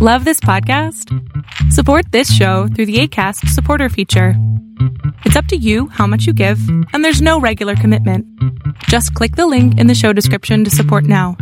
Love 0.00 0.24
this 0.24 0.38
podcast? 0.38 1.12
Support 1.72 2.12
this 2.12 2.32
show 2.32 2.68
through 2.68 2.86
the 2.86 3.00
ACAST 3.00 3.48
supporter 3.48 3.88
feature. 3.88 4.34
It's 5.24 5.34
up 5.34 5.46
to 5.46 5.56
you 5.56 5.88
how 5.88 6.06
much 6.06 6.24
you 6.24 6.32
give, 6.32 6.60
and 6.92 7.04
there's 7.04 7.20
no 7.20 7.40
regular 7.40 7.74
commitment. 7.74 8.24
Just 8.84 9.12
click 9.14 9.34
the 9.34 9.48
link 9.48 9.76
in 9.76 9.88
the 9.88 9.96
show 9.96 10.12
description 10.12 10.62
to 10.62 10.70
support 10.70 11.02
now. 11.02 11.36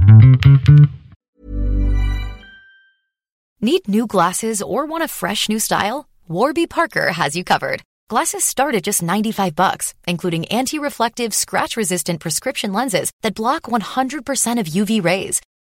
Need 3.61 3.87
new 3.89 4.07
glasses 4.07 4.63
or 4.63 4.87
want 4.87 5.05
a 5.05 5.09
fresh 5.09 5.51
new 5.51 5.59
style? 5.59 6.09
Warby 6.27 6.67
Parker 6.67 7.13
has 7.13 7.37
you 7.37 7.45
covered. 7.45 7.83
Glasses 8.09 8.43
start 8.43 8.75
at 8.75 8.85
just 8.85 9.03
95 9.03 9.55
bucks, 9.55 9.93
including 10.09 10.47
anti-reflective, 10.47 11.35
scratch-resistant 11.35 12.21
prescription 12.21 12.73
lenses 12.73 13.11
that 13.21 13.35
block 13.35 13.65
100% 13.65 14.59
of 14.59 14.67
UV 14.67 15.05
rays. 15.05 15.43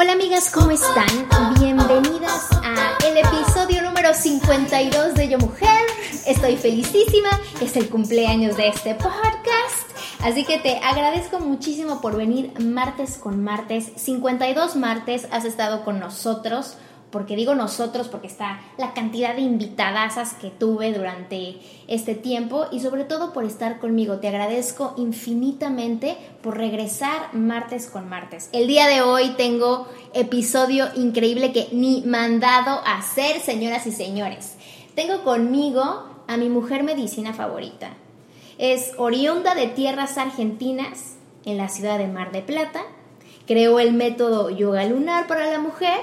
Hola 0.00 0.12
amigas, 0.12 0.50
¿cómo 0.54 0.70
están? 0.70 1.08
Bienvenidas 1.58 2.48
a 2.62 2.96
el 3.04 3.16
episodio 3.16 3.82
número 3.82 4.14
52 4.14 5.14
de 5.14 5.28
Yo 5.28 5.38
Mujer. 5.38 5.86
Estoy 6.24 6.56
felicísima, 6.56 7.30
es 7.60 7.74
el 7.74 7.88
cumpleaños 7.88 8.56
de 8.56 8.68
este 8.68 8.94
podcast. 8.94 9.90
Así 10.20 10.44
que 10.44 10.58
te 10.58 10.76
agradezco 10.76 11.40
muchísimo 11.40 12.00
por 12.00 12.16
venir 12.16 12.52
martes 12.60 13.18
con 13.18 13.42
martes. 13.42 13.90
52 13.96 14.76
martes 14.76 15.26
has 15.32 15.44
estado 15.44 15.84
con 15.84 15.98
nosotros 15.98 16.76
porque 17.10 17.36
digo 17.36 17.54
nosotros 17.54 18.08
porque 18.08 18.26
está 18.26 18.60
la 18.76 18.92
cantidad 18.92 19.34
de 19.34 19.40
invitadasas 19.40 20.34
que 20.34 20.50
tuve 20.50 20.92
durante 20.92 21.58
este 21.86 22.14
tiempo 22.14 22.66
y 22.70 22.80
sobre 22.80 23.04
todo 23.04 23.32
por 23.32 23.44
estar 23.44 23.78
conmigo. 23.78 24.18
Te 24.18 24.28
agradezco 24.28 24.94
infinitamente 24.96 26.16
por 26.42 26.56
regresar 26.56 27.34
martes 27.34 27.86
con 27.86 28.08
martes. 28.08 28.50
El 28.52 28.66
día 28.66 28.86
de 28.88 29.00
hoy 29.00 29.30
tengo 29.36 29.88
episodio 30.12 30.88
increíble 30.96 31.52
que 31.52 31.68
ni 31.72 32.02
mandado 32.02 32.82
a 32.84 32.98
hacer, 32.98 33.40
señoras 33.40 33.86
y 33.86 33.92
señores. 33.92 34.54
Tengo 34.94 35.22
conmigo 35.24 36.04
a 36.26 36.36
mi 36.36 36.48
mujer 36.48 36.82
medicina 36.82 37.32
favorita. 37.32 37.90
Es 38.58 38.92
oriunda 38.98 39.54
de 39.54 39.68
tierras 39.68 40.18
argentinas 40.18 41.14
en 41.44 41.56
la 41.56 41.68
ciudad 41.68 41.98
de 41.98 42.08
Mar 42.08 42.32
de 42.32 42.42
Plata. 42.42 42.82
Creó 43.46 43.80
el 43.80 43.94
método 43.94 44.50
yoga 44.50 44.84
lunar 44.84 45.26
para 45.26 45.50
la 45.50 45.58
mujer 45.58 46.00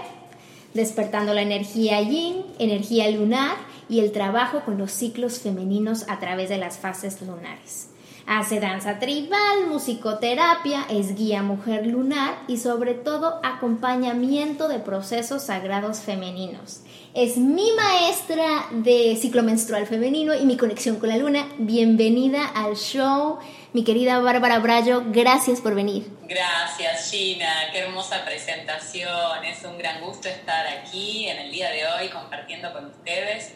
despertando 0.75 1.33
la 1.33 1.41
energía 1.41 1.99
yin, 2.01 2.45
energía 2.59 3.09
lunar 3.09 3.55
y 3.89 4.01
el 4.01 4.11
trabajo 4.11 4.61
con 4.65 4.77
los 4.77 4.91
ciclos 4.91 5.39
femeninos 5.39 6.05
a 6.09 6.19
través 6.19 6.49
de 6.49 6.57
las 6.57 6.77
fases 6.77 7.21
lunares. 7.21 7.89
Hace 8.27 8.59
danza 8.59 8.99
tribal, 8.99 9.67
musicoterapia, 9.69 10.85
es 10.89 11.15
guía 11.15 11.43
mujer 11.43 11.87
lunar 11.87 12.35
y 12.47 12.57
sobre 12.57 12.93
todo 12.93 13.39
acompañamiento 13.43 14.67
de 14.67 14.79
procesos 14.79 15.43
sagrados 15.43 15.99
femeninos. 15.99 16.81
Es 17.15 17.37
mi 17.37 17.71
maestra 17.71 18.65
de 18.71 19.15
ciclo 19.15 19.41
menstrual 19.41 19.87
femenino 19.87 20.33
y 20.35 20.45
mi 20.45 20.57
conexión 20.57 20.99
con 20.99 21.07
la 21.07 21.15
luna. 21.15 21.47
Bienvenida 21.57 22.45
al 22.45 22.75
show, 22.75 23.39
mi 23.71 23.85
querida 23.85 24.19
Bárbara 24.19 24.59
Brayo. 24.59 25.01
Gracias 25.07 25.61
por 25.61 25.75
venir. 25.75 26.11
Gracias, 26.27 27.09
Gina. 27.09 27.69
Qué 27.71 27.79
hermosa 27.79 28.25
presentación. 28.25 29.45
Es 29.45 29.63
un 29.63 29.77
gran 29.77 30.01
gusto 30.01 30.27
estar 30.27 30.67
aquí 30.67 31.29
en 31.29 31.37
el 31.37 31.51
día 31.53 31.71
de 31.71 31.87
hoy 31.87 32.09
compartiendo 32.09 32.73
con 32.73 32.87
ustedes 32.87 33.53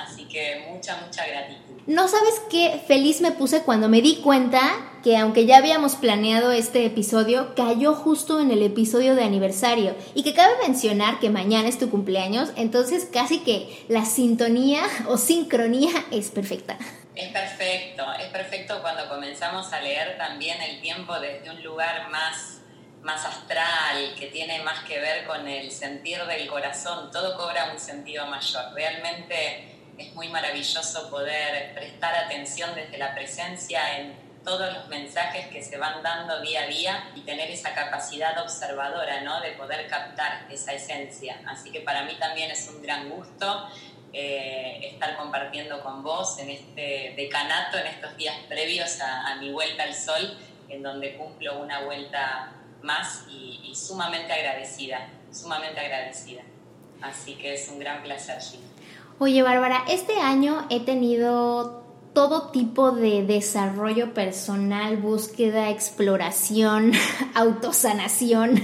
Así 0.00 0.24
que 0.24 0.66
mucha, 0.70 0.96
mucha 0.96 1.26
gratitud. 1.26 1.69
No 1.86 2.08
sabes 2.08 2.40
qué 2.50 2.80
feliz 2.86 3.20
me 3.20 3.32
puse 3.32 3.62
cuando 3.62 3.88
me 3.88 4.02
di 4.02 4.16
cuenta 4.16 4.60
que 5.02 5.16
aunque 5.16 5.46
ya 5.46 5.56
habíamos 5.56 5.96
planeado 5.96 6.52
este 6.52 6.84
episodio, 6.84 7.54
cayó 7.54 7.94
justo 7.94 8.38
en 8.38 8.50
el 8.50 8.62
episodio 8.62 9.14
de 9.14 9.24
aniversario. 9.24 9.96
Y 10.14 10.22
que 10.22 10.34
cabe 10.34 10.52
mencionar 10.66 11.20
que 11.20 11.30
mañana 11.30 11.68
es 11.68 11.78
tu 11.78 11.90
cumpleaños, 11.90 12.50
entonces 12.56 13.08
casi 13.10 13.40
que 13.40 13.84
la 13.88 14.04
sintonía 14.04 14.82
o 15.08 15.16
sincronía 15.16 15.90
es 16.10 16.30
perfecta. 16.30 16.76
Es 17.14 17.32
perfecto, 17.32 18.04
es 18.20 18.26
perfecto 18.26 18.80
cuando 18.82 19.08
comenzamos 19.08 19.72
a 19.72 19.80
leer 19.80 20.18
también 20.18 20.60
el 20.60 20.80
tiempo 20.80 21.18
desde 21.18 21.50
un 21.50 21.62
lugar 21.62 22.10
más 22.10 22.58
más 23.02 23.24
astral, 23.24 24.14
que 24.18 24.26
tiene 24.26 24.62
más 24.62 24.80
que 24.80 25.00
ver 25.00 25.24
con 25.24 25.48
el 25.48 25.70
sentir 25.70 26.22
del 26.26 26.46
corazón, 26.46 27.10
todo 27.10 27.34
cobra 27.34 27.70
un 27.72 27.80
sentido 27.80 28.26
mayor. 28.26 28.74
Realmente 28.74 29.79
es 30.00 30.14
muy 30.14 30.28
maravilloso 30.28 31.10
poder 31.10 31.74
prestar 31.74 32.14
atención 32.14 32.74
desde 32.74 32.96
la 32.96 33.14
presencia 33.14 33.98
en 33.98 34.14
todos 34.42 34.72
los 34.72 34.88
mensajes 34.88 35.48
que 35.48 35.62
se 35.62 35.76
van 35.76 36.02
dando 36.02 36.40
día 36.40 36.62
a 36.62 36.66
día 36.66 37.10
y 37.14 37.20
tener 37.20 37.50
esa 37.50 37.74
capacidad 37.74 38.40
observadora, 38.42 39.20
¿no? 39.20 39.42
De 39.42 39.52
poder 39.52 39.86
captar 39.88 40.46
esa 40.50 40.72
esencia. 40.72 41.38
Así 41.46 41.70
que 41.70 41.80
para 41.80 42.04
mí 42.04 42.16
también 42.18 42.50
es 42.50 42.66
un 42.68 42.80
gran 42.80 43.10
gusto 43.10 43.68
eh, 44.14 44.80
estar 44.92 45.18
compartiendo 45.18 45.82
con 45.82 46.02
vos 46.02 46.38
en 46.38 46.48
este 46.48 47.12
decanato, 47.16 47.76
en 47.76 47.88
estos 47.88 48.16
días 48.16 48.34
previos 48.48 48.98
a, 49.02 49.34
mi 49.34 49.52
vuelta 49.52 49.82
al 49.82 49.94
sol, 49.94 50.38
en 50.70 50.82
donde 50.82 51.16
cumplo 51.16 51.60
una 51.60 51.82
vuelta 51.82 52.54
más 52.82 53.26
y, 53.28 53.60
y 53.64 53.74
sumamente 53.76 54.32
agradecida, 54.32 55.06
sumamente 55.30 55.78
agradecida. 55.78 56.40
Así 57.02 57.34
que 57.34 57.52
es 57.54 57.68
un 57.68 57.78
gran 57.78 58.02
placer, 58.02 58.40
Gina. 58.40 58.69
Oye, 59.22 59.42
Bárbara, 59.42 59.84
este 59.86 60.18
año 60.18 60.64
he 60.70 60.80
tenido 60.80 61.82
todo 62.14 62.50
tipo 62.52 62.92
de 62.92 63.22
desarrollo 63.22 64.14
personal, 64.14 64.96
búsqueda, 64.96 65.68
exploración, 65.68 66.92
autosanación. 67.34 68.62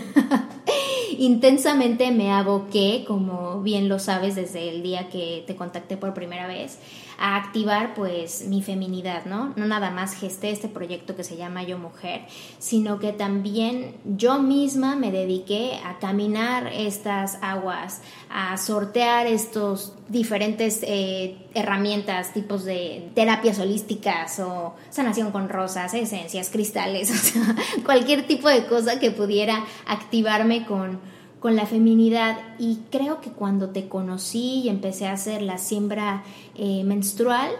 Intensamente 1.19 2.11
me 2.11 2.33
aboqué, 2.33 3.05
como 3.07 3.61
bien 3.61 3.91
lo 3.91 3.99
sabes 3.99 4.35
desde 4.35 4.71
el 4.71 4.83
día 4.83 5.11
que 5.11 5.45
te 5.47 5.57
contacté 5.57 5.99
por 5.99 6.15
primera 6.15 6.47
vez, 6.47 6.79
a 7.19 7.37
activar 7.37 7.95
pues 7.95 8.47
mi 8.47 8.63
feminidad, 8.63 9.25
¿no? 9.25 9.53
No 9.57 9.67
nada 9.67 9.91
más 9.91 10.15
gesté 10.15 10.51
este 10.51 10.69
proyecto 10.69 11.17
que 11.17 11.25
se 11.25 11.37
llama 11.37 11.63
Yo 11.63 11.79
Mujer, 11.79 12.23
sino 12.59 12.99
que 12.99 13.13
también 13.13 13.95
yo 14.05 14.39
misma 14.39 14.97
me 14.97 15.11
dediqué 15.11 15.81
a 15.85 15.99
caminar 15.99 16.71
estas 16.73 17.39
aguas, 17.43 18.03
a 18.29 18.57
sortear 18.59 19.27
estos 19.27 19.95
diferentes 20.09 20.81
eh, 20.83 21.37
herramientas, 21.55 22.33
tipos 22.33 22.65
de 22.65 23.11
terapias 23.15 23.59
holísticas 23.59 24.39
o 24.41 24.75
sanación 24.91 25.33
con 25.33 25.49
rosas, 25.49 25.95
esencias, 25.95 26.51
cristales, 26.51 27.11
o 27.13 27.15
sea, 27.15 27.57
cualquier 27.85 28.27
tipo 28.27 28.49
de 28.49 28.67
cosa 28.67 28.99
que 28.99 29.11
pudiera 29.11 29.65
activarme 29.87 30.67
con 30.67 31.01
con 31.47 31.55
la 31.55 31.65
feminidad 31.65 32.39
y 32.59 32.81
creo 32.91 33.21
que 33.21 33.31
cuando 33.31 33.69
te 33.69 33.87
conocí 33.87 34.63
y 34.65 34.69
empecé 34.69 35.07
a 35.07 35.13
hacer 35.13 35.43
la 35.43 35.59
siembra 35.59 36.25
eh, 36.57 36.83
menstrual, 36.83 37.53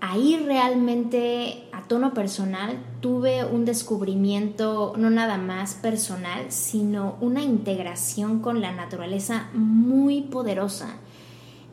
ahí 0.00 0.42
realmente 0.42 1.64
a 1.72 1.82
tono 1.82 2.14
personal 2.14 2.78
tuve 3.02 3.44
un 3.44 3.66
descubrimiento 3.66 4.94
no 4.96 5.10
nada 5.10 5.36
más 5.36 5.74
personal, 5.74 6.46
sino 6.48 7.18
una 7.20 7.42
integración 7.42 8.40
con 8.40 8.62
la 8.62 8.72
naturaleza 8.72 9.50
muy 9.52 10.22
poderosa. 10.22 10.96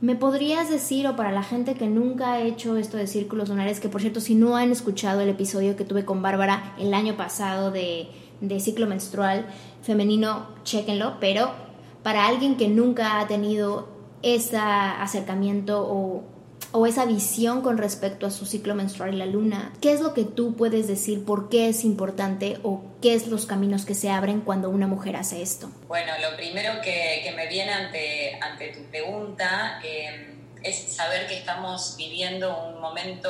¿Me 0.02 0.18
podrías 0.18 0.70
decir, 0.70 1.08
o 1.08 1.16
para 1.16 1.32
la 1.32 1.44
gente 1.44 1.76
que 1.76 1.88
nunca 1.88 2.34
ha 2.34 2.42
hecho 2.42 2.76
esto 2.76 2.98
de 2.98 3.08
círculos 3.08 3.48
lunares, 3.48 3.80
que 3.80 3.88
por 3.88 4.02
cierto, 4.02 4.20
si 4.20 4.36
no 4.36 4.58
han 4.58 4.70
escuchado 4.70 5.22
el 5.22 5.30
episodio 5.30 5.78
que 5.78 5.86
tuve 5.86 6.04
con 6.04 6.22
Bárbara 6.22 6.76
el 6.78 6.94
año 6.94 7.16
pasado 7.16 7.72
de 7.72 8.10
de 8.42 8.60
ciclo 8.60 8.88
menstrual 8.88 9.46
femenino, 9.82 10.48
chequenlo, 10.64 11.18
pero 11.20 11.52
para 12.04 12.28
alguien 12.28 12.58
que 12.58 12.68
nunca 12.68 13.20
ha 13.20 13.28
tenido 13.28 13.90
ese 14.24 14.58
acercamiento 14.58 15.88
o, 15.88 16.24
o, 16.72 16.86
esa 16.86 17.06
visión 17.06 17.62
con 17.62 17.78
respecto 17.78 18.26
a 18.26 18.32
su 18.32 18.46
ciclo 18.46 18.76
menstrual 18.76 19.14
y 19.14 19.18
la 19.18 19.26
luna, 19.26 19.74
¿qué 19.82 19.94
es 19.94 20.02
lo 20.02 20.14
que 20.14 20.24
tú 20.24 20.56
puedes 20.56 20.88
decir? 20.88 21.26
¿Por 21.26 21.50
qué 21.50 21.70
es 21.70 21.84
importante 21.84 22.60
o 22.64 22.84
qué 23.02 23.14
es 23.14 23.28
los 23.28 23.46
caminos 23.46 23.86
que 23.86 23.96
se 23.96 24.10
abren 24.10 24.42
cuando 24.42 24.70
una 24.70 24.88
mujer 24.88 25.16
hace 25.16 25.42
esto? 25.42 25.72
Bueno, 25.88 26.12
lo 26.22 26.36
primero 26.36 26.82
que, 26.84 27.22
que 27.24 27.32
me 27.36 27.48
viene 27.48 27.72
ante, 27.72 28.40
ante 28.42 28.70
tu 28.70 28.84
pregunta 28.90 29.80
eh, 29.84 30.36
es 30.64 30.94
saber 30.94 31.28
que 31.28 31.38
estamos 31.38 31.96
viviendo 31.98 32.68
un 32.68 32.80
momento 32.80 33.30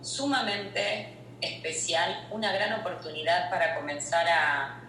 sumamente 0.00 1.19
especial, 1.40 2.28
una 2.30 2.52
gran 2.52 2.80
oportunidad 2.80 3.50
para 3.50 3.76
comenzar 3.76 4.28
a, 4.28 4.80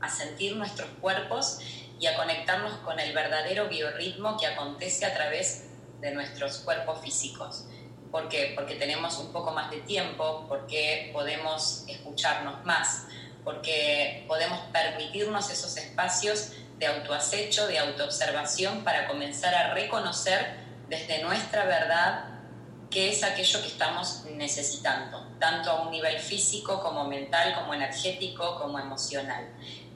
a 0.00 0.08
sentir 0.08 0.56
nuestros 0.56 0.88
cuerpos 1.00 1.60
y 2.00 2.06
a 2.06 2.16
conectarnos 2.16 2.72
con 2.78 3.00
el 3.00 3.12
verdadero 3.12 3.68
biorritmo 3.68 4.36
que 4.38 4.46
acontece 4.46 5.04
a 5.04 5.14
través 5.14 5.68
de 6.00 6.12
nuestros 6.12 6.58
cuerpos 6.58 7.00
físicos. 7.00 7.66
¿Por 8.10 8.28
qué? 8.28 8.52
Porque 8.54 8.76
tenemos 8.76 9.18
un 9.18 9.32
poco 9.32 9.52
más 9.52 9.70
de 9.70 9.80
tiempo, 9.80 10.46
porque 10.48 11.10
podemos 11.12 11.84
escucharnos 11.88 12.64
más, 12.64 13.06
porque 13.44 14.24
podemos 14.26 14.60
permitirnos 14.72 15.50
esos 15.50 15.76
espacios 15.76 16.52
de 16.78 16.86
autoacecho, 16.86 17.66
de 17.66 17.78
autoobservación, 17.78 18.84
para 18.84 19.08
comenzar 19.08 19.54
a 19.54 19.74
reconocer 19.74 20.56
desde 20.88 21.22
nuestra 21.22 21.64
verdad 21.64 22.37
qué 22.90 23.10
es 23.10 23.22
aquello 23.22 23.60
que 23.60 23.68
estamos 23.68 24.24
necesitando, 24.34 25.26
tanto 25.38 25.70
a 25.70 25.82
un 25.82 25.90
nivel 25.90 26.18
físico 26.18 26.80
como 26.82 27.04
mental, 27.04 27.54
como 27.54 27.74
energético, 27.74 28.58
como 28.58 28.78
emocional. 28.78 29.48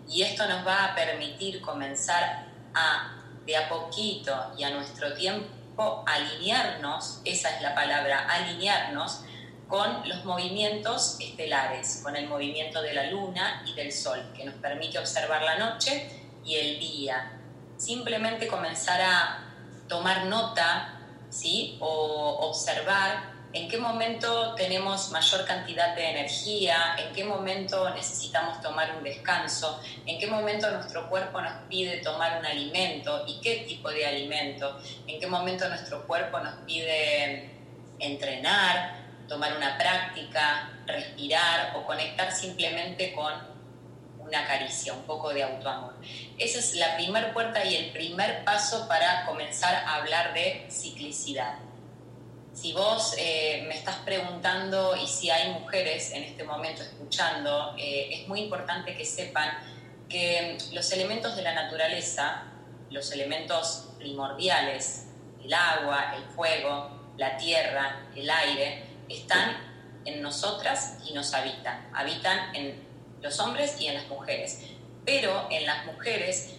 Y 0.08 0.22
esto 0.22 0.46
nos 0.46 0.66
va 0.66 0.86
a 0.86 0.94
permitir 0.94 1.60
comenzar 1.60 2.46
a, 2.74 3.16
de 3.46 3.56
a 3.56 3.68
poquito 3.68 4.52
y 4.58 4.64
a 4.64 4.70
nuestro 4.70 5.14
tiempo, 5.14 6.04
alinearnos, 6.06 7.20
esa 7.24 7.56
es 7.56 7.62
la 7.62 7.74
palabra, 7.74 8.26
alinearnos 8.28 9.22
con 9.68 10.06
los 10.06 10.24
movimientos 10.26 11.16
estelares, 11.18 12.00
con 12.02 12.14
el 12.14 12.28
movimiento 12.28 12.82
de 12.82 12.92
la 12.92 13.06
luna 13.06 13.62
y 13.66 13.72
del 13.72 13.90
sol, 13.90 14.32
que 14.36 14.44
nos 14.44 14.54
permite 14.56 14.98
observar 14.98 15.42
la 15.42 15.56
noche 15.56 16.10
y 16.44 16.56
el 16.56 16.78
día. 16.78 17.38
Simplemente 17.78 18.48
comenzar 18.48 19.00
a 19.00 19.44
tomar 19.88 20.26
nota, 20.26 21.01
¿sí? 21.32 21.76
O 21.80 22.48
observar 22.48 23.32
en 23.52 23.68
qué 23.68 23.76
momento 23.76 24.54
tenemos 24.54 25.10
mayor 25.10 25.44
cantidad 25.44 25.94
de 25.94 26.10
energía, 26.10 26.96
en 26.96 27.12
qué 27.12 27.24
momento 27.24 27.90
necesitamos 27.90 28.60
tomar 28.62 28.96
un 28.96 29.04
descanso, 29.04 29.80
en 30.06 30.18
qué 30.18 30.26
momento 30.26 30.70
nuestro 30.70 31.08
cuerpo 31.08 31.40
nos 31.40 31.52
pide 31.68 31.98
tomar 31.98 32.38
un 32.38 32.46
alimento 32.46 33.24
y 33.26 33.40
qué 33.40 33.64
tipo 33.68 33.90
de 33.90 34.06
alimento, 34.06 34.78
en 35.06 35.20
qué 35.20 35.26
momento 35.26 35.68
nuestro 35.68 36.06
cuerpo 36.06 36.38
nos 36.40 36.54
pide 36.66 37.50
entrenar, 37.98 39.02
tomar 39.28 39.54
una 39.56 39.76
práctica, 39.76 40.70
respirar 40.86 41.76
o 41.76 41.84
conectar 41.84 42.32
simplemente 42.32 43.12
con 43.12 43.51
una 44.32 44.46
caricia, 44.46 44.94
un 44.94 45.02
poco 45.02 45.32
de 45.34 45.42
autoamor. 45.42 45.94
Esa 46.38 46.58
es 46.58 46.74
la 46.76 46.96
primera 46.96 47.34
puerta 47.34 47.62
y 47.64 47.76
el 47.76 47.92
primer 47.92 48.44
paso 48.44 48.88
para 48.88 49.26
comenzar 49.26 49.74
a 49.74 49.96
hablar 49.96 50.32
de 50.32 50.66
ciclicidad. 50.70 51.58
Si 52.54 52.72
vos 52.72 53.14
eh, 53.18 53.64
me 53.68 53.74
estás 53.74 53.96
preguntando 53.96 54.96
y 54.96 55.06
si 55.06 55.28
hay 55.28 55.52
mujeres 55.52 56.12
en 56.12 56.22
este 56.22 56.44
momento 56.44 56.82
escuchando, 56.82 57.74
eh, 57.76 58.08
es 58.12 58.28
muy 58.28 58.40
importante 58.40 58.96
que 58.96 59.04
sepan 59.04 59.50
que 60.08 60.56
los 60.72 60.90
elementos 60.92 61.36
de 61.36 61.42
la 61.42 61.54
naturaleza, 61.54 62.44
los 62.90 63.12
elementos 63.12 63.90
primordiales, 63.98 65.08
el 65.44 65.52
agua, 65.52 66.14
el 66.16 66.24
fuego, 66.34 67.12
la 67.18 67.36
tierra, 67.36 68.06
el 68.16 68.30
aire, 68.30 68.84
están 69.10 69.56
en 70.06 70.22
nosotras 70.22 70.98
y 71.06 71.12
nos 71.12 71.34
habitan. 71.34 71.90
Habitan 71.94 72.54
en 72.54 72.91
los 73.22 73.38
hombres 73.40 73.80
y 73.80 73.86
en 73.86 73.94
las 73.94 74.08
mujeres. 74.08 74.60
Pero 75.06 75.48
en 75.50 75.64
las 75.64 75.86
mujeres 75.86 76.54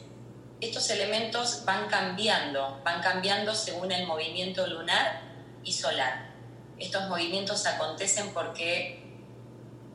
estos 0.62 0.90
elementos 0.90 1.64
van 1.66 1.88
cambiando, 1.88 2.82
van 2.84 3.02
cambiando 3.02 3.54
según 3.54 3.92
el 3.92 4.08
movimiento 4.08 4.66
lunar 4.66 5.22
y 5.64 5.74
solar. 5.74 6.32
Estos 6.80 7.10
movimientos 7.10 7.66
acontecen 7.66 8.34
porque 8.34 9.04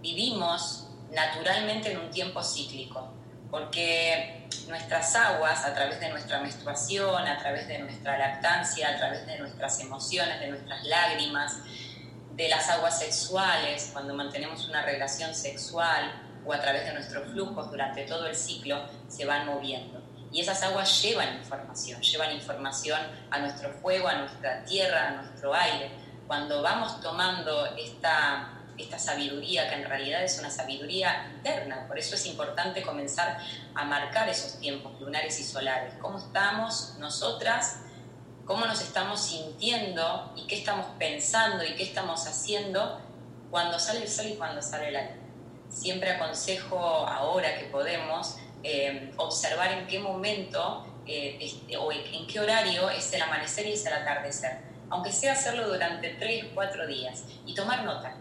vivimos 0.00 0.88
naturalmente 1.10 1.92
en 1.92 1.98
un 1.98 2.10
tiempo 2.10 2.42
cíclico, 2.42 3.12
porque 3.50 4.46
nuestras 4.68 5.16
aguas, 5.16 5.64
a 5.64 5.74
través 5.74 6.00
de 6.00 6.10
nuestra 6.10 6.40
menstruación, 6.40 7.26
a 7.26 7.38
través 7.38 7.66
de 7.66 7.78
nuestra 7.78 8.18
lactancia, 8.18 8.90
a 8.90 8.96
través 8.98 9.26
de 9.26 9.38
nuestras 9.38 9.80
emociones, 9.80 10.38
de 10.38 10.48
nuestras 10.48 10.84
lágrimas, 10.84 11.56
de 12.34 12.48
las 12.48 12.68
aguas 12.68 12.98
sexuales, 12.98 13.90
cuando 13.92 14.14
mantenemos 14.14 14.68
una 14.68 14.82
relación 14.82 15.34
sexual 15.34 16.27
o 16.48 16.52
a 16.54 16.60
través 16.60 16.86
de 16.86 16.94
nuestros 16.94 17.30
flujos 17.30 17.70
durante 17.70 18.04
todo 18.04 18.26
el 18.26 18.34
ciclo, 18.34 18.80
se 19.06 19.26
van 19.26 19.46
moviendo. 19.46 20.02
Y 20.32 20.40
esas 20.40 20.62
aguas 20.62 21.02
llevan 21.02 21.36
información, 21.36 22.00
llevan 22.00 22.32
información 22.32 23.00
a 23.30 23.38
nuestro 23.38 23.70
fuego, 23.74 24.08
a 24.08 24.14
nuestra 24.14 24.64
tierra, 24.64 25.08
a 25.08 25.10
nuestro 25.22 25.54
aire. 25.54 25.90
Cuando 26.26 26.62
vamos 26.62 27.02
tomando 27.02 27.66
esta, 27.76 28.62
esta 28.78 28.98
sabiduría, 28.98 29.68
que 29.68 29.74
en 29.76 29.84
realidad 29.84 30.24
es 30.24 30.38
una 30.38 30.50
sabiduría 30.50 31.30
interna, 31.36 31.86
por 31.86 31.98
eso 31.98 32.14
es 32.14 32.24
importante 32.24 32.82
comenzar 32.82 33.38
a 33.74 33.84
marcar 33.84 34.28
esos 34.28 34.58
tiempos 34.58 34.98
lunares 35.00 35.38
y 35.40 35.44
solares. 35.44 35.94
¿Cómo 36.00 36.18
estamos 36.18 36.94
nosotras? 36.98 37.80
¿Cómo 38.46 38.64
nos 38.64 38.80
estamos 38.80 39.20
sintiendo? 39.20 40.32
¿Y 40.34 40.46
qué 40.46 40.58
estamos 40.58 40.86
pensando? 40.98 41.62
¿Y 41.62 41.74
qué 41.74 41.82
estamos 41.82 42.26
haciendo 42.26 43.02
cuando 43.50 43.78
sale 43.78 44.02
el 44.02 44.08
sol 44.08 44.26
y 44.26 44.36
cuando 44.36 44.62
sale 44.62 44.90
la 44.90 45.02
luna? 45.02 45.27
Siempre 45.68 46.10
aconsejo 46.10 46.78
ahora 46.78 47.58
que 47.58 47.66
podemos 47.66 48.36
eh, 48.62 49.12
observar 49.16 49.72
en 49.72 49.86
qué 49.86 49.98
momento 49.98 50.86
eh, 51.06 51.52
o 51.78 51.92
en 51.92 52.26
qué 52.26 52.40
horario 52.40 52.90
es 52.90 53.12
el 53.12 53.22
amanecer 53.22 53.66
y 53.66 53.72
es 53.72 53.86
el 53.86 53.92
atardecer, 53.92 54.58
aunque 54.90 55.12
sea 55.12 55.32
hacerlo 55.32 55.68
durante 55.68 56.10
tres, 56.14 56.46
cuatro 56.54 56.86
días 56.86 57.24
y 57.46 57.54
tomar 57.54 57.84
nota, 57.84 58.16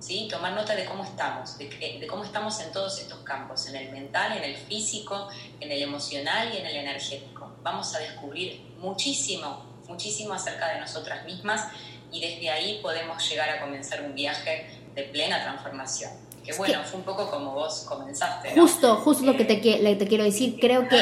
¿sí? 0.00 0.28
tomar 0.30 0.52
nota 0.54 0.74
de 0.74 0.84
cómo 0.84 1.04
estamos, 1.04 1.58
de, 1.58 1.68
de 1.68 2.06
cómo 2.08 2.24
estamos 2.24 2.58
en 2.60 2.72
todos 2.72 2.98
estos 2.98 3.20
campos, 3.20 3.66
en 3.68 3.76
el 3.76 3.92
mental, 3.92 4.36
en 4.36 4.44
el 4.44 4.56
físico, 4.56 5.28
en 5.60 5.70
el 5.70 5.82
emocional 5.82 6.52
y 6.52 6.56
en 6.56 6.66
el 6.66 6.76
energético. 6.76 7.52
Vamos 7.62 7.94
a 7.94 7.98
descubrir 7.98 8.60
muchísimo, 8.78 9.64
muchísimo 9.86 10.34
acerca 10.34 10.72
de 10.72 10.80
nosotras 10.80 11.24
mismas 11.24 11.68
y 12.10 12.20
desde 12.20 12.50
ahí 12.50 12.80
podemos 12.82 13.28
llegar 13.28 13.50
a 13.50 13.60
comenzar 13.60 14.02
un 14.02 14.14
viaje 14.14 14.66
de 14.94 15.04
plena 15.04 15.42
transformación. 15.42 16.10
Que 16.44 16.52
bueno, 16.54 16.80
fue 16.84 16.98
un 16.98 17.04
poco 17.04 17.30
como 17.30 17.52
vos 17.52 17.86
comenzaste. 17.88 18.50
Justo, 18.58 18.96
justo 18.96 19.24
lo 19.24 19.36
que 19.36 19.44
te, 19.44 19.56
te 19.56 20.06
quiero 20.08 20.24
decir. 20.24 20.58
Creo 20.60 20.88
que 20.88 21.00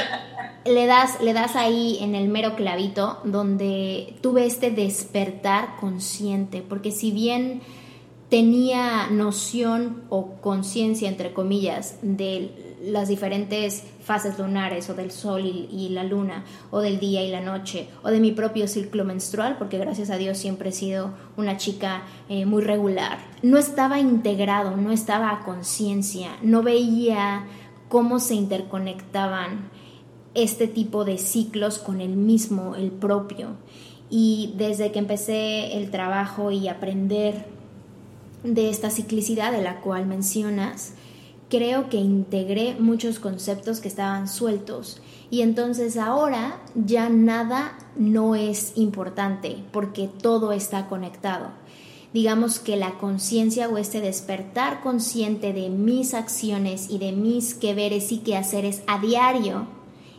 le 0.70 0.86
das, 0.86 1.20
le 1.22 1.32
das 1.32 1.56
ahí 1.56 1.98
en 2.00 2.14
el 2.14 2.28
mero 2.28 2.56
clavito 2.56 3.18
donde 3.24 4.16
tuve 4.20 4.46
este 4.46 4.70
despertar 4.70 5.76
consciente, 5.80 6.62
porque 6.62 6.90
si 6.90 7.10
bien 7.10 7.62
tenía 8.28 9.08
noción 9.10 10.04
o 10.08 10.36
conciencia, 10.40 11.08
entre 11.08 11.32
comillas, 11.32 11.96
de 12.02 12.69
las 12.82 13.08
diferentes 13.08 13.84
fases 14.02 14.38
lunares 14.38 14.88
o 14.88 14.94
del 14.94 15.10
sol 15.10 15.44
y, 15.44 15.88
la 15.90 16.04
luna 16.04 16.44
o 16.70 16.80
del 16.80 16.98
día 16.98 17.22
y 17.22 17.30
la 17.30 17.40
noche 17.40 17.88
o 18.02 18.10
de 18.10 18.20
mi 18.20 18.32
propio 18.32 18.68
ciclo 18.68 19.04
menstrual, 19.04 19.56
porque 19.58 19.78
gracias 19.78 20.10
a 20.10 20.16
Dios 20.16 20.38
siempre 20.38 20.70
he 20.70 20.72
sido 20.72 21.12
una 21.36 21.56
chica 21.56 22.02
eh, 22.28 22.46
muy 22.46 22.62
regular. 22.62 23.18
No 23.42 23.58
estaba 23.58 23.98
integrado, 23.98 24.76
no 24.76 24.92
estaba 24.92 25.30
a 25.30 25.44
conciencia, 25.44 26.36
no 26.42 26.62
veía 26.62 27.44
cómo 27.88 28.20
se 28.20 28.34
interconectaban 28.34 29.70
este 30.34 30.68
tipo 30.68 31.04
de 31.04 31.18
ciclos 31.18 31.78
con 31.78 32.00
el 32.00 32.16
mismo, 32.16 32.76
el 32.76 32.90
propio. 32.90 33.56
Y 34.08 34.54
desde 34.56 34.90
que 34.92 34.98
empecé 34.98 35.76
el 35.76 35.90
trabajo 35.90 36.50
y 36.50 36.68
aprender 36.68 37.46
de 38.42 38.70
esta 38.70 38.90
ciclicidad 38.90 39.52
de 39.52 39.62
la 39.62 39.80
cual 39.80 40.06
mencionas, 40.06 40.94
creo 41.50 41.90
que 41.90 41.98
integré 41.98 42.76
muchos 42.78 43.18
conceptos 43.18 43.80
que 43.80 43.88
estaban 43.88 44.28
sueltos 44.28 45.02
y 45.30 45.42
entonces 45.42 45.96
ahora 45.96 46.62
ya 46.74 47.08
nada 47.10 47.76
no 47.96 48.34
es 48.36 48.72
importante 48.76 49.62
porque 49.72 50.08
todo 50.08 50.52
está 50.52 50.88
conectado. 50.88 51.48
Digamos 52.12 52.58
que 52.58 52.76
la 52.76 52.98
conciencia 52.98 53.68
o 53.68 53.78
este 53.78 54.00
despertar 54.00 54.80
consciente 54.80 55.52
de 55.52 55.68
mis 55.68 56.14
acciones 56.14 56.88
y 56.90 56.98
de 56.98 57.12
mis 57.12 57.54
que 57.54 57.74
veres 57.74 58.10
y 58.10 58.18
quehaceres 58.18 58.82
a 58.86 58.98
diario 58.98 59.66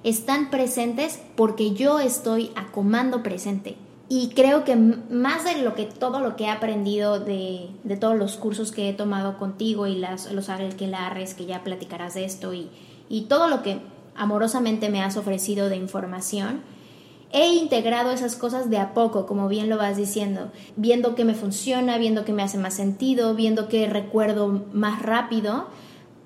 están 0.04 0.50
presentes 0.50 1.20
porque 1.36 1.72
yo 1.72 2.00
estoy 2.00 2.52
a 2.56 2.72
comando 2.72 3.24
presente. 3.24 3.76
Y 4.14 4.28
creo 4.36 4.66
que 4.66 4.76
más 4.76 5.46
de 5.46 5.62
lo 5.62 5.74
que 5.74 5.86
todo 5.86 6.20
lo 6.20 6.36
que 6.36 6.44
he 6.44 6.50
aprendido 6.50 7.22
de, 7.22 7.70
de 7.86 7.96
todos 7.96 8.18
los 8.18 8.36
cursos 8.36 8.74
que 8.74 8.90
he 8.90 8.94
tomado 8.94 9.38
contigo 9.38 9.88
y 9.88 9.96
las, 9.96 10.30
los 10.34 10.50
arres 10.50 10.76
que 10.76 11.46
ya 11.46 11.64
platicarás 11.64 12.16
de 12.16 12.26
esto 12.26 12.54
y, 12.54 12.68
y 13.08 13.22
todo 13.28 13.48
lo 13.48 13.64
que 13.64 13.80
amorosamente 14.14 14.90
me 14.90 15.02
has 15.02 15.16
ofrecido 15.16 15.70
de 15.70 15.78
información, 15.78 16.60
he 17.32 17.54
integrado 17.54 18.12
esas 18.12 18.36
cosas 18.36 18.70
de 18.70 18.80
a 18.80 18.94
poco, 18.94 19.26
como 19.26 19.48
bien 19.48 19.70
lo 19.70 19.78
vas 19.78 19.96
diciendo, 19.96 20.52
viendo 20.76 21.16
que 21.16 21.24
me 21.24 21.34
funciona, 21.34 21.98
viendo 21.98 22.26
que 22.26 22.34
me 22.34 22.44
hace 22.44 22.58
más 22.58 22.74
sentido, 22.74 23.34
viendo 23.34 23.70
que 23.70 23.88
recuerdo 23.88 24.66
más 24.74 25.02
rápido, 25.02 25.68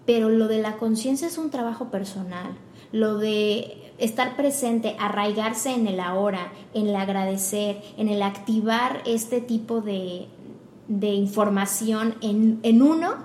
pero 0.08 0.30
lo 0.30 0.48
de 0.48 0.60
la 0.60 0.78
conciencia 0.78 1.28
es 1.28 1.38
un 1.38 1.52
trabajo 1.52 1.92
personal, 1.92 2.58
lo 2.92 3.20
de 3.20 3.85
estar 3.98 4.36
presente, 4.36 4.96
arraigarse 5.00 5.72
en 5.72 5.88
el 5.88 6.00
ahora, 6.00 6.52
en 6.74 6.88
el 6.88 6.96
agradecer, 6.96 7.82
en 7.98 8.10
el 8.10 8.22
activar 8.22 9.02
este 9.06 9.42
tipo 9.42 9.82
de, 9.82 10.28
de 10.88 11.08
información 11.08 12.18
en, 12.22 12.60
en 12.64 12.82
uno, 12.82 13.16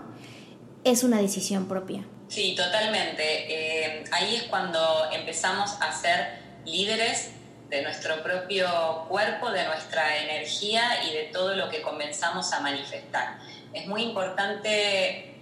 es 0.85 1.05
una 1.05 1.19
decisión 1.19 1.67
propia. 1.67 2.05
Sí, 2.29 2.55
totalmente. 2.55 3.25
Eh, 3.25 4.05
ahí 4.13 4.37
es 4.37 4.45
cuando 4.45 4.79
empezamos 5.13 5.77
a 5.81 5.93
ser 5.93 6.39
líderes 6.65 7.33
de 7.69 7.83
nuestro 7.83 8.23
propio 8.23 9.07
cuerpo, 9.09 9.51
de 9.51 9.65
nuestra 9.65 10.19
energía 10.19 11.05
y 11.09 11.15
de 11.15 11.25
todo 11.33 11.55
lo 11.55 11.69
que 11.69 11.83
comenzamos 11.83 12.53
a 12.53 12.61
manifestar. 12.61 13.39
Es 13.73 13.87
muy 13.87 14.03
importante, 14.03 15.35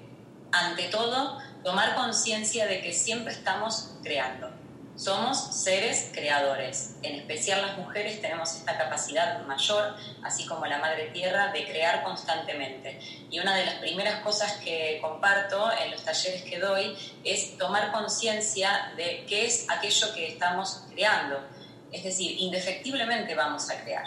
ante 0.52 0.85
todo, 0.85 1.38
tomar 1.64 1.94
conciencia 1.94 2.66
de 2.66 2.80
que 2.80 2.92
siempre 2.92 3.32
estamos 3.32 3.94
creando. 4.02 4.58
Somos 4.99 5.55
seres 5.55 6.11
creadores. 6.12 6.97
En 7.02 7.14
especial 7.14 7.62
las 7.62 7.78
mujeres 7.78 8.21
tenemos 8.21 8.57
esta 8.57 8.76
capacidad 8.76 9.40
mayor, 9.47 9.95
así 10.25 10.45
como 10.45 10.67
la 10.67 10.78
Madre 10.78 11.11
Tierra, 11.11 11.52
de 11.52 11.64
crear 11.67 12.02
constantemente. 12.02 12.99
Y 13.31 13.38
una 13.38 13.55
de 13.55 13.64
las 13.64 13.75
primeras 13.76 14.25
cosas 14.25 14.55
que 14.55 14.99
comparto 15.00 15.71
en 15.71 15.93
los 15.93 16.02
talleres 16.02 16.43
que 16.43 16.59
doy 16.59 16.99
es 17.23 17.57
tomar 17.57 17.93
conciencia 17.93 18.93
de 18.97 19.25
qué 19.28 19.47
es 19.47 19.67
aquello 19.71 20.12
que 20.14 20.26
estamos 20.26 20.83
creando. 20.90 21.47
Es 21.93 22.02
decir, 22.02 22.35
indefectiblemente 22.40 23.37
vamos 23.37 23.71
a 23.71 23.81
crear. 23.85 24.05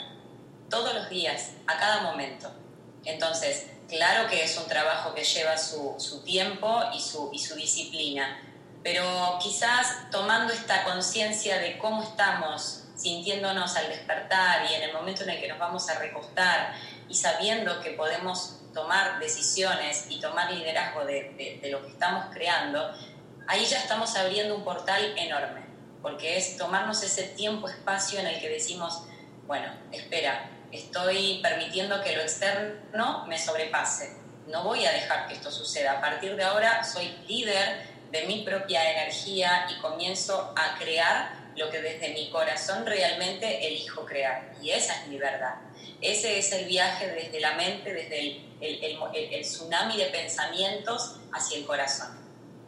Todos 0.70 0.94
los 0.94 1.10
días, 1.10 1.52
a 1.68 1.78
cada 1.78 2.02
momento. 2.02 2.52
Entonces, 3.06 3.68
claro 3.88 4.30
que 4.30 4.44
es 4.44 4.58
un 4.58 4.68
trabajo 4.68 5.16
que 5.16 5.24
lleva 5.24 5.58
su, 5.58 6.22
tiempo 6.26 6.84
y 6.94 7.00
su 7.00 7.56
disciplina 7.56 8.51
pero 8.84 9.38
quizás 9.42 10.10
tomando 10.10 10.54
esta 10.54 10.84
conciencia 10.84 11.60
de 11.60 11.78
cómo 11.78 12.04
estamos 12.04 12.84
sintiéndonos 12.96 13.76
al 13.76 13.90
despertar 13.90 14.70
y 14.70 14.76
en 14.76 14.84
el 14.84 14.94
momento 14.94 15.24
en 15.24 15.32
el 15.32 15.42
que 15.42 15.48
nos 15.48 15.60
vamos 15.60 15.90
a 15.90 16.00
recostar 16.00 16.74
y 17.08 17.16
sabiendo 17.16 17.82
que 17.82 17.92
podemos 17.92 18.60
tomar 18.74 19.20
decisiones 19.20 20.06
y 20.10 20.20
tomar 20.20 20.52
liderazgo 20.52 21.06
de, 21.06 21.60
lo 21.70 21.82
que 21.84 21.90
estamos 21.90 22.26
creando, 22.34 22.92
ahí 23.48 23.66
ya 23.66 23.80
estamos 23.80 24.16
abriendo 24.16 24.56
un 24.56 24.64
portal 24.64 25.14
enorme, 25.18 25.66
porque 26.02 26.38
es 26.38 26.58
tomarnos 26.58 27.04
ese 27.04 27.24
tiempo, 27.24 27.68
espacio 27.68 28.20
en 28.20 28.28
el 28.28 28.40
que 28.40 28.50
decimos, 28.50 29.04
bueno, 29.46 29.68
espera, 29.92 30.50
estoy 30.72 31.40
permitiendo 31.42 32.02
que 32.02 32.16
lo 32.16 32.22
externo 32.22 33.26
me 33.28 33.38
sobrepase, 33.38 34.18
no 34.48 34.64
voy 34.64 34.86
a 34.86 34.92
dejar 34.92 35.28
que 35.28 35.34
esto 35.34 35.52
suceda, 35.52 35.94
a 35.94 36.02
partir 36.02 36.36
de 36.36 36.44
ahora 36.44 36.84
soy 36.84 37.08
líder 37.28 37.91
de 38.12 38.26
mi 38.26 38.44
propia 38.44 38.92
energía 38.92 39.68
y 39.70 39.82
comienzo 39.82 40.54
a 40.56 40.78
crear 40.78 41.42
lo 41.56 41.70
que 41.70 41.82
desde 41.82 42.14
mi 42.14 42.30
corazón 42.30 42.86
realmente 42.86 43.68
elijo 43.68 44.06
crear. 44.06 44.54
Y 44.62 44.72
esa 44.72 45.02
es 45.02 45.08
mi 45.08 45.18
verdad. 45.18 45.56
Ese 46.02 46.38
es 46.38 46.52
el 46.52 46.66
viaje 46.66 47.08
desde 47.08 47.40
la 47.40 47.54
mente, 47.54 47.94
desde 47.94 48.42
el, 48.60 49.42
tsunami 49.42 49.98
de 49.98 50.06
pensamientos 50.06 51.18
hacia 51.32 51.58
el 51.58 51.66
corazón. 51.66 52.20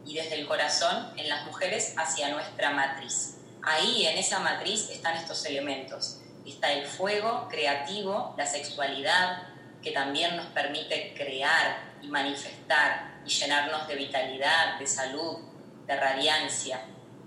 Y 0.06 0.14
desde 0.14 0.34
el 0.34 0.46
corazón 0.46 1.12
en 1.16 1.28
las 1.28 1.44
mujeres 1.46 1.94
hacia 1.96 2.28
nuestra 2.30 2.70
matriz. 2.70 3.36
Ahí 3.62 4.06
en 4.06 4.18
esa 4.18 4.38
matriz 4.40 4.90
están 4.90 5.16
estos 5.16 5.44
elementos. 5.46 6.20
Está 6.46 6.72
el 6.72 6.86
fuego 6.86 7.48
creativo, 7.50 8.34
la 8.36 8.46
sexualidad, 8.46 9.48
que 9.82 9.92
también 9.92 10.36
nos 10.36 10.46
permite 10.46 11.14
crear 11.14 11.94
y 12.02 12.08
manifestar 12.08 13.13
y 13.24 13.30
llenarnos 13.30 13.88
de 13.88 13.96
vitalidad, 13.96 14.78
de 14.78 14.86
salud, 14.86 15.38
de 15.86 15.96
radiancia. 15.96 16.80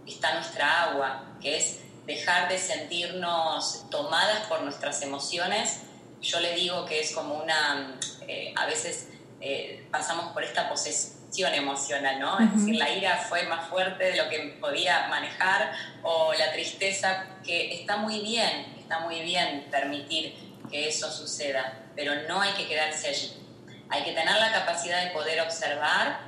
Está 0.05 0.33
nuestra 0.35 0.83
agua, 0.83 1.35
que 1.41 1.57
es 1.57 1.79
dejar 2.05 2.49
de 2.49 2.57
sentirnos 2.57 3.89
tomadas 3.89 4.47
por 4.47 4.61
nuestras 4.61 5.01
emociones. 5.01 5.81
Yo 6.21 6.39
le 6.39 6.53
digo 6.53 6.85
que 6.85 7.01
es 7.01 7.13
como 7.13 7.35
una, 7.35 7.97
eh, 8.27 8.53
a 8.55 8.65
veces 8.65 9.09
eh, 9.41 9.85
pasamos 9.91 10.33
por 10.33 10.43
esta 10.43 10.69
posesión 10.69 11.53
emocional, 11.53 12.19
¿no? 12.19 12.39
Es 12.39 12.55
decir, 12.55 12.75
la 12.75 12.89
ira 12.89 13.17
fue 13.17 13.43
más 13.43 13.67
fuerte 13.67 14.05
de 14.05 14.17
lo 14.17 14.29
que 14.29 14.57
podía 14.59 15.07
manejar 15.09 15.73
o 16.01 16.33
la 16.33 16.51
tristeza, 16.53 17.25
que 17.43 17.79
está 17.79 17.97
muy 17.97 18.21
bien, 18.21 18.75
está 18.79 19.01
muy 19.01 19.21
bien 19.21 19.67
permitir 19.69 20.35
que 20.71 20.87
eso 20.87 21.11
suceda, 21.11 21.91
pero 21.95 22.27
no 22.27 22.41
hay 22.41 22.53
que 22.53 22.67
quedarse 22.67 23.09
allí 23.09 23.46
hay 23.89 24.03
que 24.03 24.11
tener 24.11 24.35
la 24.35 24.51
capacidad 24.51 25.03
de 25.03 25.11
poder 25.11 25.41
observar 25.41 26.27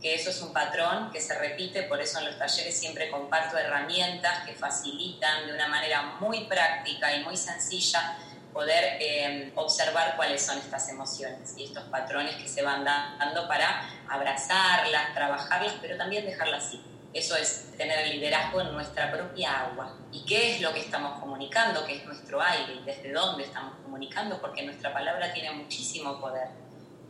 que 0.00 0.14
eso 0.14 0.30
es 0.30 0.42
un 0.42 0.52
patrón 0.52 1.10
que 1.12 1.20
se 1.20 1.38
repite, 1.38 1.84
por 1.84 2.00
eso 2.00 2.18
en 2.18 2.26
los 2.26 2.38
talleres 2.38 2.78
siempre 2.78 3.10
comparto 3.10 3.56
herramientas 3.56 4.44
que 4.44 4.54
facilitan 4.54 5.46
de 5.46 5.54
una 5.54 5.68
manera 5.68 6.02
muy 6.20 6.44
práctica 6.44 7.14
y 7.14 7.24
muy 7.24 7.36
sencilla 7.36 8.18
poder 8.52 8.98
eh, 9.00 9.52
observar 9.56 10.14
cuáles 10.16 10.44
son 10.44 10.58
estas 10.58 10.88
emociones 10.88 11.54
y 11.56 11.64
estos 11.64 11.84
patrones 11.84 12.36
que 12.36 12.48
se 12.48 12.62
van 12.62 12.84
dando 12.84 13.48
para 13.48 13.90
abrazarlas, 14.08 15.12
trabajarlas, 15.14 15.74
pero 15.80 15.96
también 15.96 16.24
dejarlas 16.24 16.66
así. 16.66 16.82
Eso 17.12 17.36
es 17.36 17.72
tener 17.76 17.98
el 18.00 18.10
liderazgo 18.10 18.60
en 18.60 18.72
nuestra 18.72 19.10
propia 19.10 19.60
agua. 19.60 19.96
¿Y 20.12 20.24
qué 20.24 20.54
es 20.54 20.60
lo 20.60 20.72
que 20.72 20.80
estamos 20.80 21.20
comunicando? 21.20 21.86
¿Qué 21.86 21.96
es 21.96 22.04
nuestro 22.04 22.42
aire? 22.42 22.74
¿Y 22.74 22.84
desde 22.84 23.12
dónde 23.12 23.44
estamos 23.44 23.74
comunicando? 23.82 24.40
Porque 24.40 24.64
nuestra 24.64 24.92
palabra 24.92 25.32
tiene 25.32 25.52
muchísimo 25.52 26.20
poder. 26.20 26.48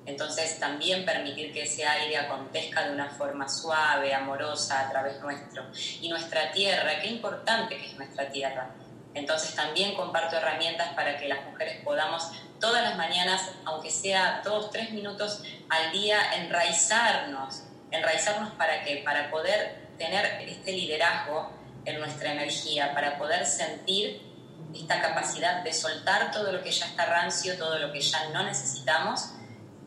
Entonces 0.07 0.59
también 0.59 1.05
permitir 1.05 1.53
que 1.53 1.63
ese 1.63 1.87
aire 1.87 2.19
acontezca 2.19 2.85
de 2.85 2.93
una 2.93 3.09
forma 3.09 3.49
suave, 3.49 4.13
amorosa 4.15 4.81
a 4.81 4.91
través 4.91 5.21
nuestro. 5.21 5.65
Y 6.01 6.09
nuestra 6.09 6.53
tierra, 6.53 7.01
qué 7.01 7.09
importante 7.09 7.77
que 7.77 7.87
es 7.87 7.97
nuestra 7.97 8.31
tierra. 8.31 8.71
Entonces 9.15 9.55
también 9.55 9.95
comparto 9.95 10.37
herramientas 10.37 10.93
para 10.95 11.17
que 11.17 11.29
las 11.29 11.45
mujeres 11.45 11.81
podamos 11.85 12.31
todas 12.61 12.83
las 12.83 12.97
mañanas, 12.97 13.51
aunque 13.65 13.91
sea 13.91 14.43
dos, 14.45 14.71
tres 14.71 14.91
minutos 14.91 15.43
al 15.71 15.93
día, 15.93 16.35
enraizarnos. 16.35 17.63
¿Enraizarnos 17.91 18.53
para 18.55 18.83
qué? 18.83 19.03
Para 19.05 19.31
poder 19.31 19.87
tener 19.97 20.25
este 20.49 20.73
liderazgo 20.73 21.51
en 21.85 21.99
nuestra 22.01 22.33
energía, 22.33 22.93
para 22.93 23.17
poder 23.17 23.47
sentir 23.47 24.21
esta 24.75 25.01
capacidad 25.01 25.63
de 25.63 25.73
soltar 25.73 26.33
todo 26.33 26.51
lo 26.51 26.63
que 26.63 26.73
ya 26.73 26.87
está 26.87 27.07
rancio, 27.07 27.57
todo 27.57 27.79
lo 27.79 27.93
que 27.93 28.01
ya 28.01 28.29
no 28.31 28.43
necesitamos 28.43 29.31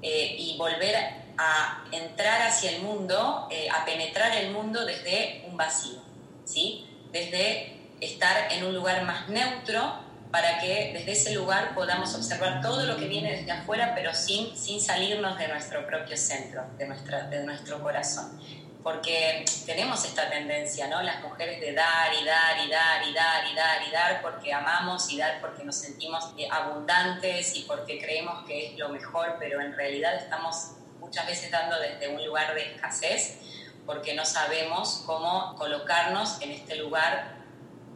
eh, 0.01 0.35
y 0.37 0.57
volver 0.57 0.95
a 1.37 1.83
entrar 1.91 2.41
hacia 2.41 2.71
el 2.71 2.81
mundo, 2.81 3.47
eh, 3.51 3.67
a 3.69 3.85
penetrar 3.85 4.35
el 4.35 4.51
mundo 4.51 4.85
desde 4.85 5.43
un 5.47 5.55
vacío, 5.55 5.99
¿sí? 6.45 6.85
Desde 7.11 7.77
estar 8.01 8.51
en 8.51 8.65
un 8.65 8.73
lugar 8.73 9.03
más 9.03 9.29
neutro 9.29 10.07
para 10.31 10.59
que 10.59 10.91
desde 10.93 11.11
ese 11.13 11.33
lugar 11.33 11.73
podamos 11.73 12.13
observar 12.15 12.61
todo 12.61 12.85
lo 12.85 12.97
que 12.97 13.07
viene 13.07 13.31
desde 13.31 13.51
afuera, 13.51 13.93
pero 13.95 14.13
sin, 14.13 14.55
sin 14.55 14.81
salirnos 14.81 15.37
de 15.37 15.47
nuestro 15.47 15.85
propio 15.87 16.17
centro, 16.17 16.63
de, 16.77 16.87
nuestra, 16.87 17.23
de 17.27 17.43
nuestro 17.43 17.81
corazón 17.81 18.39
porque 18.87 19.43
tenemos 19.65 20.05
esta 20.05 20.29
tendencia, 20.29 20.87
¿no? 20.87 21.01
Las 21.01 21.21
mujeres 21.21 21.59
de 21.59 21.73
dar 21.73 22.09
y 22.13 22.23
dar 22.23 22.57
y 22.65 22.69
dar 22.69 23.05
y 23.05 23.13
dar 23.13 23.45
y 23.45 23.53
dar 23.53 23.85
y 23.85 23.91
dar 23.91 24.21
porque 24.21 24.53
amamos 24.53 25.11
y 25.11 25.17
dar 25.17 25.41
porque 25.41 25.65
nos 25.65 25.75
sentimos 25.75 26.29
abundantes 26.49 27.53
y 27.57 27.63
porque 27.63 27.99
creemos 27.99 28.45
que 28.45 28.67
es 28.67 28.79
lo 28.79 28.87
mejor, 28.87 29.35
pero 29.39 29.59
en 29.59 29.75
realidad 29.75 30.15
estamos 30.15 30.71
muchas 31.01 31.27
veces 31.27 31.51
dando 31.51 31.77
desde 31.77 32.07
un 32.07 32.25
lugar 32.25 32.55
de 32.55 32.75
escasez 32.75 33.39
porque 33.85 34.15
no 34.15 34.23
sabemos 34.23 35.03
cómo 35.05 35.57
colocarnos 35.57 36.41
en 36.41 36.51
este 36.51 36.77
lugar 36.77 37.39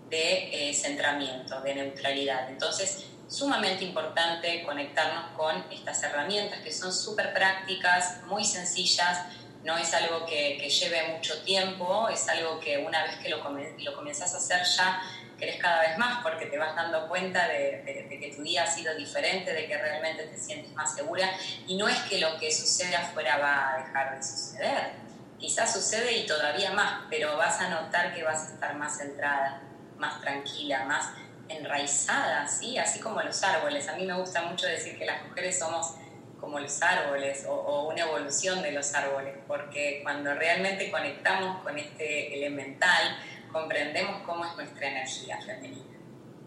de 0.10 0.72
eh, 0.72 0.74
centramiento, 0.74 1.62
de 1.62 1.74
neutralidad. 1.74 2.50
Entonces, 2.50 3.06
sumamente 3.30 3.86
importante 3.86 4.62
conectarnos 4.66 5.38
con 5.38 5.56
estas 5.72 6.04
herramientas 6.04 6.60
que 6.60 6.74
son 6.74 6.92
súper 6.92 7.34
prácticas, 7.34 8.24
muy 8.26 8.44
sencillas, 8.44 9.20
no 9.64 9.78
es 9.78 9.94
algo 9.94 10.26
que, 10.26 10.58
lleve 10.70 11.10
mucho 11.10 11.42
tiempo, 11.44 12.10
es 12.10 12.28
algo 12.30 12.60
que 12.60 12.78
una 12.78 13.04
vez 13.04 13.18
que 13.18 13.30
lo, 13.30 13.38
lo 13.38 13.96
comienzas 13.96 14.34
a 14.34 14.38
hacer 14.38 14.64
ya 14.64 15.02
querés 15.42 15.60
cada 15.60 15.82
vez 15.82 15.98
más 15.98 16.22
porque 16.22 16.46
te 16.46 16.58
vas 16.58 16.76
dando 16.76 17.08
cuenta 17.10 17.48
de, 17.48 17.82
que 17.84 18.34
tu 18.36 18.44
día 18.44 18.64
ha 18.64 18.68
sido 18.68 18.96
diferente, 18.96 19.52
de 19.52 19.68
que 19.68 19.76
realmente 19.76 20.24
te 20.26 20.38
sientes 20.38 20.72
más 20.74 20.94
segura 20.94 21.30
y 21.66 21.76
no 21.76 21.90
es 21.90 21.98
que 22.04 22.20
lo 22.20 22.38
que 22.40 22.52
sucede 22.52 22.96
afuera 22.96 23.38
va 23.40 23.74
a 23.74 23.78
dejar 23.80 24.16
de 24.16 24.24
suceder. 24.24 24.92
Quizás 25.40 25.74
sucede 25.74 26.16
y 26.18 26.28
todavía 26.28 26.72
más, 26.72 27.06
pero 27.10 27.36
vas 27.36 27.60
a 27.60 27.70
notar 27.70 28.14
que 28.14 28.24
vas 28.24 28.48
a 28.48 28.54
estar 28.54 28.76
más 28.76 29.00
centrada, 29.00 29.64
más 29.98 30.22
tranquila, 30.22 30.86
más 30.86 31.10
enraizada, 31.50 32.48
¿sí? 32.48 32.78
así 32.78 33.00
como 33.00 33.20
los 33.24 33.44
árboles. 33.44 33.90
A 33.90 33.96
mí 33.96 34.06
me 34.06 34.14
gusta 34.14 34.44
mucho 34.44 34.68
decir 34.68 35.00
que 35.00 35.06
las 35.08 35.24
mujeres 35.24 35.58
somos 35.58 35.96
como 36.42 36.60
los 36.60 36.82
árboles 36.82 37.46
o, 37.48 37.88
una 37.88 38.02
evolución 38.02 38.62
de 38.64 38.72
los 38.72 38.94
árboles, 38.96 39.36
porque 39.48 40.02
cuando 40.04 40.34
realmente 40.34 40.90
conectamos 40.90 41.62
con 41.64 41.78
este 41.78 42.34
elemental, 42.34 43.18
comprendemos 43.52 44.24
cómo 44.24 44.44
es 44.44 44.56
nuestra 44.56 44.88
energía 44.88 45.40
femenina. 45.40 45.98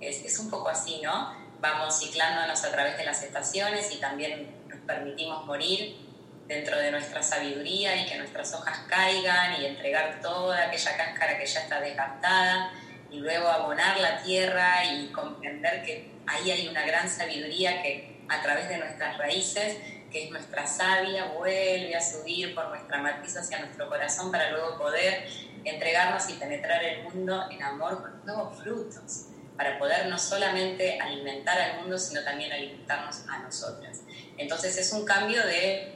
Es, 0.01 0.25
es 0.25 0.39
un 0.41 0.51
poco 0.51 0.69
así, 0.69 1.01
¿no? 1.01 1.33
Vamos 1.61 1.99
ciclándonos 2.01 2.63
a 2.65 2.73
través 2.73 2.99
de 2.99 3.05
las 3.05 3.23
estaciones 3.23 3.91
y 3.93 4.01
también 4.01 4.51
nos 4.69 4.81
permitimos 4.81 5.47
morir 5.47 5.97
dentro 6.49 6.77
de 6.77 6.91
nuestra 6.91 7.23
sabiduría 7.23 7.97
y 7.97 8.07
que 8.07 8.19
nuestras 8.19 8.53
hojas 8.53 8.81
caigan 8.89 9.63
y 9.63 9.67
entregar 9.67 10.21
toda 10.21 10.67
aquella 10.67 10.97
cáscara 10.97 11.39
que 11.39 11.47
ya 11.47 11.61
está 11.61 11.81
desgastada 11.81 12.73
y 13.11 13.19
luego 13.19 13.49
abonar 13.49 13.99
la 13.99 14.23
tierra 14.23 14.85
y 14.85 15.07
comprender 15.09 15.85
que 15.85 16.11
ahí 16.27 16.51
hay 16.51 16.69
una 16.69 16.85
gran 16.85 17.09
sabiduría 17.09 17.81
que 17.81 18.14
a 18.29 18.43
través 18.43 18.69
de 18.69 18.79
nuestras 18.79 19.19
raíces, 19.19 19.79
que 20.11 20.25
es 20.25 20.31
nuestra 20.31 20.67
savia, 20.67 21.27
vuelve 21.27 21.95
a 21.97 22.01
subir 22.01 22.55
por 22.55 22.69
nuestra 22.69 22.99
matriz 22.99 23.37
hacia 23.37 23.59
nuestro 23.59 23.89
corazón 23.89 24.31
para 24.31 24.51
luego 24.51 24.79
poder 24.79 25.27
entregarnos 25.65 26.29
y 26.31 26.35
penetrar 26.35 26.85
el 26.85 27.03
mundo 27.03 27.47
en 27.51 27.63
amor 27.63 28.03
con 28.03 28.25
nuevos 28.25 28.59
frutos, 28.59 29.27
para 29.57 29.79
poder 29.79 30.07
no 30.07 30.19
solamente 30.19 31.01
alimentar 31.01 31.59
al 31.61 31.81
mundo, 31.81 31.99
sino 31.99 32.23
también 32.23 32.53
alimentarnos 32.53 33.25
a 33.29 33.39
nosotras. 33.39 34.03
Entonces 34.37 34.77
es 34.77 34.93
un 34.93 35.05
cambio 35.05 35.45
de, 35.47 35.95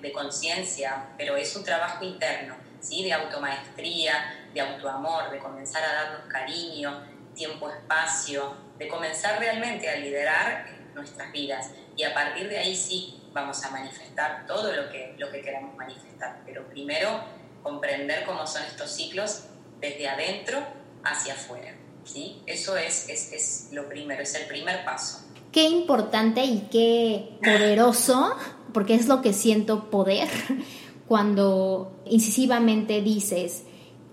de, 0.00 0.12
conciencia, 0.12 1.08
pero 1.16 1.36
es 1.36 1.54
un 1.54 1.64
trabajo 1.64 2.04
interno, 2.04 2.56
¿sí? 2.80 3.04
de 3.04 3.12
automaestría, 3.12 4.48
de 4.52 4.60
autoamor, 4.60 5.30
de 5.30 5.38
comenzar 5.38 5.82
a 5.84 5.92
darnos 5.92 6.32
cariño, 6.32 7.06
tiempo, 7.34 7.70
espacio, 7.70 8.56
de 8.78 8.88
comenzar 8.88 9.38
realmente 9.38 9.88
a 9.88 9.96
liderar 9.96 10.75
nuestras 10.96 11.30
vidas. 11.30 11.70
Y 11.96 12.02
a 12.02 12.12
partir 12.12 12.48
de 12.48 12.58
ahí 12.58 12.74
sí 12.74 13.22
vamos 13.32 13.62
a 13.64 13.70
manifestar 13.70 14.46
todo 14.46 14.72
lo 14.72 14.90
que, 14.90 15.14
lo 15.18 15.30
que 15.30 15.40
queramos 15.40 15.76
manifestar. 15.76 16.42
Pero 16.44 16.66
primero 16.68 17.20
comprender 17.62 18.24
cómo 18.24 18.46
son 18.46 18.62
estos 18.64 18.90
ciclos 18.90 19.44
desde 19.80 20.08
adentro 20.08 20.58
hacia 21.04 21.34
afuera. 21.34 21.74
¿sí? 22.04 22.42
Eso 22.46 22.76
es, 22.76 23.08
es, 23.08 23.32
es 23.32 23.68
lo 23.72 23.88
primero, 23.88 24.22
es 24.22 24.34
el 24.34 24.46
primer 24.46 24.84
paso. 24.84 25.22
Qué 25.52 25.64
importante 25.64 26.44
y 26.44 26.68
qué 26.70 27.38
poderoso, 27.42 28.36
porque 28.72 28.94
es 28.94 29.06
lo 29.06 29.22
que 29.22 29.32
siento 29.32 29.90
poder 29.90 30.28
cuando 31.08 32.02
incisivamente 32.04 33.00
dices, 33.00 33.62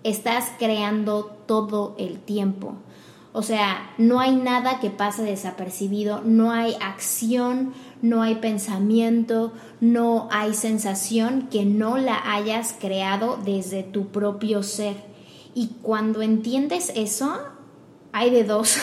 estás 0.04 0.52
creando 0.60 1.25
todo 1.48 1.96
el 1.98 2.20
tiempo. 2.20 2.75
O 3.36 3.42
sea, 3.42 3.92
no 3.98 4.20
hay 4.20 4.36
nada 4.36 4.80
que 4.80 4.92
pase 4.92 5.24
desapercibido, 5.24 6.22
no 6.24 6.52
hay 6.52 6.75
acción, 6.80 7.74
no 8.04 8.22
hay 8.22 8.36
pensamiento, 8.36 9.54
no 9.82 10.28
hay 10.32 10.54
sensación 10.54 11.48
que 11.50 11.66
no 11.66 11.98
la 11.98 12.32
hayas 12.32 12.75
creado 12.80 13.40
desde 13.44 13.82
tu 13.82 14.10
propio 14.10 14.62
ser. 14.62 14.98
Y 15.56 15.70
cuando 15.82 16.22
entiendes 16.22 16.92
eso, 16.96 17.36
hay 18.12 18.30
de 18.30 18.44
dos. 18.44 18.78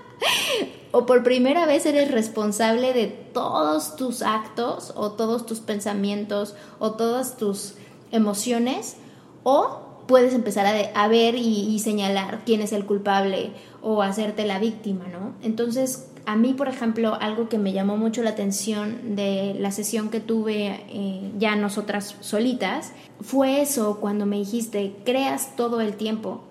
o 0.90 1.04
por 1.04 1.22
primera 1.22 1.66
vez 1.66 1.84
eres 1.84 2.10
responsable 2.10 2.94
de 2.94 3.08
todos 3.08 3.96
tus 3.96 4.22
actos 4.22 4.94
o 4.96 5.12
todos 5.12 5.44
tus 5.44 5.60
pensamientos 5.60 6.54
o 6.78 6.92
todas 6.92 7.36
tus 7.36 7.74
emociones, 8.10 8.96
o 9.42 9.85
puedes 10.06 10.34
empezar 10.34 10.66
a, 10.94 11.08
ver 11.08 11.34
y, 11.34 11.78
señalar 11.80 12.42
quién 12.44 12.60
es 12.60 12.72
el 12.72 12.86
culpable 12.86 13.50
o 13.82 14.02
hacerte 14.02 14.46
la 14.46 14.58
víctima, 14.58 15.04
¿no? 15.08 15.34
Entonces, 15.42 16.08
a 16.26 16.36
mí, 16.36 16.54
por 16.54 16.68
ejemplo, 16.68 17.14
algo 17.20 17.48
que 17.48 17.58
me 17.58 17.72
llamó 17.72 17.96
mucho 17.96 18.22
la 18.22 18.30
atención 18.30 19.16
de 19.16 19.54
la 19.58 19.70
sesión 19.70 20.10
que 20.10 20.20
tuve 20.20 20.84
eh, 20.88 21.32
ya 21.38 21.54
nosotras 21.56 22.16
solitas, 22.20 22.92
fue 23.20 23.60
eso 23.60 23.98
cuando 24.00 24.26
me 24.26 24.38
dijiste, 24.38 24.96
creas 25.04 25.54
todo 25.56 25.80
el 25.80 25.94
tiempo, 25.94 26.42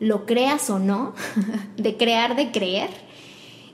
lo 0.00 0.26
creas 0.26 0.70
o 0.70 0.78
no, 0.78 1.14
de 1.76 1.96
crear, 1.96 2.34
de 2.36 2.50
creer, 2.50 2.90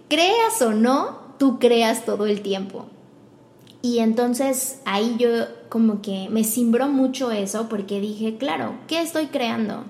creas 0.09 0.61
o 0.61 0.73
no, 0.73 1.19
tú 1.39 1.59
creas 1.59 2.05
todo 2.05 2.27
el 2.27 2.43
tiempo. 2.43 2.87
Y 3.81 4.01
entonces 4.01 4.81
ahí 4.85 5.17
yo 5.19 5.29
como 5.69 6.03
que 6.03 6.29
me 6.31 6.45
cimbró 6.45 6.89
mucho 6.89 7.31
eso 7.31 7.69
porque 7.69 8.01
dije, 8.01 8.37
claro, 8.37 8.75
¿qué 8.89 9.01
estoy 9.01 9.27
creando? 9.27 9.85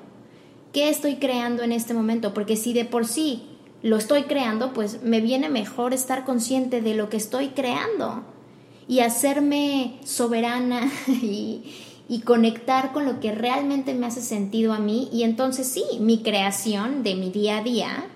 ¿Qué 0.73 0.91
estoy 0.91 1.17
creando 1.17 1.63
en 1.63 1.73
este 1.73 1.95
momento? 1.95 2.35
Porque 2.35 2.57
si 2.57 2.73
de 2.75 2.85
por 2.85 3.07
sí 3.07 3.45
lo 3.83 3.97
estoy 3.97 4.25
creando, 4.25 4.73
pues 4.73 5.03
me 5.03 5.21
viene 5.21 5.49
mejor 5.49 5.95
estar 5.95 6.25
consciente 6.25 6.83
de 6.83 6.95
lo 6.95 7.09
que 7.09 7.17
estoy 7.17 7.49
creando 7.49 8.23
y 8.87 9.01
hacerme 9.01 9.99
soberana 10.05 10.91
y, 11.07 11.63
y 12.09 12.21
conectar 12.21 12.93
con 12.93 13.07
lo 13.07 13.21
que 13.21 13.33
realmente 13.33 13.95
me 13.95 14.07
hace 14.07 14.21
sentido 14.21 14.75
a 14.75 14.79
mí. 14.79 15.09
Y 15.13 15.23
entonces 15.23 15.67
sí, 15.67 15.85
mi 16.01 16.23
creación 16.23 17.03
de 17.03 17.15
mi 17.15 17.31
día 17.31 17.59
a 17.59 17.63
día 17.63 18.07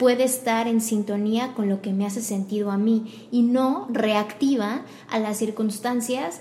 puede 0.00 0.24
estar 0.24 0.66
en 0.66 0.80
sintonía 0.80 1.52
con 1.54 1.68
lo 1.68 1.82
que 1.82 1.92
me 1.92 2.06
hace 2.06 2.22
sentido 2.22 2.70
a 2.70 2.78
mí 2.78 3.28
y 3.30 3.42
no 3.42 3.86
reactiva 3.90 4.80
a 5.10 5.18
las 5.18 5.36
circunstancias 5.36 6.40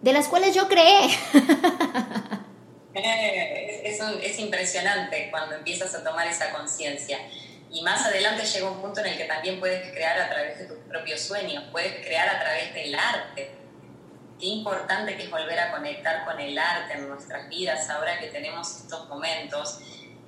de 0.00 0.12
las 0.12 0.28
cuales 0.28 0.54
yo 0.54 0.68
creé. 0.68 1.10
Eh, 2.92 3.82
es, 3.84 4.00
es, 4.00 4.38
impresionante 4.40 5.28
cuando 5.30 5.54
empiezas 5.54 5.94
a 5.94 6.02
tomar 6.02 6.26
esa 6.26 6.50
conciencia. 6.50 7.18
Y 7.70 7.82
más 7.82 8.04
adelante 8.04 8.44
llega 8.44 8.68
un 8.68 8.80
punto 8.80 8.98
en 9.00 9.06
el 9.06 9.16
que 9.16 9.26
también 9.26 9.60
puedes 9.60 9.92
crear 9.92 10.20
a 10.20 10.28
través 10.28 10.58
de 10.58 10.64
tus 10.64 10.76
propios 10.88 11.20
sueños, 11.20 11.64
puedes 11.70 12.04
crear 12.04 12.28
a 12.28 12.40
través 12.40 12.74
del 12.74 12.92
arte. 12.96 13.52
Qué 14.40 14.46
importante 14.46 15.16
que 15.16 15.22
es 15.22 15.30
volver 15.30 15.58
a 15.60 15.70
conectar 15.70 16.24
con 16.24 16.40
el 16.40 16.58
arte 16.58 16.94
en 16.94 17.08
nuestras 17.08 17.48
vidas 17.48 17.88
ahora 17.88 18.18
que 18.18 18.26
tenemos 18.26 18.68
estos 18.76 19.08
momentos. 19.08 19.78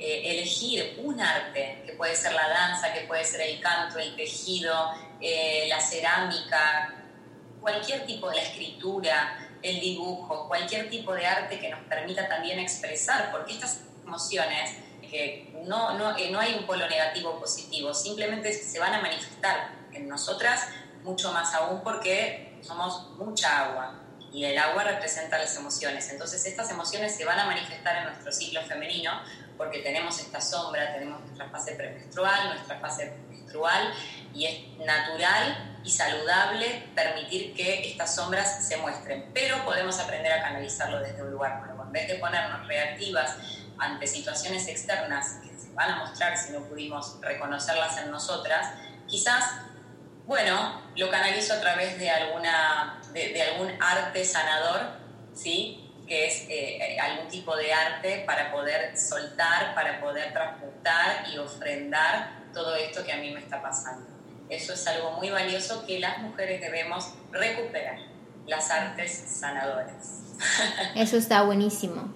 Eh, 0.05 0.33
elegir 0.33 0.99
un 1.05 1.21
arte, 1.21 1.81
que 1.87 1.93
puede 1.93 2.17
ser 2.17 2.33
la 2.33 2.49
danza, 2.49 2.93
que 2.93 3.03
puede 3.03 3.25
ser 3.25 3.43
el 3.43 3.61
canto, 3.61 4.01
el 4.01 4.17
tejido, 4.17 4.75
eh, 5.21 5.67
la 5.69 5.81
cerámica, 5.81 6.93
cualquier 7.61 8.05
tipo 8.05 8.29
de 8.29 8.35
la 8.35 8.43
escritura, 8.43 9.49
el 9.63 9.79
dibujo, 9.79 10.49
cualquier 10.49 10.91
tipo 10.91 11.15
de 11.15 11.25
arte 11.25 11.61
que 11.61 11.69
nos 11.69 11.79
permita 11.85 12.29
también 12.29 12.59
expresar, 12.59 13.31
porque 13.31 13.53
estas 13.53 13.83
emociones, 14.05 14.73
que 15.03 15.53
no, 15.69 15.97
no, 15.97 16.17
eh, 16.19 16.33
no 16.33 16.41
hay 16.41 16.55
un 16.55 16.67
polo 16.67 16.89
negativo 16.89 17.31
o 17.31 17.39
positivo, 17.39 17.95
simplemente 17.95 18.53
se 18.53 18.81
van 18.81 18.95
a 18.95 19.01
manifestar 19.01 19.71
en 19.93 20.09
nosotras 20.09 20.67
mucho 21.05 21.31
más 21.31 21.55
aún 21.55 21.81
porque 21.85 22.59
somos 22.61 23.09
mucha 23.19 23.67
agua 23.67 24.01
y 24.33 24.47
el 24.47 24.59
agua 24.59 24.83
representa 24.83 25.39
las 25.39 25.55
emociones. 25.57 26.11
Entonces 26.11 26.45
estas 26.45 26.71
emociones 26.71 27.15
se 27.15 27.25
van 27.25 27.39
a 27.39 27.45
manifestar 27.45 27.99
en 27.99 28.05
nuestro 28.07 28.33
ciclo 28.33 28.63
femenino 28.63 29.13
porque 29.57 29.81
tenemos 29.81 30.19
esta 30.19 30.41
sombra, 30.41 30.93
tenemos 30.95 31.21
nuestra 31.21 31.49
fase 31.49 31.73
premenstrual, 31.73 32.55
nuestra 32.55 32.79
fase 32.81 33.17
menstrual 33.29 33.93
y 34.35 34.47
es 34.47 34.87
natural 34.87 35.79
y 35.85 35.91
saludable 35.91 36.89
permitir 36.95 37.55
que 37.55 37.91
estas 37.91 38.15
sombras 38.15 38.67
se 38.67 38.77
muestren, 38.77 39.31
pero 39.35 39.65
podemos 39.65 39.99
aprender 39.99 40.33
a 40.33 40.43
canalizarlo 40.43 41.01
desde 41.01 41.23
un 41.23 41.33
lugar 41.33 41.61
nuevo. 41.65 41.83
En 41.85 41.93
vez 41.93 42.09
de 42.09 42.15
ponernos 42.17 42.67
reactivas 42.67 43.37
ante 43.79 44.07
situaciones 44.07 44.69
externas 44.69 45.41
que 45.43 45.59
se 45.59 45.73
van 45.73 45.91
a 45.91 45.97
mostrar 45.97 46.37
si 46.37 46.53
no 46.53 46.61
pudimos 46.61 47.19
reconocerlas 47.21 47.99
en 47.99 48.11
nosotras, 48.11 48.75
quizás, 49.09 49.45
bueno, 50.27 50.83
lo 50.97 51.11
canalizo 51.11 51.55
a 51.55 51.61
través 51.61 51.99
de, 51.99 52.11
alguna, 52.11 53.01
de, 53.13 53.43
algún 53.43 53.71
arte 53.83 54.25
sanador, 54.25 54.81
¿sí? 55.35 55.82
Que 56.07 56.27
es 56.27 56.47
eh, 56.49 56.99
algún 57.01 57.29
tipo 57.29 57.57
de 57.57 57.73
arte 57.73 58.25
para 58.27 58.53
poder 58.53 58.97
soltar, 58.97 59.75
para 59.75 60.01
poder 60.01 60.33
transmutar 60.33 61.25
y 61.33 61.39
ofrendar 61.39 62.43
todo 62.53 62.75
esto 62.77 63.05
que 63.05 63.13
a 63.13 63.17
mí 63.19 63.31
me 63.31 63.41
está 63.41 63.63
pasando. 63.63 64.07
Eso 64.49 64.75
es 64.75 64.87
algo 64.87 65.13
muy 65.13 65.31
valioso 65.31 65.87
que 65.87 65.99
las 65.99 66.19
mujeres 66.19 66.61
debemos 66.61 67.15
recuperar, 67.31 67.99
las 68.47 68.71
artes 68.71 69.25
sanadoras. 69.27 70.21
Eso 70.95 71.17
está 71.17 71.43
buenísimo. 71.43 72.13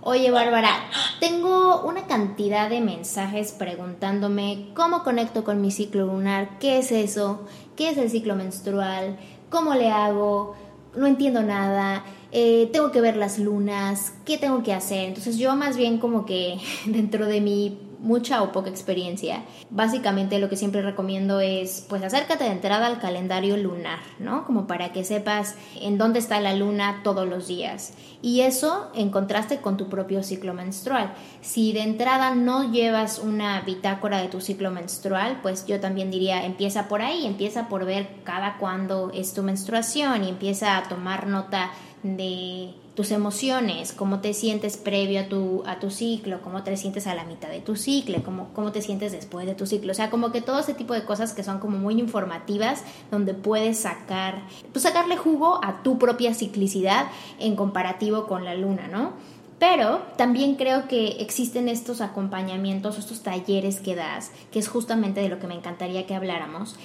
Oye, 0.00 0.30
Bárbara, 0.30 0.70
tengo 1.18 1.82
una 1.82 2.06
cantidad 2.06 2.70
de 2.70 2.80
mensajes 2.80 3.50
preguntándome 3.50 4.70
cómo 4.74 5.02
conecto 5.02 5.42
con 5.42 5.60
mi 5.60 5.72
ciclo 5.72 6.06
lunar, 6.06 6.58
qué 6.60 6.78
es 6.78 6.92
eso, 6.92 7.46
qué 7.76 7.90
es 7.90 7.98
el 7.98 8.08
ciclo 8.08 8.36
menstrual, 8.36 9.18
cómo 9.50 9.74
le 9.74 9.90
hago, 9.90 10.56
no 10.96 11.08
entiendo 11.08 11.42
nada, 11.42 12.04
eh, 12.32 12.68
tengo 12.72 12.90
que 12.90 13.00
ver 13.00 13.16
las 13.16 13.38
lunas, 13.38 14.12
qué 14.24 14.38
tengo 14.38 14.62
que 14.62 14.74
hacer. 14.74 15.04
Entonces 15.04 15.38
yo 15.38 15.54
más 15.56 15.76
bien 15.76 15.98
como 15.98 16.26
que 16.26 16.58
dentro 16.86 17.26
de 17.26 17.40
mi 17.40 17.78
mucha 18.00 18.42
o 18.42 18.52
poca 18.52 18.70
experiencia. 18.70 19.42
Básicamente 19.70 20.38
lo 20.38 20.48
que 20.48 20.56
siempre 20.56 20.82
recomiendo 20.82 21.40
es 21.40 21.84
pues 21.88 22.02
acércate 22.02 22.44
de 22.44 22.50
entrada 22.50 22.86
al 22.86 22.98
calendario 22.98 23.56
lunar, 23.56 23.98
¿no? 24.18 24.44
Como 24.44 24.66
para 24.66 24.92
que 24.92 25.04
sepas 25.04 25.56
en 25.80 25.98
dónde 25.98 26.18
está 26.18 26.40
la 26.40 26.54
luna 26.54 27.00
todos 27.02 27.28
los 27.28 27.48
días. 27.48 27.94
Y 28.22 28.40
eso 28.40 28.90
en 28.94 29.10
contraste 29.10 29.58
con 29.58 29.76
tu 29.76 29.88
propio 29.88 30.22
ciclo 30.22 30.54
menstrual. 30.54 31.12
Si 31.40 31.72
de 31.72 31.82
entrada 31.82 32.34
no 32.34 32.70
llevas 32.70 33.18
una 33.18 33.60
bitácora 33.62 34.20
de 34.20 34.28
tu 34.28 34.40
ciclo 34.40 34.70
menstrual, 34.70 35.40
pues 35.42 35.66
yo 35.66 35.80
también 35.80 36.10
diría 36.10 36.44
empieza 36.44 36.88
por 36.88 37.02
ahí, 37.02 37.26
empieza 37.26 37.68
por 37.68 37.84
ver 37.84 38.08
cada 38.24 38.58
cuándo 38.58 39.10
es 39.12 39.34
tu 39.34 39.42
menstruación 39.42 40.24
y 40.24 40.28
empieza 40.28 40.76
a 40.76 40.84
tomar 40.84 41.26
nota 41.26 41.70
de 42.02 42.74
tus 42.94 43.10
emociones, 43.12 43.92
cómo 43.92 44.20
te 44.20 44.34
sientes 44.34 44.76
previo 44.76 45.20
a 45.20 45.28
tu, 45.28 45.62
a 45.66 45.78
tu 45.78 45.90
ciclo, 45.90 46.40
cómo 46.42 46.64
te 46.64 46.76
sientes 46.76 47.06
a 47.06 47.14
la 47.14 47.24
mitad 47.24 47.48
de 47.48 47.60
tu 47.60 47.76
ciclo, 47.76 48.22
cómo, 48.24 48.48
cómo 48.54 48.72
te 48.72 48.82
sientes 48.82 49.12
después 49.12 49.46
de 49.46 49.54
tu 49.54 49.66
ciclo. 49.66 49.92
O 49.92 49.94
sea, 49.94 50.10
como 50.10 50.32
que 50.32 50.40
todo 50.40 50.58
ese 50.58 50.74
tipo 50.74 50.94
de 50.94 51.04
cosas 51.04 51.32
que 51.32 51.44
son 51.44 51.60
como 51.60 51.78
muy 51.78 51.98
informativas, 52.00 52.82
donde 53.10 53.34
puedes 53.34 53.78
sacar, 53.78 54.42
pues 54.72 54.82
sacarle 54.82 55.16
jugo 55.16 55.60
a 55.62 55.82
tu 55.82 55.98
propia 55.98 56.34
ciclicidad 56.34 57.06
en 57.38 57.56
comparativo 57.56 58.26
con 58.26 58.44
la 58.44 58.54
luna, 58.54 58.88
¿no? 58.88 59.12
Pero 59.58 60.02
también 60.16 60.54
creo 60.54 60.86
que 60.86 61.20
existen 61.20 61.68
estos 61.68 62.00
acompañamientos, 62.00 62.96
estos 62.96 63.22
talleres 63.22 63.80
que 63.80 63.96
das, 63.96 64.30
que 64.52 64.60
es 64.60 64.68
justamente 64.68 65.20
de 65.20 65.28
lo 65.28 65.40
que 65.40 65.48
me 65.48 65.54
encantaría 65.54 66.06
que 66.06 66.14
habláramos, 66.14 66.76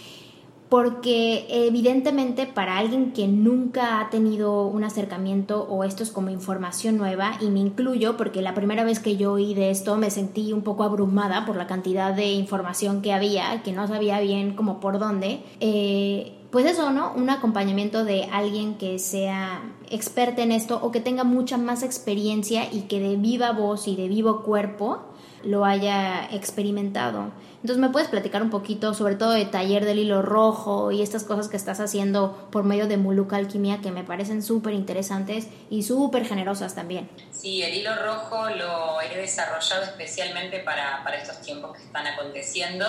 porque 0.74 1.46
evidentemente 1.50 2.48
para 2.48 2.80
alguien 2.80 3.12
que 3.14 3.28
nunca 3.28 4.00
ha 4.00 4.10
tenido 4.10 4.66
un 4.66 4.84
acercamiento 4.84 5.62
o 5.70 5.84
esto 5.84 6.02
es 6.02 6.10
como 6.10 6.32
información 6.32 6.98
nueva, 6.98 7.34
y 7.42 7.52
me 7.52 7.60
incluyo 7.60 8.18
porque 8.18 8.42
la 8.42 8.56
primera 8.56 8.84
vez 8.84 9.00
que 9.00 9.16
yo 9.16 9.34
oí 9.34 9.54
de 9.54 9.70
esto 9.70 9.98
me 9.98 10.10
sentí 10.10 10.52
un 10.52 10.64
poco 10.64 10.84
abrumada 10.84 11.46
por 11.46 11.58
la 11.58 11.68
cantidad 11.68 12.16
de 12.16 12.32
información 12.32 13.04
que 13.04 13.14
había, 13.14 13.62
que 13.62 13.72
no 13.72 13.88
sabía 13.88 14.20
bien 14.20 14.56
como 14.56 14.80
por 14.80 14.98
dónde, 14.98 15.44
eh, 15.60 16.40
pues 16.50 16.66
eso, 16.66 16.90
¿no? 16.90 17.14
Un 17.16 17.30
acompañamiento 17.30 18.04
de 18.04 18.24
alguien 18.32 18.74
que 18.74 18.98
sea 18.98 19.76
experta 19.92 20.42
en 20.42 20.52
esto 20.52 20.80
o 20.82 20.90
que 20.90 21.02
tenga 21.02 21.24
mucha 21.24 21.60
más 21.60 21.84
experiencia 21.84 22.64
y 22.74 22.88
que 22.88 23.00
de 23.00 23.16
viva 23.16 23.52
voz 23.52 23.88
y 23.88 23.96
de 23.96 24.08
vivo 24.08 24.42
cuerpo 24.42 25.04
lo 25.44 25.66
haya 25.66 26.26
experimentado. 26.32 27.32
Entonces, 27.56 27.78
¿me 27.78 27.90
puedes 27.90 28.10
platicar 28.10 28.42
un 28.42 28.50
poquito, 28.50 28.94
sobre 28.94 29.16
todo 29.16 29.32
de 29.32 29.46
taller 29.46 29.86
del 29.86 30.00
hilo 30.00 30.22
rojo 30.22 30.92
y 30.92 31.02
estas 31.02 31.24
cosas 31.24 31.48
que 31.48 31.56
estás 31.56 31.80
haciendo 31.80 32.50
por 32.52 32.66
medio 32.66 32.88
de 32.88 32.98
Muluca 32.98 33.38
Alquimia 33.38 33.80
que 33.82 33.92
me 33.92 34.04
parecen 34.04 34.44
súper 34.44 34.74
interesantes 34.74 35.48
y 35.70 35.84
súper 35.84 36.26
generosas 36.26 36.76
también? 36.76 37.10
Sí, 37.32 37.64
el 37.64 37.74
hilo 37.74 37.96
rojo 37.96 38.50
lo 38.50 39.00
he 39.02 39.18
desarrollado 39.18 39.84
especialmente 39.84 40.60
para, 40.60 41.04
para 41.04 41.18
estos 41.18 41.40
tiempos 41.42 41.78
que 41.78 41.84
están 41.84 42.06
aconteciendo 42.06 42.86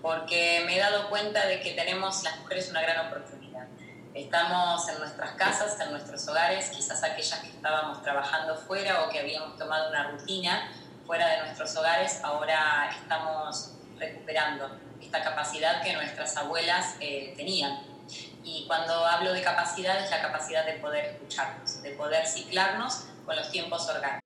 porque 0.00 0.62
me 0.66 0.76
he 0.76 0.78
dado 0.78 1.08
cuenta 1.08 1.46
de 1.46 1.60
que 1.60 1.72
tenemos 1.72 2.22
las 2.22 2.38
mujeres 2.40 2.70
una 2.70 2.82
gran 2.82 3.06
oportunidad. 3.06 3.66
Estamos 4.14 4.88
en 4.88 4.98
nuestras 4.98 5.32
casas, 5.32 5.80
en 5.80 5.90
nuestros 5.90 6.28
hogares, 6.28 6.68
quizás 6.70 7.02
aquellas 7.02 7.40
que 7.40 7.48
estábamos 7.48 8.02
trabajando 8.02 8.54
fuera 8.54 9.04
o 9.04 9.10
que 9.10 9.18
habíamos 9.18 9.58
tomado 9.58 9.88
una 9.88 10.12
rutina 10.12 10.70
fuera 11.06 11.28
de 11.28 11.38
nuestros 11.42 11.76
hogares, 11.76 12.20
ahora 12.22 12.90
estamos 13.00 13.72
recuperando 13.98 14.78
esta 15.00 15.22
capacidad 15.22 15.82
que 15.82 15.92
nuestras 15.92 16.36
abuelas 16.36 16.96
eh, 17.00 17.34
tenían. 17.36 17.78
Y 18.42 18.64
cuando 18.66 18.92
hablo 19.04 19.32
de 19.32 19.42
capacidad 19.42 20.04
es 20.04 20.10
la 20.10 20.20
capacidad 20.20 20.66
de 20.66 20.74
poder 20.74 21.06
escucharnos, 21.06 21.82
de 21.82 21.90
poder 21.90 22.26
ciclarnos 22.26 23.06
con 23.24 23.36
los 23.36 23.50
tiempos 23.50 23.88
orgánicos. 23.88 24.20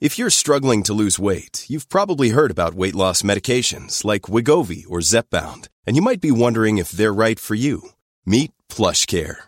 If 0.00 0.16
you're 0.16 0.30
struggling 0.30 0.84
to 0.84 0.94
lose 0.94 1.18
weight, 1.18 1.64
you've 1.68 1.88
probably 1.88 2.30
heard 2.30 2.52
about 2.52 2.74
weight 2.74 2.94
loss 2.94 3.22
medications 3.22 4.04
like 4.04 4.30
Wigovi 4.30 4.84
or 4.88 5.00
Zepbound, 5.00 5.66
and 5.84 5.96
you 5.96 6.02
might 6.02 6.20
be 6.20 6.30
wondering 6.30 6.78
if 6.78 6.92
they're 6.92 7.12
right 7.12 7.40
for 7.40 7.56
you. 7.56 7.90
Meet 8.24 8.52
PlushCare 8.68 9.47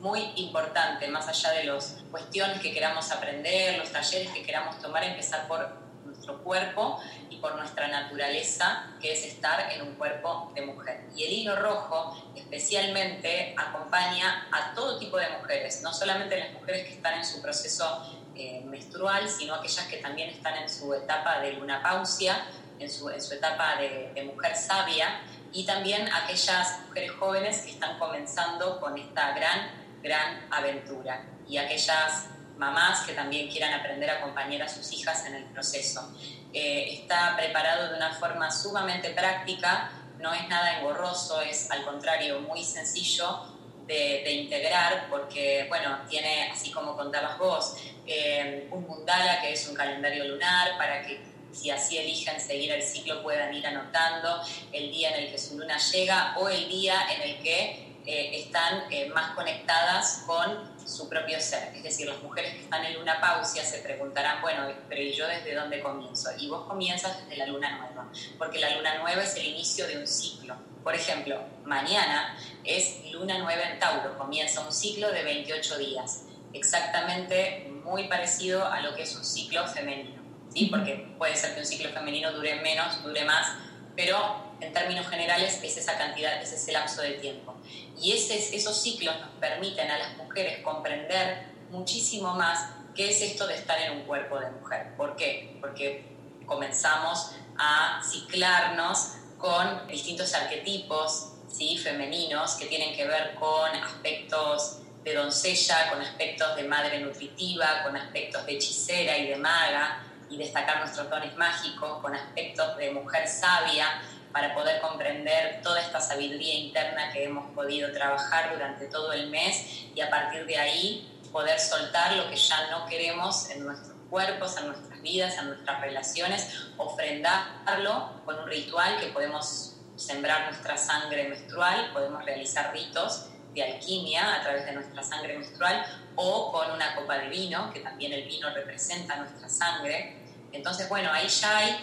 muy 0.00 0.32
importante, 0.36 1.08
más 1.08 1.28
allá 1.28 1.50
de 1.50 1.64
las 1.64 1.98
cuestiones 2.10 2.60
que 2.60 2.72
queramos 2.72 3.10
aprender, 3.10 3.78
los 3.78 3.90
talleres 3.90 4.30
que 4.30 4.42
queramos 4.42 4.78
tomar, 4.80 5.02
empezar 5.04 5.46
por 5.48 5.88
nuestro 6.04 6.42
cuerpo 6.42 7.00
y 7.30 7.36
por 7.36 7.56
nuestra 7.56 7.88
naturaleza, 7.88 8.86
que 9.00 9.12
es 9.12 9.24
estar 9.24 9.70
en 9.72 9.82
un 9.82 9.94
cuerpo 9.94 10.52
de 10.54 10.62
mujer. 10.62 11.04
Y 11.14 11.24
el 11.24 11.32
hilo 11.32 11.56
rojo 11.56 12.30
especialmente 12.34 13.54
acompaña 13.56 14.48
a 14.52 14.74
todo 14.74 14.98
tipo 14.98 15.16
de 15.16 15.28
mujeres, 15.30 15.82
no 15.82 15.92
solamente 15.92 16.38
las 16.38 16.52
mujeres 16.52 16.86
que 16.86 16.94
están 16.94 17.14
en 17.14 17.24
su 17.24 17.42
proceso 17.42 18.02
eh, 18.34 18.62
menstrual, 18.64 19.28
sino 19.28 19.54
aquellas 19.54 19.86
que 19.86 19.98
también 19.98 20.30
están 20.30 20.56
en 20.56 20.68
su 20.68 20.92
etapa 20.94 21.40
de 21.40 21.54
lunapausia, 21.54 22.46
en 22.78 22.90
su, 22.90 23.10
en 23.10 23.20
su 23.20 23.34
etapa 23.34 23.76
de, 23.76 24.12
de 24.14 24.22
mujer 24.22 24.54
sabia, 24.56 25.20
y 25.52 25.64
también 25.64 26.08
aquellas 26.12 26.80
mujeres 26.86 27.10
jóvenes 27.12 27.62
que 27.62 27.70
están 27.70 27.98
comenzando 27.98 28.78
con 28.80 28.98
esta 28.98 29.32
gran 29.32 29.87
gran 30.02 30.46
aventura 30.50 31.24
y 31.48 31.56
aquellas 31.56 32.26
mamás 32.58 33.06
que 33.06 33.12
también 33.12 33.48
quieran 33.48 33.72
aprender 33.72 34.10
a 34.10 34.18
acompañar 34.18 34.62
a 34.62 34.68
sus 34.68 34.92
hijas 34.92 35.24
en 35.26 35.36
el 35.36 35.44
proceso. 35.44 36.12
Eh, 36.52 37.00
está 37.00 37.36
preparado 37.36 37.90
de 37.90 37.96
una 37.96 38.12
forma 38.14 38.50
sumamente 38.50 39.10
práctica, 39.10 39.90
no 40.18 40.34
es 40.34 40.48
nada 40.48 40.78
engorroso, 40.78 41.40
es 41.40 41.70
al 41.70 41.84
contrario 41.84 42.40
muy 42.40 42.64
sencillo 42.64 43.54
de, 43.86 44.30
integrar 44.32 45.06
porque, 45.08 45.66
bueno, 45.68 45.98
tiene, 46.08 46.50
así 46.50 46.70
como 46.70 46.96
contabas 46.96 47.38
vos, 47.38 47.76
eh, 48.06 48.68
un 48.70 48.86
mundala 48.86 49.40
que 49.40 49.52
es 49.52 49.66
un 49.68 49.74
calendario 49.74 50.24
lunar 50.24 50.76
para 50.76 51.06
que 51.06 51.22
si 51.52 51.70
así 51.70 51.96
eligen 51.96 52.38
seguir 52.40 52.70
el 52.72 52.82
ciclo 52.82 53.22
puedan 53.22 53.54
ir 53.54 53.66
anotando 53.66 54.42
el 54.72 54.90
día 54.90 55.10
en 55.16 55.24
el 55.24 55.30
que 55.30 55.38
su 55.38 55.58
luna 55.58 55.78
llega 55.78 56.34
o 56.38 56.48
el 56.48 56.68
día 56.68 57.06
en 57.14 57.22
el 57.22 57.42
que 57.42 57.87
eh, 58.10 58.40
están 58.40 58.90
eh, 58.90 59.10
más 59.10 59.34
conectadas 59.34 60.22
con 60.26 60.78
su 60.88 61.10
propio 61.10 61.38
ser. 61.42 61.74
Es 61.76 61.82
decir, 61.82 62.08
las 62.08 62.22
mujeres 62.22 62.54
que 62.54 62.60
están 62.60 62.82
en 62.86 62.94
luna 62.94 63.20
pausia 63.20 63.62
se 63.62 63.80
preguntarán, 63.80 64.40
bueno, 64.40 64.66
pero 64.88 65.02
¿y 65.02 65.12
yo 65.12 65.26
desde 65.28 65.54
dónde 65.54 65.82
comienzo? 65.82 66.30
Y 66.38 66.48
vos 66.48 66.66
comienzas 66.66 67.18
desde 67.20 67.36
la 67.36 67.44
luna 67.44 67.76
nueva, 67.76 68.10
porque 68.38 68.60
la 68.60 68.74
luna 68.74 68.94
nueva 68.94 69.22
es 69.22 69.36
el 69.36 69.44
inicio 69.44 69.86
de 69.86 69.98
un 69.98 70.06
ciclo. 70.06 70.56
Por 70.82 70.94
ejemplo, 70.94 71.38
mañana 71.66 72.34
es 72.64 73.12
luna 73.12 73.36
nueva 73.40 73.64
en 73.64 73.78
Tauro, 73.78 74.16
comienza 74.16 74.62
un 74.62 74.72
ciclo 74.72 75.12
de 75.12 75.24
28 75.24 75.76
días, 75.76 76.22
exactamente 76.54 77.70
muy 77.84 78.08
parecido 78.08 78.64
a 78.64 78.80
lo 78.80 78.94
que 78.94 79.02
es 79.02 79.14
un 79.14 79.24
ciclo 79.24 79.66
femenino, 79.66 80.22
¿sí? 80.54 80.64
Porque 80.70 81.14
puede 81.18 81.36
ser 81.36 81.52
que 81.52 81.60
un 81.60 81.66
ciclo 81.66 81.90
femenino 81.90 82.32
dure 82.32 82.54
menos, 82.62 83.02
dure 83.02 83.26
más, 83.26 83.67
pero 83.98 84.16
en 84.60 84.72
términos 84.72 85.08
generales 85.08 85.58
es 85.60 85.76
esa 85.76 85.98
cantidad, 85.98 86.40
es 86.40 86.52
ese 86.52 86.70
lapso 86.70 87.02
de 87.02 87.14
tiempo. 87.14 87.56
Y 88.00 88.12
esos 88.12 88.80
ciclos 88.80 89.18
nos 89.18 89.30
permiten 89.40 89.90
a 89.90 89.98
las 89.98 90.16
mujeres 90.16 90.62
comprender 90.62 91.48
muchísimo 91.70 92.32
más 92.34 92.74
qué 92.94 93.10
es 93.10 93.20
esto 93.22 93.48
de 93.48 93.56
estar 93.56 93.76
en 93.80 93.98
un 93.98 94.02
cuerpo 94.04 94.38
de 94.38 94.52
mujer. 94.52 94.94
¿Por 94.96 95.16
qué? 95.16 95.58
Porque 95.60 96.04
comenzamos 96.46 97.32
a 97.58 98.00
ciclarnos 98.08 99.14
con 99.36 99.88
distintos 99.88 100.32
arquetipos 100.32 101.32
¿sí? 101.52 101.76
femeninos 101.76 102.54
que 102.54 102.66
tienen 102.66 102.94
que 102.94 103.04
ver 103.04 103.34
con 103.34 103.68
aspectos 103.74 104.78
de 105.02 105.14
doncella, 105.14 105.90
con 105.90 106.00
aspectos 106.00 106.54
de 106.54 106.62
madre 106.62 107.00
nutritiva, 107.00 107.82
con 107.82 107.96
aspectos 107.96 108.46
de 108.46 108.52
hechicera 108.52 109.18
y 109.18 109.26
de 109.26 109.34
maga, 109.34 110.04
y 110.30 110.36
destacar 110.36 110.80
nuestros 110.80 111.08
dones 111.08 111.36
mágicos, 111.36 112.00
con 112.00 112.14
aspectos 112.14 112.76
de 112.76 112.90
mujer 112.90 113.26
sabia, 113.28 114.00
para 114.32 114.54
poder 114.54 114.80
comprender 114.80 115.60
toda 115.62 115.80
esta 115.80 116.00
sabiduría 116.00 116.54
interna 116.54 117.10
que 117.12 117.24
hemos 117.24 117.50
podido 117.54 117.90
trabajar 117.92 118.52
durante 118.52 118.86
todo 118.86 119.12
el 119.12 119.30
mes 119.30 119.86
y 119.94 120.00
a 120.00 120.10
partir 120.10 120.46
de 120.46 120.58
ahí 120.58 121.20
poder 121.32 121.58
soltar 121.58 122.14
lo 122.14 122.28
que 122.28 122.36
ya 122.36 122.70
no 122.70 122.86
queremos 122.86 123.50
en 123.50 123.64
nuestros 123.64 123.96
cuerpos, 124.10 124.56
en 124.58 124.68
nuestras 124.68 125.02
vidas, 125.02 125.38
en 125.38 125.48
nuestras 125.48 125.80
relaciones, 125.80 126.68
ofrendarlo 126.76 128.22
con 128.24 128.38
un 128.38 128.48
ritual 128.48 128.98
que 129.00 129.08
podemos 129.08 129.76
sembrar 129.96 130.46
nuestra 130.46 130.76
sangre 130.76 131.28
menstrual, 131.28 131.90
podemos 131.92 132.24
realizar 132.24 132.72
ritos 132.72 133.26
de 133.54 133.64
alquimia 133.64 134.36
a 134.36 134.42
través 134.42 134.64
de 134.66 134.72
nuestra 134.72 135.02
sangre 135.02 135.36
menstrual 135.36 135.84
o 136.20 136.50
con 136.50 136.72
una 136.72 136.96
copa 136.96 137.16
de 137.18 137.28
vino, 137.28 137.72
que 137.72 137.78
también 137.78 138.12
el 138.12 138.24
vino 138.24 138.50
representa 138.50 139.16
nuestra 139.16 139.48
sangre. 139.48 140.16
Entonces, 140.50 140.88
bueno, 140.88 141.10
ahí 141.12 141.28
ya 141.28 141.58
hay 141.58 141.76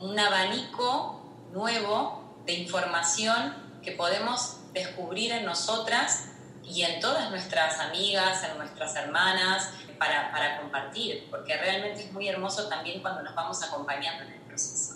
un 0.00 0.18
abanico 0.18 1.22
nuevo 1.52 2.24
de 2.44 2.54
información 2.54 3.54
que 3.82 3.92
podemos 3.92 4.56
descubrir 4.72 5.30
en 5.30 5.44
nosotras 5.44 6.30
y 6.64 6.82
en 6.82 7.00
todas 7.00 7.30
nuestras 7.30 7.78
amigas, 7.78 8.42
en 8.42 8.58
nuestras 8.58 8.96
hermanas, 8.96 9.70
para, 9.96 10.32
para, 10.32 10.58
compartir, 10.58 11.28
porque 11.30 11.56
realmente 11.56 12.04
es 12.04 12.12
muy 12.12 12.28
hermoso 12.28 12.68
también 12.68 13.00
cuando 13.00 13.22
nos 13.22 13.34
vamos 13.34 13.62
acompañando 13.62 14.24
en 14.24 14.32
el 14.32 14.40
proceso. 14.40 14.94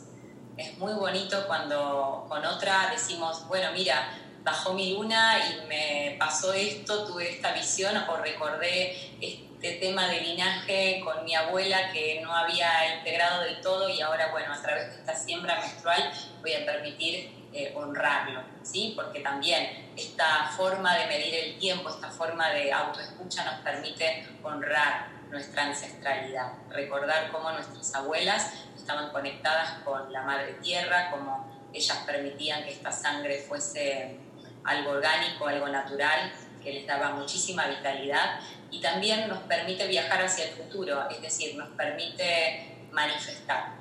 Es 0.57 0.77
muy 0.79 0.93
bonito 0.93 1.47
cuando 1.47 2.27
con 2.29 2.45
otra 2.45 2.89
decimos, 2.91 3.47
bueno, 3.49 3.71
mira, 3.73 4.09
bajó 4.43 4.75
mi 4.75 4.95
luna 4.95 5.39
y 5.39 5.67
me 5.67 6.17
pasó 6.19 6.53
esto, 6.53 7.07
tuve 7.07 7.31
esta 7.31 7.53
visión 7.53 7.97
o 7.97 8.17
recordé 8.17 8.97
este 9.21 9.75
tema 9.75 10.09
de 10.09 10.21
linaje 10.21 11.01
con 11.05 11.25
mi 11.25 11.35
abuela 11.35 11.93
que 11.93 12.21
no 12.21 12.35
había 12.35 12.97
integrado 12.97 13.43
del 13.43 13.61
todo 13.61 13.89
y 13.89 14.01
ahora, 14.01 14.31
bueno, 14.33 14.53
a 14.53 14.61
través 14.61 14.89
de 14.89 15.01
esta 15.01 15.15
siembra 15.15 15.61
menstrual 15.61 16.13
voy 16.41 16.55
a 16.55 16.67
permitir 16.67 17.31
eh, 17.53 17.73
honrarlo, 17.77 18.43
¿sí? 18.63 18.95
Porque 18.97 19.21
también 19.21 19.93
esta 19.97 20.51
forma 20.57 20.97
de 20.97 21.07
medir 21.07 21.35
el 21.35 21.59
tiempo, 21.59 21.91
esta 21.91 22.11
forma 22.11 22.51
de 22.51 22.73
autoescucha 22.73 23.45
nos 23.45 23.61
permite 23.61 24.27
honrar 24.43 25.09
nuestra 25.31 25.65
ancestralidad, 25.65 26.53
recordar 26.71 27.31
cómo 27.31 27.53
nuestras 27.53 27.95
abuelas 27.95 28.53
estaban 28.77 29.11
conectadas 29.13 29.83
con 29.85 30.13
la 30.13 30.23
madre 30.23 30.55
tierra, 30.63 31.11
cómo 31.11 31.71
ellas 31.73 31.99
permitían 32.05 32.65
que 32.65 32.73
esta 32.73 32.91
sangre 32.91 33.39
fuese 33.39 34.19
algo 34.65 34.93
orgánico, 34.93 35.47
algo 35.47 35.69
natural, 35.69 36.33
que 36.63 36.73
les 36.73 36.87
daba 36.87 37.11
muchísima 37.11 37.67
vitalidad 37.67 38.41
y 38.71 38.81
también 38.81 39.29
nos 39.29 39.41
permite 39.41 39.87
viajar 39.87 40.23
hacia 40.23 40.47
el 40.47 40.53
futuro, 40.53 41.09
es 41.11 41.21
decir, 41.21 41.57
nos 41.57 41.69
permite 41.71 42.87
manifestar. 42.91 43.75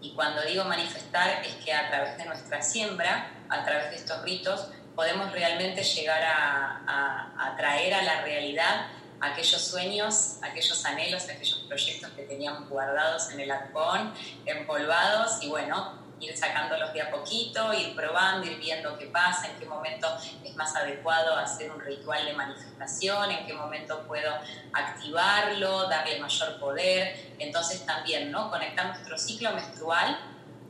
Y 0.00 0.12
cuando 0.14 0.42
digo 0.42 0.64
manifestar 0.64 1.44
es 1.44 1.54
que 1.56 1.72
a 1.72 1.88
través 1.88 2.16
de 2.16 2.24
nuestra 2.24 2.62
siembra, 2.62 3.30
a 3.48 3.64
través 3.64 3.90
de 3.90 3.96
estos 3.96 4.22
ritos, 4.22 4.68
podemos 4.94 5.32
realmente 5.32 5.82
llegar 5.82 6.22
a, 6.22 7.34
a, 7.38 7.56
traer 7.56 7.94
a 7.94 8.02
la 8.02 8.22
realidad 8.22 8.86
aquellos 9.20 9.60
sueños, 9.60 10.38
aquellos 10.42 10.84
anhelos, 10.84 11.28
aquellos 11.28 11.64
proyectos 11.68 12.10
que 12.10 12.22
teníamos 12.22 12.68
guardados 12.68 13.30
en 13.30 13.40
el 13.40 13.50
arcón, 13.50 14.14
empolvados 14.46 15.42
y 15.42 15.48
bueno, 15.48 15.98
ir 16.20 16.36
sacándolos 16.36 16.92
de 16.92 17.02
a 17.02 17.10
poquito, 17.10 17.72
ir 17.72 17.94
probando, 17.94 18.46
ir 18.46 18.58
viendo 18.58 18.96
qué 18.98 19.06
pasa, 19.06 19.48
en 19.48 19.58
qué 19.58 19.66
momento 19.66 20.06
es 20.44 20.54
más 20.54 20.74
adecuado 20.76 21.36
hacer 21.36 21.70
un 21.70 21.80
ritual 21.80 22.24
de 22.24 22.34
manifestación, 22.34 23.30
en 23.30 23.46
qué 23.46 23.54
momento 23.54 24.06
puedo 24.06 24.32
activarlo, 24.72 25.88
darle 25.88 26.20
mayor 26.20 26.60
poder. 26.60 27.34
Entonces 27.38 27.84
también, 27.86 28.30
¿no? 28.30 28.50
Conectar 28.50 28.86
nuestro 28.86 29.18
ciclo 29.18 29.52
menstrual 29.52 30.18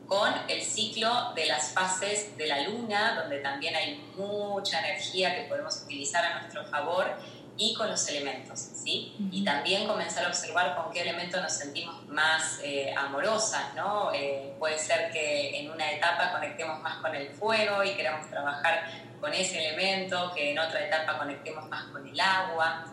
con 0.06 0.32
el 0.48 0.62
ciclo 0.62 1.32
de 1.34 1.46
las 1.46 1.72
fases 1.72 2.36
de 2.36 2.46
la 2.46 2.62
luna, 2.62 3.14
donde 3.20 3.38
también 3.38 3.76
hay 3.76 3.96
mucha 4.16 4.80
energía 4.80 5.36
que 5.36 5.42
podemos 5.42 5.82
utilizar 5.82 6.24
a 6.24 6.40
nuestro 6.40 6.64
favor 6.64 7.16
y 7.61 7.75
con 7.75 7.90
los 7.90 8.09
elementos, 8.09 8.59
¿sí? 8.59 9.14
Y 9.31 9.44
también 9.44 9.87
comenzar 9.87 10.25
a 10.25 10.29
observar 10.29 10.75
con 10.75 10.90
qué 10.90 11.03
elemento 11.03 11.38
nos 11.42 11.53
sentimos 11.53 12.07
más 12.09 12.59
eh, 12.64 12.94
amorosas, 12.96 13.75
¿no? 13.77 14.11
Eh, 14.14 14.55
puede 14.59 14.79
ser 14.79 15.12
que 15.12 15.61
en 15.61 15.70
una 15.70 15.92
etapa 15.92 16.33
conectemos 16.33 16.81
más 16.81 16.96
con 16.96 17.14
el 17.14 17.29
fuego 17.29 17.85
y 17.85 17.90
queramos 17.96 18.31
trabajar 18.31 18.90
con 19.20 19.35
ese 19.35 19.59
elemento, 19.59 20.33
que 20.35 20.53
en 20.53 20.59
otra 20.59 20.87
etapa 20.87 21.18
conectemos 21.18 21.68
más 21.68 21.85
con 21.88 22.09
el 22.09 22.18
agua 22.18 22.87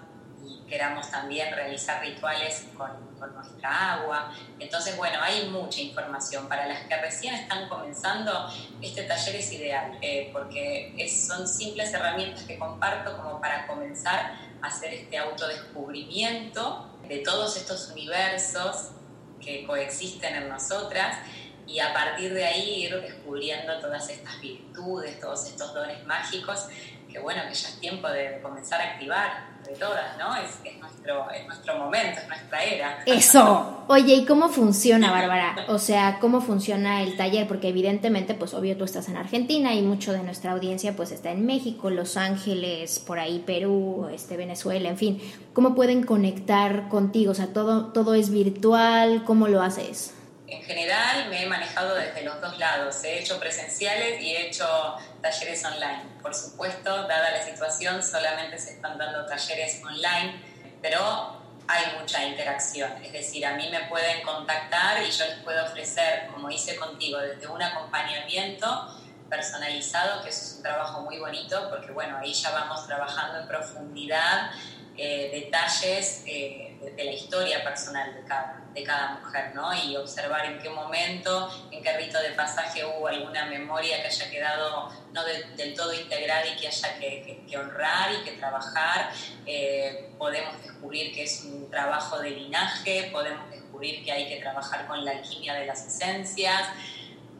y 0.46 0.60
queramos 0.68 1.10
también 1.10 1.54
realizar 1.56 2.02
rituales 2.02 2.68
con, 2.76 3.08
nuestra 3.34 3.94
agua. 3.94 4.32
Entonces, 4.60 4.96
bueno, 4.96 5.18
hay 5.22 5.50
mucha 5.50 5.82
información. 5.82 6.48
Para 6.48 6.68
las 6.68 6.84
que 6.84 6.96
recién 6.98 7.34
están 7.34 7.68
comenzando, 7.68 8.48
este 8.80 9.04
taller 9.04 9.38
es 9.38 9.52
ideal 9.54 9.98
eh, 10.02 10.30
porque 10.32 10.94
son 11.10 11.48
simples 11.48 11.92
herramientas 11.94 12.44
que 12.44 12.60
comparto 12.60 13.18
como 13.18 13.42
para 13.42 13.66
comenzar 13.66 14.47
hacer 14.62 14.94
este 14.94 15.18
autodescubrimiento 15.18 16.90
de 17.08 17.20
todos 17.20 17.58
estos 17.58 17.90
universos 17.92 18.92
que 19.40 19.66
coexisten 19.66 20.36
en 20.36 20.50
nosotras 20.50 21.18
y 21.66 21.80
a 21.80 21.94
partir 21.94 22.34
de 22.34 22.46
ahí 22.46 22.86
ir 22.86 23.02
descubriendo 23.02 23.80
todas 23.80 24.10
estas 24.10 24.40
virtudes, 24.40 25.20
todos 25.20 25.46
estos 25.48 25.74
dones 25.74 26.06
mágicos, 26.06 26.68
que 27.12 27.20
bueno, 27.20 27.42
que 27.48 27.54
ya 27.54 27.70
es 27.70 27.80
tiempo 27.80 28.08
de 28.10 28.40
comenzar 28.42 28.82
a 28.82 28.94
activar 28.94 29.57
de 29.68 29.76
todas, 29.76 30.18
¿no? 30.18 30.36
Es, 30.36 30.60
nuestro, 30.80 31.30
es 31.32 31.46
nuestro 31.46 31.78
momento, 31.78 32.20
es 32.22 32.28
nuestra 32.28 32.64
era. 32.64 33.04
Eso. 33.06 33.84
Oye, 33.88 34.16
¿y 34.16 34.26
cómo 34.26 34.50
funciona, 34.50 35.12
Bárbara? 35.12 35.56
O 35.68 35.80
sea, 35.80 36.20
¿cómo 36.20 36.42
funciona 36.42 37.04
el 37.04 37.18
taller? 37.18 37.48
Porque 37.48 37.70
evidentemente, 37.70 38.34
pues 38.34 38.54
obvio 38.54 38.78
tú 38.78 38.84
estás 38.84 39.10
en 39.10 39.18
Argentina 39.18 39.74
y 39.74 39.82
mucho 39.82 40.14
de 40.14 40.24
nuestra 40.24 40.52
audiencia 40.52 40.96
pues 40.96 41.12
está 41.12 41.32
en 41.32 41.46
México, 41.46 41.90
Los 41.90 42.18
Ángeles, 42.18 43.00
por 43.00 43.20
ahí 43.20 43.44
Perú, 43.46 44.08
este, 44.12 44.38
Venezuela, 44.38 44.90
en 44.90 44.98
fin. 44.98 45.22
¿Cómo 45.54 45.76
pueden 45.76 46.04
conectar 46.04 46.90
contigo? 46.90 47.32
O 47.32 47.36
sea, 47.36 47.48
todo, 47.48 47.88
todo 47.88 48.14
es 48.14 48.30
virtual, 48.30 49.24
¿cómo 49.26 49.48
lo 49.48 49.62
haces? 49.62 50.17
En 50.48 50.64
general 50.64 51.30
me 51.30 51.44
he 51.44 51.46
manejado 51.46 51.96
desde 51.96 52.24
los 52.24 52.40
dos 52.40 52.58
lados. 52.58 53.04
He 53.04 53.20
hecho 53.20 53.40
presenciales 53.40 54.22
y 54.22 54.34
he 54.34 54.48
hecho 54.48 54.96
talleres 55.22 55.64
online. 55.66 56.04
Por 56.22 56.34
supuesto, 56.34 57.08
dada 57.08 57.32
la 57.32 57.44
situación, 57.44 58.02
solamente 58.02 58.58
se 58.58 58.72
están 58.72 58.98
dando 58.98 59.26
talleres 59.26 59.82
online, 59.84 60.42
pero 60.82 61.38
hay 61.68 62.00
mucha 62.00 62.24
interacción. 62.24 62.92
Es 63.04 63.12
decir, 63.12 63.46
a 63.46 63.56
mí 63.56 63.68
me 63.70 63.82
pueden 63.90 64.24
contactar 64.24 65.04
y 65.04 65.12
yo 65.12 65.26
les 65.26 65.40
puedo 65.40 65.66
ofrecer, 65.66 66.28
como 66.32 66.50
hice 66.50 66.78
contigo, 66.78 67.20
desde 67.20 67.48
un 67.48 67.62
acompañamiento 67.62 68.96
personalizado, 69.30 70.24
que 70.24 70.30
eso 70.30 70.42
es 70.46 70.54
un 70.58 70.64
trabajo 70.64 71.02
muy 71.02 71.20
bonito, 71.20 71.70
porque 71.70 71.92
bueno, 71.92 72.18
ahí 72.18 72.34
ya 72.34 72.52
vamos 72.52 72.88
trabajando 72.88 73.42
en 73.42 73.48
profundidad 73.50 74.52
eh, 74.96 75.30
detalles 75.32 76.24
eh, 76.26 76.67
de, 76.82 77.04
la 77.04 77.12
historia 77.12 77.64
personal 77.64 78.14
de 78.14 78.24
cada, 78.24 78.62
de 78.74 78.84
cada 78.84 79.20
mujer, 79.20 79.56
¿no? 79.56 79.74
Y 79.74 79.96
observar 79.96 80.46
en 80.46 80.60
qué 80.60 80.70
momento, 80.70 81.50
en 81.72 81.84
qué 81.84 81.98
rito 81.98 82.22
de 82.22 82.32
pasaje 82.32 82.86
hubo 82.86 83.08
alguna 83.08 83.46
memoria 83.46 84.02
que 84.02 84.08
haya 84.08 84.30
quedado 84.30 84.92
no 85.12 85.24
del 85.24 85.74
todo 85.76 85.94
integrada 85.94 86.46
y 86.46 86.56
que 86.58 86.68
haya 86.68 87.00
que, 87.00 87.58
honrar 87.58 88.14
y 88.14 88.24
que 88.24 88.32
trabajar. 88.34 89.12
Eh, 89.46 90.10
podemos 90.18 90.62
descubrir 90.62 91.14
que 91.14 91.24
es 91.24 91.44
un 91.44 91.70
trabajo 91.70 92.20
de 92.20 92.32
linaje, 92.32 93.10
podemos 93.12 93.50
descubrir 93.50 94.04
que 94.04 94.12
hay 94.12 94.28
que 94.28 94.38
trabajar 94.38 94.88
con 94.88 95.04
la 95.04 95.12
alquimia 95.12 95.54
de 95.54 95.66
las 95.66 95.86
esencias. 95.86 96.68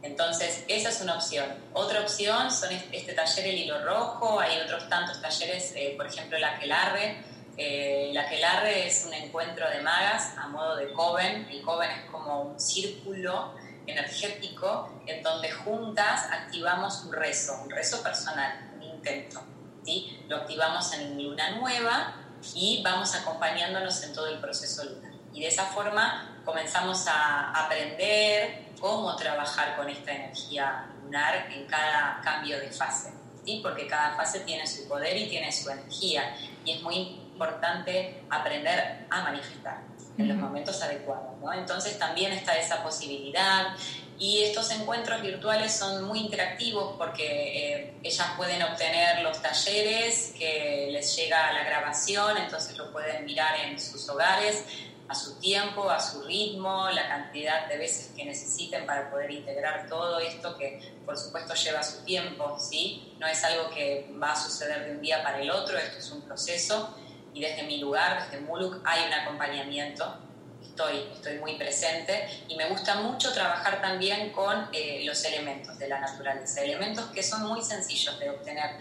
Entonces, 0.02 0.64
esa 0.68 0.90
es 0.90 1.00
una 1.00 1.16
opción. 1.16 1.46
Otra 1.72 2.00
opción 2.00 2.50
son 2.50 2.70
este, 2.72 3.12
taller 3.14 3.46
El 3.46 3.58
Hilo 3.58 3.84
Rojo, 3.84 4.40
hay 4.40 4.60
otros 4.60 4.88
tantos 4.88 5.20
talleres, 5.20 5.74
por 5.96 6.06
ejemplo, 6.06 6.38
la 6.38 6.54
Aquelarre, 6.54 7.16
eh, 7.60 8.10
la 8.12 8.28
Quelarre 8.28 8.86
es 8.86 9.04
un 9.04 9.12
encuentro 9.12 9.68
de 9.68 9.80
magas 9.80 10.38
a 10.38 10.46
modo 10.46 10.76
de 10.76 10.92
coven. 10.92 11.48
El 11.50 11.60
coven 11.62 11.90
es 11.90 12.08
como 12.08 12.42
un 12.42 12.60
círculo 12.60 13.54
energético 13.84 15.02
en 15.06 15.24
donde 15.24 15.50
juntas 15.50 16.28
activamos 16.30 17.02
un 17.04 17.12
rezo, 17.12 17.60
un 17.64 17.70
rezo 17.70 18.00
personal, 18.00 18.70
un 18.76 18.84
intento. 18.84 19.42
¿sí? 19.84 20.22
Lo 20.28 20.36
activamos 20.36 20.92
en 20.92 21.20
luna 21.20 21.56
nueva 21.56 22.14
y 22.54 22.80
vamos 22.84 23.16
acompañándonos 23.16 24.04
en 24.04 24.12
todo 24.12 24.28
el 24.28 24.38
proceso 24.38 24.84
lunar. 24.84 25.12
Y 25.32 25.40
de 25.40 25.48
esa 25.48 25.64
forma 25.64 26.40
comenzamos 26.44 27.08
a 27.08 27.50
aprender 27.64 28.68
cómo 28.80 29.16
trabajar 29.16 29.76
con 29.76 29.88
esta 29.88 30.12
energía 30.12 30.86
lunar 31.02 31.50
en 31.50 31.66
cada 31.66 32.20
cambio 32.22 32.60
de 32.60 32.70
fase. 32.70 33.12
¿sí? 33.44 33.58
Porque 33.64 33.88
cada 33.88 34.14
fase 34.14 34.40
tiene 34.40 34.64
su 34.64 34.86
poder 34.86 35.16
y 35.16 35.28
tiene 35.28 35.50
su 35.50 35.68
energía. 35.70 36.36
Y 36.64 36.72
es 36.72 36.82
muy 36.82 37.27
importante 37.38 38.24
aprender 38.28 39.06
a 39.08 39.22
manifestar 39.22 39.82
en 40.18 40.26
los 40.26 40.36
momentos 40.36 40.82
adecuados. 40.82 41.38
¿no? 41.40 41.52
Entonces 41.52 41.96
también 41.96 42.32
está 42.32 42.58
esa 42.58 42.82
posibilidad 42.82 43.76
y 44.18 44.42
estos 44.42 44.72
encuentros 44.72 45.22
virtuales 45.22 45.72
son 45.72 46.02
muy 46.02 46.18
interactivos 46.18 46.96
porque 46.98 47.24
eh, 47.26 47.94
ellas 48.02 48.26
pueden 48.36 48.60
obtener 48.64 49.22
los 49.22 49.40
talleres 49.40 50.34
que 50.36 50.88
les 50.90 51.14
llega 51.14 51.48
a 51.48 51.52
la 51.52 51.62
grabación, 51.62 52.36
entonces 52.36 52.76
lo 52.76 52.90
pueden 52.92 53.24
mirar 53.24 53.54
en 53.60 53.78
sus 53.78 54.08
hogares 54.08 54.64
a 55.08 55.14
su 55.14 55.38
tiempo, 55.38 55.88
a 55.88 56.00
su 56.00 56.22
ritmo, 56.24 56.90
la 56.90 57.08
cantidad 57.08 57.66
de 57.66 57.78
veces 57.78 58.12
que 58.14 58.24
necesiten 58.24 58.84
para 58.84 59.10
poder 59.10 59.30
integrar 59.30 59.88
todo 59.88 60.18
esto 60.18 60.58
que 60.58 60.80
por 61.06 61.16
supuesto 61.16 61.54
lleva 61.54 61.82
su 61.82 62.04
tiempo, 62.04 62.58
¿sí? 62.58 63.14
No 63.18 63.26
es 63.26 63.42
algo 63.44 63.70
que 63.70 64.10
va 64.22 64.32
a 64.32 64.36
suceder 64.36 64.84
de 64.84 64.90
un 64.90 65.00
día 65.00 65.22
para 65.22 65.40
el 65.40 65.50
otro, 65.50 65.78
esto 65.78 65.98
es 65.98 66.10
un 66.10 66.22
proceso 66.22 66.94
y 67.34 67.40
desde 67.40 67.62
mi 67.64 67.78
lugar, 67.78 68.24
desde 68.24 68.40
Muluk, 68.44 68.80
hay 68.84 69.06
un 69.06 69.12
acompañamiento. 69.12 70.18
Estoy, 70.62 71.08
estoy 71.12 71.38
muy 71.38 71.56
presente 71.56 72.44
y 72.48 72.56
me 72.56 72.68
gusta 72.68 72.96
mucho 72.96 73.32
trabajar 73.32 73.80
también 73.80 74.30
con 74.30 74.68
eh, 74.72 75.02
los 75.04 75.24
elementos 75.24 75.76
de 75.78 75.88
la 75.88 76.00
naturaleza, 76.00 76.62
elementos 76.62 77.06
que 77.06 77.22
son 77.22 77.46
muy 77.46 77.62
sencillos 77.62 78.18
de 78.18 78.30
obtener. 78.30 78.78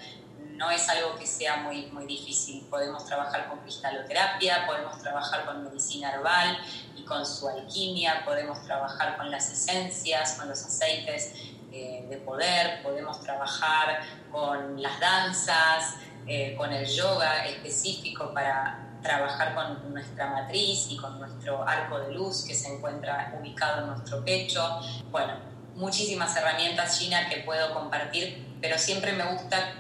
No 0.52 0.72
es 0.72 0.88
algo 0.90 1.16
que 1.16 1.26
sea 1.26 1.58
muy, 1.58 1.88
muy 1.88 2.06
difícil. 2.06 2.66
Podemos 2.70 3.06
trabajar 3.06 3.48
con 3.48 3.60
cristaloterapia, 3.60 4.66
podemos 4.66 5.00
trabajar 5.00 5.46
con 5.46 5.64
medicina 5.64 6.12
herbal 6.14 6.58
y 6.96 7.04
con 7.04 7.26
su 7.26 7.48
alquimia, 7.48 8.24
podemos 8.26 8.64
trabajar 8.64 9.18
con 9.18 9.30
las 9.30 9.52
esencias, 9.52 10.34
con 10.34 10.50
los 10.50 10.64
aceites 10.64 11.34
eh, 11.72 12.06
de 12.10 12.18
poder, 12.18 12.82
podemos 12.82 13.22
trabajar 13.22 14.02
con 14.32 14.82
las 14.82 15.00
danzas, 15.00 15.96
eh, 16.28 16.56
con 16.56 16.74
el 16.74 16.86
yoga 16.86 17.46
específico 17.46 18.34
para 18.34 18.88
trabajar 19.02 19.56
con 19.56 19.94
nuestra 19.94 20.28
matriz 20.28 20.88
y 20.90 20.98
con 20.98 21.20
nuestro 21.20 21.68
arco 21.68 22.00
de 22.00 22.14
luz 22.14 22.44
que 22.46 22.54
se 22.54 22.74
encuentra 22.74 23.34
ubicado 23.40 23.84
en 23.84 23.88
nuestro 23.88 24.24
pecho. 24.26 24.80
Bueno, 25.10 25.34
muchísimas 25.76 26.36
herramientas, 26.36 27.00
Gina, 27.00 27.30
que 27.30 27.38
puedo 27.38 27.74
compartir, 27.74 28.58
pero 28.60 28.78
siempre 28.78 29.14
me 29.14 29.24
gusta 29.32 29.74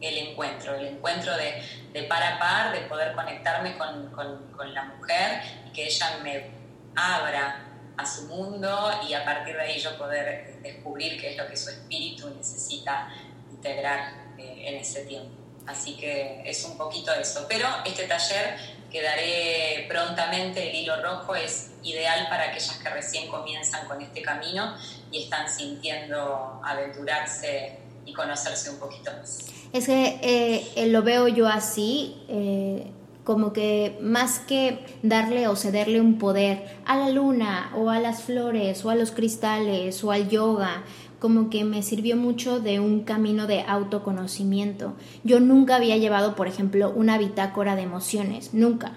el 0.00 0.16
encuentro, 0.16 0.74
el 0.74 0.86
encuentro 0.86 1.36
de, 1.36 1.62
de 1.92 2.02
par 2.04 2.22
a 2.22 2.38
par, 2.38 2.72
de 2.72 2.80
poder 2.88 3.14
conectarme 3.14 3.76
con, 3.76 4.10
con, 4.10 4.50
con, 4.52 4.74
la 4.74 4.84
mujer 4.84 5.42
y 5.66 5.72
que 5.72 5.84
ella 5.84 6.18
me 6.22 6.50
abra 6.96 7.66
a 7.96 8.06
su 8.06 8.26
mundo 8.26 8.90
y 9.06 9.12
a 9.12 9.24
partir 9.24 9.54
de 9.54 9.62
ahí 9.62 9.78
yo 9.78 9.96
poder 9.98 10.58
descubrir 10.62 11.20
qué 11.20 11.32
es 11.32 11.36
lo 11.36 11.46
que 11.46 11.56
su 11.56 11.68
espíritu 11.68 12.30
necesita 12.30 13.08
integrar 13.50 14.14
eh, 14.38 14.68
en 14.68 14.76
ese 14.76 15.04
tiempo. 15.04 15.39
Así 15.70 15.96
que 15.96 16.42
es 16.44 16.64
un 16.64 16.76
poquito 16.76 17.12
eso. 17.12 17.46
Pero 17.48 17.66
este 17.84 18.06
taller 18.06 18.56
que 18.90 19.02
daré 19.02 19.86
prontamente, 19.88 20.68
el 20.68 20.74
hilo 20.74 21.00
rojo, 21.00 21.34
es 21.34 21.70
ideal 21.84 22.26
para 22.28 22.50
aquellas 22.50 22.76
que 22.78 22.90
recién 22.90 23.28
comienzan 23.28 23.86
con 23.86 24.02
este 24.02 24.20
camino 24.20 24.74
y 25.12 25.22
están 25.22 25.48
sintiendo 25.48 26.60
aventurarse 26.64 27.78
y 28.04 28.12
conocerse 28.12 28.70
un 28.70 28.78
poquito 28.78 29.12
más. 29.12 29.38
Es 29.72 29.86
que 29.86 30.18
eh, 30.22 30.86
lo 30.88 31.02
veo 31.02 31.28
yo 31.28 31.46
así, 31.46 32.16
como 33.22 33.52
que 33.52 33.96
más 34.00 34.40
que 34.40 34.84
darle 35.02 35.46
o 35.46 35.54
cederle 35.54 36.00
un 36.00 36.18
poder 36.18 36.80
a 36.84 36.96
la 36.96 37.10
luna 37.10 37.70
o 37.76 37.90
a 37.90 38.00
las 38.00 38.22
flores 38.22 38.84
o 38.84 38.90
a 38.90 38.96
los 38.96 39.12
cristales 39.12 40.02
o 40.02 40.10
al 40.10 40.28
yoga, 40.28 40.82
como 41.20 41.50
que 41.50 41.64
me 41.64 41.82
sirvió 41.82 42.16
mucho 42.16 42.60
de 42.60 42.80
un 42.80 43.04
camino 43.04 43.46
de 43.46 43.62
autoconocimiento. 43.62 44.94
Yo 45.22 45.38
nunca 45.38 45.76
había 45.76 45.96
llevado, 45.98 46.34
por 46.34 46.48
ejemplo, 46.48 46.92
una 46.96 47.18
bitácora 47.18 47.76
de 47.76 47.82
emociones, 47.82 48.54
nunca. 48.54 48.94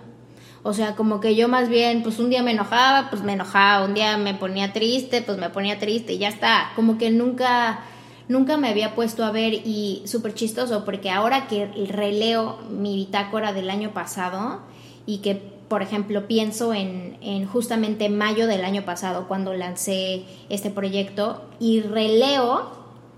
O 0.64 0.74
sea, 0.74 0.96
como 0.96 1.20
que 1.20 1.36
yo 1.36 1.50
más 1.50 1.68
bien, 1.68 2.02
pues 2.02 2.20
un 2.20 2.30
día 2.30 2.42
me 2.42 2.52
enojaba, 2.52 3.10
pues 3.10 3.22
me 3.22 3.34
enojaba, 3.34 3.86
un 3.86 3.94
día 3.94 4.18
me 4.18 4.34
ponía 4.34 4.72
triste, 4.72 5.22
pues 5.22 5.38
me 5.38 5.50
ponía 5.50 5.78
triste 5.78 6.14
y 6.14 6.18
ya 6.20 6.30
está. 6.30 6.72
Como 6.76 6.98
que 6.98 7.12
nunca 7.12 7.84
nunca 8.30 8.56
me 8.56 8.70
había 8.70 8.96
puesto 8.96 9.26
a 9.26 9.32
ver 9.32 9.54
y 9.54 10.02
súper 10.06 10.34
chistoso 10.34 10.86
porque 10.86 11.10
ahora 11.10 11.48
que 11.48 11.66
releo 11.90 12.60
mi 12.70 12.96
bitácora 12.96 13.52
del 13.52 13.70
año 13.70 13.92
pasado 13.92 14.62
y 15.06 15.18
que, 15.18 15.53
por 15.74 15.82
ejemplo, 15.82 16.28
pienso 16.28 16.72
en, 16.76 17.18
en 17.22 17.48
justamente 17.48 18.08
mayo 18.08 18.46
del 18.46 18.64
año 18.64 18.86
pasado 18.86 19.28
cuando 19.28 19.56
lancé 19.56 20.24
este 20.48 20.70
proyecto 20.70 21.42
y 21.60 21.82
releo 21.82 22.70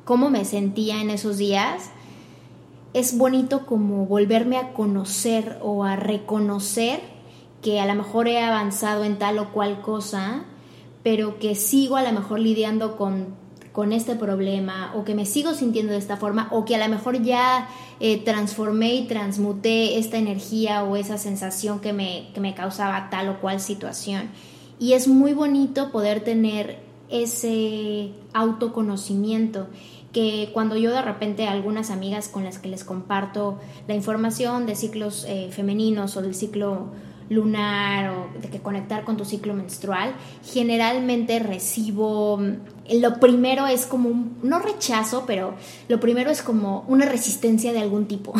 cómo 0.05 0.29
me 0.29 0.45
sentía 0.45 1.01
en 1.01 1.09
esos 1.09 1.37
días, 1.37 1.89
es 2.93 3.17
bonito 3.17 3.65
como 3.65 4.05
volverme 4.05 4.55
a 4.55 4.71
conocer 4.71 5.57
o 5.61 5.83
a 5.83 5.97
reconocer 5.97 7.01
que 7.61 7.81
a 7.81 7.85
lo 7.87 7.93
mejor 7.93 8.29
he 8.29 8.41
avanzado 8.41 9.03
en 9.03 9.19
tal 9.19 9.37
o 9.39 9.51
cual 9.51 9.81
cosa, 9.81 10.45
pero 11.03 11.39
que 11.39 11.55
sigo 11.55 11.97
a 11.97 12.03
lo 12.03 12.13
mejor 12.13 12.39
lidiando 12.39 12.95
con 12.95 13.35
con 13.75 13.91
este 13.91 14.15
problema 14.15 14.93
o 14.95 15.03
que 15.03 15.15
me 15.15 15.25
sigo 15.25 15.53
sintiendo 15.53 15.91
de 15.91 15.99
esta 15.99 16.15
forma 16.15 16.47
o 16.51 16.63
que 16.63 16.75
a 16.75 16.79
lo 16.79 16.87
mejor 16.87 17.21
ya 17.21 17.67
eh, 17.99 18.23
transformé 18.23 18.95
y 18.95 19.05
transmuté 19.05 19.99
esta 19.99 20.17
energía 20.17 20.85
o 20.85 20.95
esa 20.95 21.17
sensación 21.17 21.81
que 21.81 21.91
me, 21.91 22.29
que 22.33 22.39
me 22.39 22.55
causaba 22.55 23.09
tal 23.09 23.27
o 23.27 23.41
cual 23.41 23.59
situación. 23.59 24.29
Y 24.79 24.93
es 24.93 25.09
muy 25.09 25.33
bonito 25.33 25.91
poder 25.91 26.21
tener 26.21 26.79
ese 27.09 28.11
autoconocimiento 28.31 29.67
que 30.13 30.51
cuando 30.53 30.77
yo 30.77 30.91
de 30.91 31.01
repente 31.01 31.45
a 31.45 31.51
algunas 31.51 31.91
amigas 31.91 32.29
con 32.29 32.45
las 32.45 32.59
que 32.59 32.69
les 32.69 32.85
comparto 32.85 33.59
la 33.89 33.93
información 33.93 34.65
de 34.65 34.75
ciclos 34.77 35.25
eh, 35.27 35.49
femeninos 35.51 36.15
o 36.15 36.21
del 36.21 36.33
ciclo 36.33 36.91
lunar 37.29 38.11
o 38.11 38.39
de 38.39 38.49
que 38.49 38.59
conectar 38.59 39.03
con 39.03 39.17
tu 39.17 39.25
ciclo 39.25 39.53
menstrual, 39.53 40.13
generalmente 40.43 41.39
recibo, 41.39 42.37
mm, 42.37 43.01
lo 43.01 43.19
primero 43.19 43.65
es 43.65 43.85
como 43.85 44.09
un, 44.09 44.37
no 44.43 44.59
rechazo, 44.59 45.25
pero 45.25 45.55
lo 45.87 45.99
primero 45.99 46.29
es 46.29 46.41
como 46.41 46.85
una 46.87 47.05
resistencia 47.05 47.73
de 47.73 47.79
algún 47.79 48.05
tipo, 48.05 48.33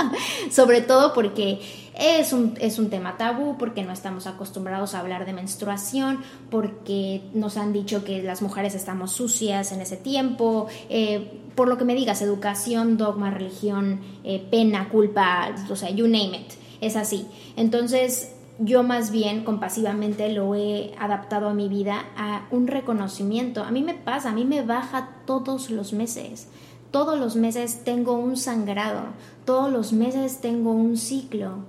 sobre 0.50 0.80
todo 0.80 1.12
porque 1.12 1.60
es 1.94 2.32
un, 2.32 2.54
es 2.58 2.78
un 2.78 2.88
tema 2.88 3.18
tabú, 3.18 3.58
porque 3.58 3.82
no 3.82 3.92
estamos 3.92 4.26
acostumbrados 4.26 4.94
a 4.94 5.00
hablar 5.00 5.26
de 5.26 5.34
menstruación, 5.34 6.20
porque 6.50 7.22
nos 7.34 7.58
han 7.58 7.74
dicho 7.74 8.02
que 8.02 8.22
las 8.22 8.40
mujeres 8.40 8.74
estamos 8.74 9.12
sucias 9.12 9.72
en 9.72 9.82
ese 9.82 9.98
tiempo, 9.98 10.68
eh, 10.88 11.38
por 11.54 11.68
lo 11.68 11.76
que 11.76 11.84
me 11.84 11.94
digas, 11.94 12.22
educación, 12.22 12.96
dogma, 12.96 13.30
religión, 13.30 14.00
eh, 14.24 14.42
pena, 14.50 14.88
culpa, 14.88 15.54
o 15.68 15.76
sea, 15.76 15.90
you 15.90 16.06
name 16.06 16.34
it 16.34 16.61
es 16.82 16.96
así. 16.96 17.26
Entonces, 17.56 18.32
yo 18.58 18.82
más 18.82 19.10
bien 19.10 19.44
compasivamente 19.44 20.28
lo 20.32 20.54
he 20.54 20.92
adaptado 20.98 21.48
a 21.48 21.54
mi 21.54 21.68
vida 21.68 22.04
a 22.16 22.46
un 22.50 22.66
reconocimiento. 22.66 23.62
A 23.64 23.70
mí 23.70 23.82
me 23.82 23.94
pasa, 23.94 24.30
a 24.30 24.34
mí 24.34 24.44
me 24.44 24.62
baja 24.62 25.16
todos 25.26 25.70
los 25.70 25.92
meses. 25.92 26.48
Todos 26.90 27.18
los 27.18 27.36
meses 27.36 27.84
tengo 27.84 28.12
un 28.12 28.36
sangrado, 28.36 29.04
todos 29.46 29.72
los 29.72 29.94
meses 29.94 30.42
tengo 30.42 30.72
un 30.72 30.98
ciclo. 30.98 31.64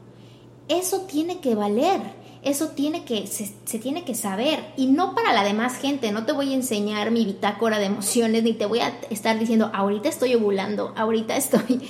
Eso 0.68 1.02
tiene 1.02 1.40
que 1.40 1.56
valer, 1.56 2.02
eso 2.42 2.70
tiene 2.70 3.06
que, 3.06 3.26
se, 3.28 3.54
se, 3.64 3.80
tiene 3.80 4.04
que 4.04 4.16
saber. 4.16 4.60
Y 4.76 4.88
no 4.88 5.16
para 5.16 5.32
la 5.32 5.46
demás 5.46 5.78
gente, 5.78 6.12
no 6.12 6.26
te 6.26 6.34
voy 6.34 6.52
a 6.52 6.56
enseñar 6.56 7.12
mi 7.12 7.24
bitácora 7.24 7.80
de 7.80 7.86
emociones, 7.86 8.44
ni 8.44 8.54
te 8.54 8.66
voy 8.66 8.80
a 8.80 8.94
estar 9.10 9.40
diciendo, 9.40 9.72
ahorita 9.74 10.10
estoy 10.10 10.36
ovulando, 10.36 10.94
ahorita 10.98 11.38
estoy 11.38 11.82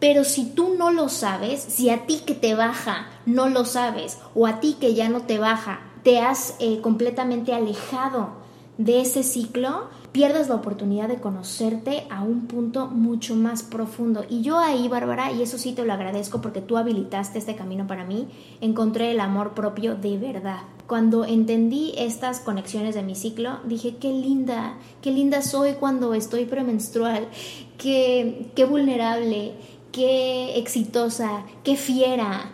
pero 0.00 0.24
si 0.24 0.46
tú 0.46 0.74
no 0.76 0.90
lo 0.90 1.08
sabes, 1.08 1.60
si 1.60 1.90
a 1.90 2.06
ti 2.06 2.22
que 2.26 2.34
te 2.34 2.54
baja 2.54 3.08
no 3.26 3.48
lo 3.48 3.64
sabes 3.64 4.18
o 4.34 4.46
a 4.46 4.58
ti 4.58 4.76
que 4.80 4.94
ya 4.94 5.08
no 5.10 5.22
te 5.22 5.38
baja, 5.38 5.80
te 6.02 6.20
has 6.20 6.56
eh, 6.58 6.80
completamente 6.80 7.52
alejado 7.52 8.40
de 8.78 9.02
ese 9.02 9.22
ciclo, 9.22 9.88
pierdes 10.10 10.48
la 10.48 10.54
oportunidad 10.54 11.06
de 11.06 11.20
conocerte 11.20 12.04
a 12.08 12.22
un 12.22 12.46
punto 12.46 12.86
mucho 12.86 13.36
más 13.36 13.62
profundo. 13.62 14.24
Y 14.30 14.40
yo 14.40 14.58
ahí, 14.58 14.88
Bárbara, 14.88 15.32
y 15.32 15.42
eso 15.42 15.58
sí 15.58 15.72
te 15.72 15.84
lo 15.84 15.92
agradezco 15.92 16.40
porque 16.40 16.62
tú 16.62 16.78
habilitaste 16.78 17.38
este 17.38 17.54
camino 17.54 17.86
para 17.86 18.04
mí, 18.04 18.26
encontré 18.62 19.10
el 19.10 19.20
amor 19.20 19.52
propio 19.52 19.96
de 19.96 20.16
verdad. 20.16 20.60
Cuando 20.86 21.26
entendí 21.26 21.92
estas 21.98 22.40
conexiones 22.40 22.94
de 22.94 23.02
mi 23.02 23.14
ciclo, 23.14 23.58
dije, 23.64 23.96
qué 24.00 24.14
linda, 24.14 24.78
qué 25.02 25.10
linda 25.10 25.42
soy 25.42 25.74
cuando 25.74 26.14
estoy 26.14 26.46
premenstrual, 26.46 27.28
qué, 27.76 28.50
qué 28.56 28.64
vulnerable, 28.64 29.52
qué 29.92 30.58
exitosa, 30.58 31.44
qué 31.64 31.76
fiera. 31.76 32.50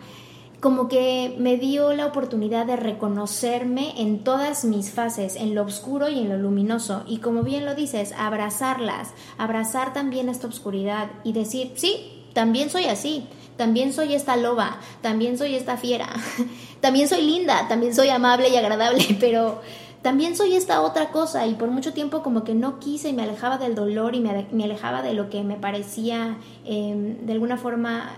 Como 0.59 0.87
que 0.87 1.35
me 1.37 1.57
dio 1.57 1.93
la 1.93 2.07
oportunidad 2.07 2.65
de 2.65 2.75
reconocerme 2.75 4.01
en 4.01 4.23
todas 4.23 4.65
mis 4.65 4.89
fases, 4.89 5.35
en 5.35 5.53
lo 5.53 5.63
oscuro 5.63 6.09
y 6.09 6.19
en 6.19 6.29
lo 6.29 6.37
luminoso. 6.37 7.03
Y 7.07 7.17
como 7.19 7.43
bien 7.43 7.65
lo 7.65 7.75
dices, 7.75 8.13
abrazarlas, 8.17 9.13
abrazar 9.37 9.93
también 9.93 10.29
esta 10.29 10.47
oscuridad 10.47 11.11
y 11.23 11.33
decir, 11.33 11.73
sí, 11.75 12.25
también 12.33 12.69
soy 12.71 12.85
así, 12.85 13.27
también 13.55 13.93
soy 13.93 14.13
esta 14.13 14.35
loba, 14.35 14.79
también 15.01 15.37
soy 15.37 15.55
esta 15.55 15.77
fiera, 15.77 16.09
también 16.81 17.07
soy 17.07 17.23
linda, 17.23 17.67
también 17.67 17.93
soy 17.93 18.09
amable 18.09 18.49
y 18.49 18.55
agradable, 18.55 19.05
pero 19.19 19.61
también 20.01 20.35
soy 20.35 20.55
esta 20.55 20.81
otra 20.81 21.11
cosa 21.11 21.47
y 21.47 21.55
por 21.55 21.69
mucho 21.69 21.93
tiempo 21.93 22.23
como 22.23 22.43
que 22.43 22.53
no 22.53 22.79
quise 22.79 23.09
y 23.09 23.13
me 23.13 23.23
alejaba 23.23 23.57
del 23.57 23.75
dolor 23.75 24.15
y 24.15 24.19
me, 24.19 24.63
alejaba 24.63 25.01
de 25.01 25.13
lo 25.13 25.29
que 25.29 25.43
me 25.43 25.55
parecía 25.55 26.37
em, 26.65 27.25
de 27.25 27.33
alguna 27.33 27.57
forma 27.57 28.11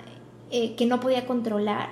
eh, 0.51 0.75
que 0.75 0.85
no 0.85 0.99
podía 0.99 1.25
controlar. 1.25 1.89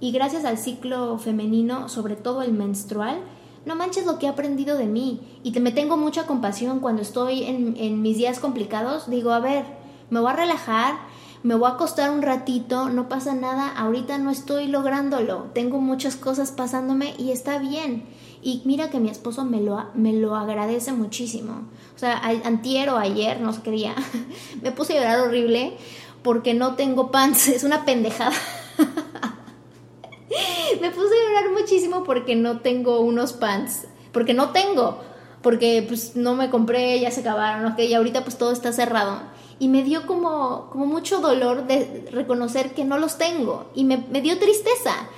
Y 0.00 0.12
gracias 0.12 0.44
al 0.44 0.58
ciclo 0.58 1.18
femenino, 1.18 1.88
sobre 1.88 2.16
todo 2.16 2.42
el 2.42 2.52
menstrual, 2.52 3.18
no 3.64 3.74
manches 3.74 4.06
lo 4.06 4.18
que 4.18 4.26
he 4.26 4.28
aprendido 4.28 4.76
de 4.76 4.86
mí. 4.86 5.20
Y 5.42 5.52
te, 5.52 5.60
me 5.60 5.72
tengo 5.72 5.96
mucha 5.96 6.26
compasión 6.26 6.80
cuando 6.80 7.02
estoy 7.02 7.44
en, 7.44 7.76
en 7.78 8.02
mis 8.02 8.16
días 8.16 8.38
complicados. 8.38 9.08
Digo, 9.08 9.32
a 9.32 9.40
ver, 9.40 9.64
me 10.10 10.20
voy 10.20 10.30
a 10.30 10.36
relajar, 10.36 10.94
me 11.42 11.54
voy 11.54 11.70
a 11.70 11.74
acostar 11.74 12.10
un 12.10 12.22
ratito, 12.22 12.88
no 12.88 13.08
pasa 13.08 13.34
nada, 13.34 13.68
ahorita 13.68 14.18
no 14.18 14.30
estoy 14.30 14.68
lográndolo, 14.68 15.46
tengo 15.52 15.80
muchas 15.80 16.16
cosas 16.16 16.50
pasándome 16.52 17.14
y 17.18 17.30
está 17.32 17.58
bien. 17.58 18.04
Y 18.46 18.62
mira 18.64 18.90
que 18.90 19.00
mi 19.00 19.10
esposo 19.10 19.44
me 19.44 19.60
lo, 19.60 19.86
me 19.94 20.12
lo 20.12 20.36
agradece 20.36 20.92
muchísimo. 20.92 21.62
O 21.96 21.98
sea, 21.98 22.16
antier 22.44 22.90
o 22.90 22.96
ayer, 22.96 23.40
no 23.40 23.52
sé 23.52 23.60
qué 23.64 23.72
día, 23.72 23.96
me 24.62 24.70
puse 24.70 24.92
a 24.92 25.00
llorar 25.00 25.18
horrible 25.18 25.76
porque 26.22 26.54
no 26.54 26.76
tengo 26.76 27.10
pants. 27.10 27.48
Es 27.48 27.64
una 27.64 27.84
pendejada. 27.84 28.36
me 30.80 30.90
puse 30.92 31.12
a 31.12 31.28
llorar 31.28 31.60
muchísimo 31.60 32.04
porque 32.04 32.36
no 32.36 32.60
tengo 32.60 33.00
unos 33.00 33.32
pants. 33.32 33.88
Porque 34.12 34.32
no 34.32 34.50
tengo. 34.50 35.00
Porque 35.42 35.84
pues 35.88 36.14
no 36.14 36.36
me 36.36 36.48
compré, 36.48 37.00
ya 37.00 37.10
se 37.10 37.22
acabaron, 37.22 37.72
¿ok? 37.72 37.80
Y 37.80 37.94
ahorita 37.94 38.22
pues 38.22 38.38
todo 38.38 38.52
está 38.52 38.72
cerrado. 38.72 39.22
Y 39.58 39.66
me 39.66 39.82
dio 39.82 40.06
como, 40.06 40.70
como 40.70 40.86
mucho 40.86 41.20
dolor 41.20 41.66
de 41.66 42.08
reconocer 42.12 42.74
que 42.74 42.84
no 42.84 43.00
los 43.00 43.18
tengo. 43.18 43.72
Y 43.74 43.82
me, 43.82 44.06
me 44.08 44.20
dio 44.20 44.38
tristeza. 44.38 45.08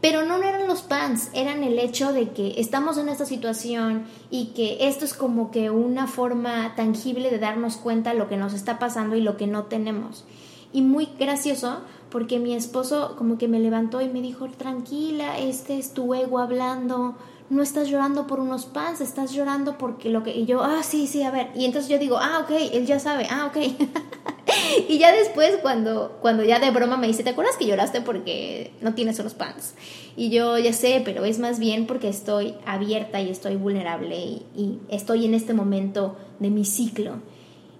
Pero 0.00 0.24
no 0.24 0.36
eran 0.36 0.68
los 0.68 0.82
pants, 0.82 1.28
eran 1.32 1.64
el 1.64 1.78
hecho 1.78 2.12
de 2.12 2.30
que 2.30 2.60
estamos 2.60 2.98
en 2.98 3.08
esta 3.08 3.24
situación 3.24 4.04
y 4.30 4.46
que 4.48 4.86
esto 4.86 5.04
es 5.04 5.12
como 5.12 5.50
que 5.50 5.70
una 5.70 6.06
forma 6.06 6.74
tangible 6.76 7.30
de 7.30 7.38
darnos 7.38 7.76
cuenta 7.76 8.14
lo 8.14 8.28
que 8.28 8.36
nos 8.36 8.54
está 8.54 8.78
pasando 8.78 9.16
y 9.16 9.20
lo 9.20 9.36
que 9.36 9.48
no 9.48 9.64
tenemos. 9.64 10.24
Y 10.72 10.82
muy 10.82 11.08
gracioso 11.18 11.80
porque 12.10 12.38
mi 12.38 12.54
esposo 12.54 13.16
como 13.18 13.38
que 13.38 13.48
me 13.48 13.58
levantó 13.58 14.00
y 14.00 14.08
me 14.08 14.22
dijo, 14.22 14.46
tranquila, 14.48 15.38
este 15.38 15.78
es 15.78 15.94
tu 15.94 16.14
ego 16.14 16.38
hablando, 16.38 17.16
no 17.50 17.62
estás 17.62 17.88
llorando 17.88 18.26
por 18.26 18.38
unos 18.38 18.66
pants, 18.66 19.00
estás 19.00 19.32
llorando 19.32 19.78
porque 19.78 20.10
lo 20.10 20.22
que... 20.22 20.36
Y 20.36 20.46
yo, 20.46 20.62
ah, 20.62 20.82
sí, 20.82 21.06
sí, 21.06 21.22
a 21.22 21.30
ver. 21.30 21.50
Y 21.56 21.64
entonces 21.64 21.90
yo 21.90 21.98
digo, 21.98 22.18
ah, 22.18 22.40
ok, 22.44 22.50
él 22.72 22.86
ya 22.86 23.00
sabe, 23.00 23.26
ah, 23.30 23.46
ok. 23.46 23.56
y 24.88 24.98
ya 24.98 25.12
después, 25.12 25.56
cuando, 25.62 26.18
cuando 26.20 26.44
ya 26.44 26.58
de 26.58 26.70
broma 26.70 26.96
me 26.96 27.06
dice, 27.06 27.22
¿te 27.22 27.30
acuerdas 27.30 27.56
que 27.56 27.66
lloraste 27.66 28.00
porque 28.00 28.72
no 28.80 28.94
tienes 28.94 29.18
unos 29.18 29.34
pants? 29.34 29.74
Y 30.16 30.30
yo 30.30 30.58
ya 30.58 30.72
sé, 30.72 31.02
pero 31.04 31.24
es 31.24 31.38
más 31.38 31.58
bien 31.58 31.86
porque 31.86 32.08
estoy 32.08 32.54
abierta 32.66 33.20
y 33.20 33.30
estoy 33.30 33.56
vulnerable 33.56 34.16
y, 34.16 34.78
estoy 34.90 35.26
en 35.26 35.34
este 35.34 35.54
momento 35.54 36.18
de 36.38 36.50
mi 36.50 36.64
ciclo. 36.64 37.22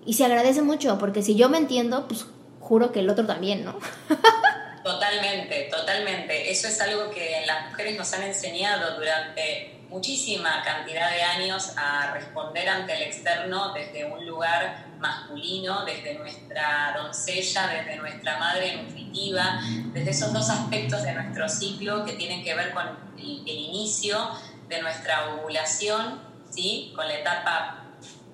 Y 0.04 0.14
se 0.14 0.24
agradece 0.24 0.62
mucho, 0.62 0.98
porque 0.98 1.22
si 1.22 1.34
yo 1.34 1.48
me 1.48 1.58
entiendo, 1.58 2.06
pues 2.08 2.26
juro 2.60 2.92
que 2.92 3.00
el 3.00 3.10
otro 3.10 3.26
también, 3.26 3.64
¿no? 3.64 3.78
Totalmente, 4.84 5.68
totalmente. 5.70 6.50
Eso 6.50 6.68
es 6.68 6.80
algo 6.80 7.10
que 7.10 7.42
las 7.46 7.68
mujeres 7.68 7.98
nos 7.98 8.10
han 8.14 8.22
enseñado 8.22 8.96
durante 8.96 9.77
muchísima 9.88 10.62
cantidad 10.62 11.10
de 11.10 11.22
años 11.22 11.72
a 11.76 12.12
responder 12.12 12.68
ante 12.68 12.94
el 12.94 13.02
externo 13.02 13.72
desde 13.72 14.04
un 14.04 14.26
lugar 14.26 14.86
masculino, 14.98 15.84
desde 15.84 16.14
nuestra 16.14 16.94
doncella, 16.96 17.68
desde 17.68 17.96
nuestra 17.96 18.38
madre 18.38 18.82
nutritiva, 18.82 19.60
desde 19.92 20.10
esos 20.10 20.32
dos 20.32 20.50
aspectos 20.50 21.02
de 21.02 21.12
nuestro 21.14 21.48
ciclo 21.48 22.04
que 22.04 22.12
tienen 22.12 22.44
que 22.44 22.54
ver 22.54 22.72
con 22.72 22.86
el, 23.16 23.48
inicio 23.48 24.30
de 24.68 24.82
nuestra 24.82 25.34
ovulación, 25.34 26.20
¿sí? 26.50 26.92
con 26.94 27.06
la 27.06 27.14
etapa 27.14 27.84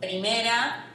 primera, 0.00 0.86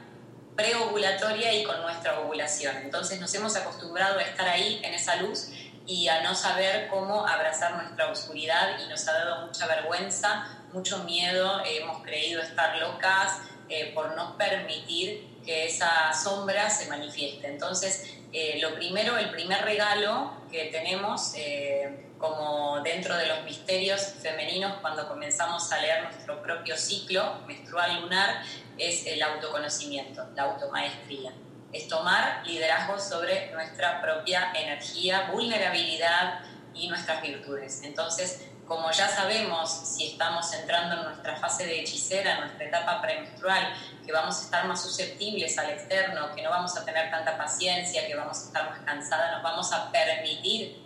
preovulatoria 0.56 1.54
y 1.54 1.64
con 1.64 1.80
nuestra 1.82 2.20
ovulación. 2.20 2.76
Entonces 2.78 3.20
nos 3.20 3.32
hemos 3.34 3.56
acostumbrado 3.56 4.18
a 4.18 4.22
estar 4.22 4.46
ahí 4.48 4.80
en 4.82 4.94
esa 4.94 5.16
luz 5.16 5.48
y 5.90 6.06
a 6.06 6.22
no 6.22 6.36
saber 6.36 6.86
cómo 6.86 7.26
abrazar 7.26 7.74
nuestra 7.74 8.12
oscuridad 8.12 8.78
y 8.78 8.88
nos 8.88 9.08
ha 9.08 9.12
dado 9.12 9.46
mucha 9.48 9.66
vergüenza, 9.66 10.46
mucho 10.72 11.02
miedo, 11.02 11.62
hemos 11.66 12.04
creído 12.04 12.40
estar 12.40 12.78
locas 12.78 13.40
eh, 13.68 13.90
por 13.92 14.14
no 14.14 14.38
permitir 14.38 15.40
que 15.44 15.66
esa 15.66 16.12
sombra 16.14 16.70
se 16.70 16.88
manifieste. 16.88 17.48
Entonces, 17.48 18.14
eh, 18.32 18.60
lo 18.62 18.76
primero, 18.76 19.18
el 19.18 19.30
primer 19.30 19.64
regalo 19.64 20.32
que 20.48 20.66
tenemos 20.66 21.32
eh, 21.34 22.06
como 22.18 22.80
dentro 22.82 23.16
de 23.16 23.26
los 23.26 23.42
misterios 23.42 24.00
femeninos 24.22 24.74
cuando 24.80 25.08
comenzamos 25.08 25.72
a 25.72 25.80
leer 25.80 26.04
nuestro 26.04 26.40
propio 26.40 26.76
ciclo 26.76 27.40
menstrual 27.48 28.02
lunar 28.02 28.44
es 28.78 29.06
el 29.06 29.20
autoconocimiento, 29.20 30.24
la 30.36 30.44
automaestría 30.44 31.32
es 31.72 31.88
tomar 31.88 32.42
liderazgo 32.46 32.98
sobre 32.98 33.50
nuestra 33.52 34.00
propia 34.00 34.52
energía, 34.54 35.30
vulnerabilidad 35.32 36.40
y 36.74 36.88
nuestras 36.88 37.22
virtudes. 37.22 37.82
Entonces, 37.84 38.46
como 38.66 38.90
ya 38.92 39.08
sabemos, 39.08 39.68
si 39.68 40.12
estamos 40.12 40.52
entrando 40.52 40.96
en 40.96 41.02
nuestra 41.02 41.36
fase 41.36 41.66
de 41.66 41.80
hechicera, 41.80 42.34
en 42.34 42.40
nuestra 42.42 42.66
etapa 42.66 43.02
premenstrual, 43.02 43.74
que 44.06 44.12
vamos 44.12 44.38
a 44.38 44.42
estar 44.42 44.64
más 44.66 44.80
susceptibles 44.80 45.58
al 45.58 45.70
externo, 45.70 46.32
que 46.36 46.42
no 46.42 46.50
vamos 46.50 46.76
a 46.76 46.84
tener 46.84 47.10
tanta 47.10 47.36
paciencia, 47.36 48.06
que 48.06 48.14
vamos 48.14 48.38
a 48.38 48.46
estar 48.46 48.70
más 48.70 48.78
cansadas, 48.80 49.32
nos 49.32 49.42
vamos 49.42 49.72
a 49.72 49.90
permitir 49.90 50.84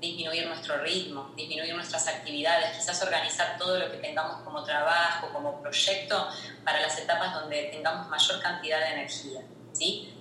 disminuir 0.00 0.46
nuestro 0.46 0.78
ritmo, 0.78 1.32
disminuir 1.36 1.74
nuestras 1.74 2.06
actividades, 2.08 2.76
quizás 2.76 3.00
organizar 3.02 3.56
todo 3.58 3.78
lo 3.78 3.90
que 3.90 3.98
tengamos 3.98 4.42
como 4.42 4.62
trabajo, 4.64 5.28
como 5.32 5.60
proyecto, 5.60 6.28
para 6.64 6.80
las 6.80 6.98
etapas 6.98 7.34
donde 7.34 7.64
tengamos 7.64 8.08
mayor 8.08 8.40
cantidad 8.40 8.80
de 8.80 8.86
energía. 8.86 9.40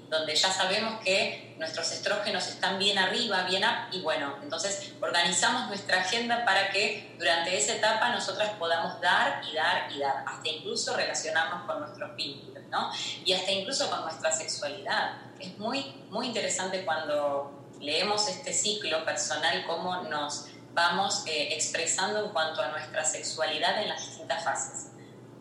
Donde 0.10 0.36
ya 0.36 0.52
sabemos 0.52 1.02
que 1.04 1.56
nuestros 1.58 1.92
estrógenos 1.92 2.48
están 2.48 2.80
bien 2.80 2.98
arriba, 2.98 3.44
bien 3.44 3.64
up, 3.64 3.92
y 3.94 4.02
bueno, 4.02 4.38
entonces 4.42 4.94
organizamos 5.02 5.68
nuestra 5.68 6.00
agenda 6.00 6.46
para 6.46 6.70
que 6.70 7.16
durante 7.18 7.58
esa 7.58 7.76
etapa 7.76 8.10
nosotras 8.10 8.52
podamos 8.58 9.02
dar 9.02 9.42
y 9.52 9.56
dar 9.56 9.92
y 9.92 10.00
dar, 10.00 10.24
hasta 10.26 10.48
incluso 10.48 10.96
relacionarnos 10.96 11.66
con 11.66 11.80
nuestros 11.82 12.16
vínculos, 12.16 12.64
¿no? 12.70 12.90
Y 13.26 13.34
hasta 13.34 13.52
incluso 13.52 13.90
con 13.90 14.04
nuestra 14.04 14.32
sexualidad. 14.32 15.18
Es 15.40 15.58
muy, 15.58 15.84
muy 16.10 16.28
interesante 16.28 16.86
cuando 16.86 17.68
leemos 17.82 18.30
este 18.30 18.54
ciclo 18.54 19.04
personal, 19.04 19.66
cómo 19.66 20.04
nos 20.04 20.46
vamos 20.74 21.24
eh, 21.26 21.50
expresando 21.54 22.24
en 22.24 22.32
cuanto 22.32 22.62
a 22.62 22.70
nuestra 22.70 23.04
sexualidad 23.04 23.82
en 23.82 23.90
las 23.90 24.08
distintas 24.08 24.44
fases, 24.44 24.92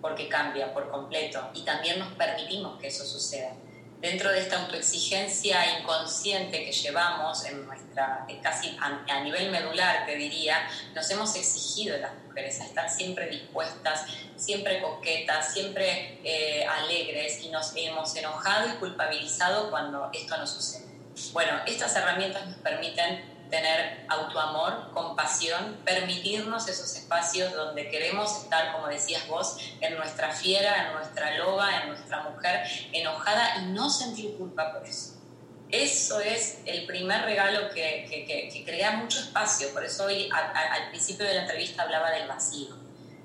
porque 0.00 0.28
cambia 0.28 0.72
por 0.72 0.90
completo 0.90 1.50
y 1.54 1.62
también 1.62 1.98
nos 1.98 2.12
permitimos 2.14 2.80
que 2.80 2.88
eso 2.88 3.04
suceda 3.04 3.52
dentro 4.00 4.30
de 4.30 4.40
esta 4.40 4.62
autoexigencia 4.62 5.80
inconsciente 5.80 6.64
que 6.64 6.72
llevamos 6.72 7.44
en 7.44 7.66
nuestra, 7.66 8.26
casi 8.42 8.76
a, 8.80 9.20
nivel 9.20 9.50
medular, 9.50 10.06
te 10.06 10.16
diría, 10.16 10.68
nos 10.94 11.10
hemos 11.10 11.34
exigido 11.34 11.96
las 11.98 12.12
mujeres 12.26 12.60
a 12.60 12.64
estar 12.64 12.90
siempre 12.90 13.28
dispuestas, 13.28 14.04
siempre 14.36 14.82
coquetas, 14.82 15.52
siempre 15.52 16.18
eh, 16.24 16.64
alegres 16.66 17.40
y 17.42 17.48
nos 17.48 17.72
hemos 17.76 18.14
enojado 18.16 18.68
y 18.68 18.72
culpabilizado 18.72 19.70
cuando 19.70 20.10
esto 20.12 20.36
no 20.36 20.46
sucede. 20.46 20.86
Bueno, 21.32 21.52
estas 21.66 21.96
herramientas 21.96 22.46
nos 22.46 22.56
permiten 22.56 23.35
tener 23.50 24.04
autoamor, 24.08 24.90
compasión, 24.92 25.78
permitirnos 25.84 26.68
esos 26.68 26.94
espacios 26.96 27.52
donde 27.54 27.88
queremos 27.90 28.42
estar, 28.42 28.72
como 28.72 28.88
decías 28.88 29.26
vos, 29.28 29.56
en 29.80 29.96
nuestra 29.96 30.32
fiera, 30.32 30.86
en 30.86 30.94
nuestra 30.94 31.36
loba, 31.38 31.82
en 31.82 31.88
nuestra 31.88 32.22
mujer 32.22 32.62
enojada 32.92 33.58
y 33.58 33.66
no 33.72 33.90
sentir 33.90 34.36
culpa 34.36 34.72
por 34.72 34.86
eso. 34.86 35.14
Eso 35.68 36.20
es 36.20 36.60
el 36.64 36.86
primer 36.86 37.22
regalo 37.22 37.70
que, 37.70 38.06
que, 38.08 38.64
crea 38.64 38.92
mucho 38.92 39.18
espacio. 39.18 39.72
Por 39.72 39.84
eso 39.84 40.04
hoy 40.04 40.28
al 40.32 40.88
principio 40.90 41.26
de 41.26 41.34
la 41.34 41.42
entrevista 41.42 41.82
hablaba 41.82 42.10
del 42.12 42.28
vacío. 42.28 42.76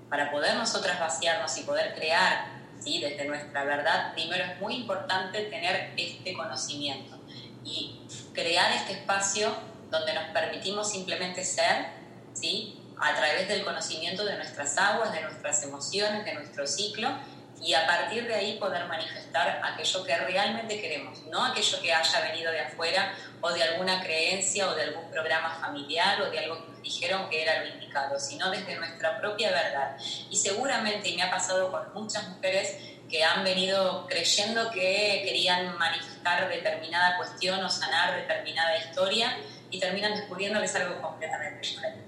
Para 0.10 0.32
poder 0.32 0.56
nosotras 0.56 1.00
vaciarnos 1.00 1.56
y 1.58 1.62
poder 1.62 1.94
crear 1.96 2.62
¿sí? 2.80 3.00
desde 3.00 3.26
nuestra 3.26 3.64
verdad, 3.64 4.14
primero 4.14 4.44
es 4.44 4.60
muy 4.60 4.76
importante 4.76 5.44
tener 5.46 5.94
este 5.96 6.34
conocimiento 6.34 7.18
y 7.64 8.02
crear 8.34 8.72
este 8.72 8.94
espacio 8.94 9.56
donde 9.92 10.14
nos 10.14 10.24
permitimos 10.30 10.92
simplemente 10.92 11.44
ser, 11.44 11.88
¿sí? 12.34 12.78
a 13.00 13.16
través 13.16 13.48
del 13.48 13.64
conocimiento 13.64 14.24
de 14.24 14.36
nuestras 14.38 14.78
aguas, 14.78 15.12
de 15.12 15.22
nuestras 15.22 15.64
emociones, 15.64 16.24
de 16.24 16.34
nuestro 16.34 16.66
ciclo, 16.66 17.10
y 17.62 17.74
a 17.74 17.86
partir 17.86 18.28
de 18.28 18.34
ahí 18.34 18.58
poder 18.58 18.86
manifestar 18.88 19.62
aquello 19.64 20.04
que 20.04 20.16
realmente 20.18 20.82
queremos, 20.82 21.22
no 21.28 21.46
aquello 21.46 21.80
que 21.82 21.94
haya 21.94 22.22
venido 22.22 22.52
de 22.52 22.62
afuera 22.62 23.14
o 23.40 23.52
de 23.52 23.62
alguna 23.62 24.02
creencia 24.02 24.68
o 24.68 24.74
de 24.74 24.84
algún 24.84 25.10
programa 25.12 25.60
familiar 25.62 26.22
o 26.22 26.32
de 26.32 26.40
algo 26.40 26.64
que 26.64 26.72
nos 26.72 26.82
dijeron 26.82 27.30
que 27.30 27.44
era 27.44 27.64
lo 27.64 27.70
indicado, 27.70 28.20
sino 28.20 28.50
desde 28.50 28.76
nuestra 28.78 29.20
propia 29.20 29.52
verdad. 29.52 29.96
Y 30.30 30.38
seguramente, 30.38 31.10
y 31.10 31.16
me 31.16 31.24
ha 31.24 31.30
pasado 31.30 31.72
con 31.72 31.94
muchas 31.94 32.28
mujeres 32.30 32.78
que 33.10 33.24
han 33.24 33.44
venido 33.44 34.08
creyendo 34.08 34.72
que 34.72 35.22
querían 35.24 35.78
manifestar 35.78 36.50
determinada 36.50 37.18
cuestión 37.18 37.64
o 37.64 37.70
sanar 37.70 38.16
determinada 38.16 38.78
historia, 38.78 39.38
y 39.72 39.80
terminan 39.80 40.14
descubriendo 40.14 40.60
que 40.60 40.66
es 40.66 40.76
algo 40.76 41.02
completamente 41.02 41.68
diferente. 41.68 42.04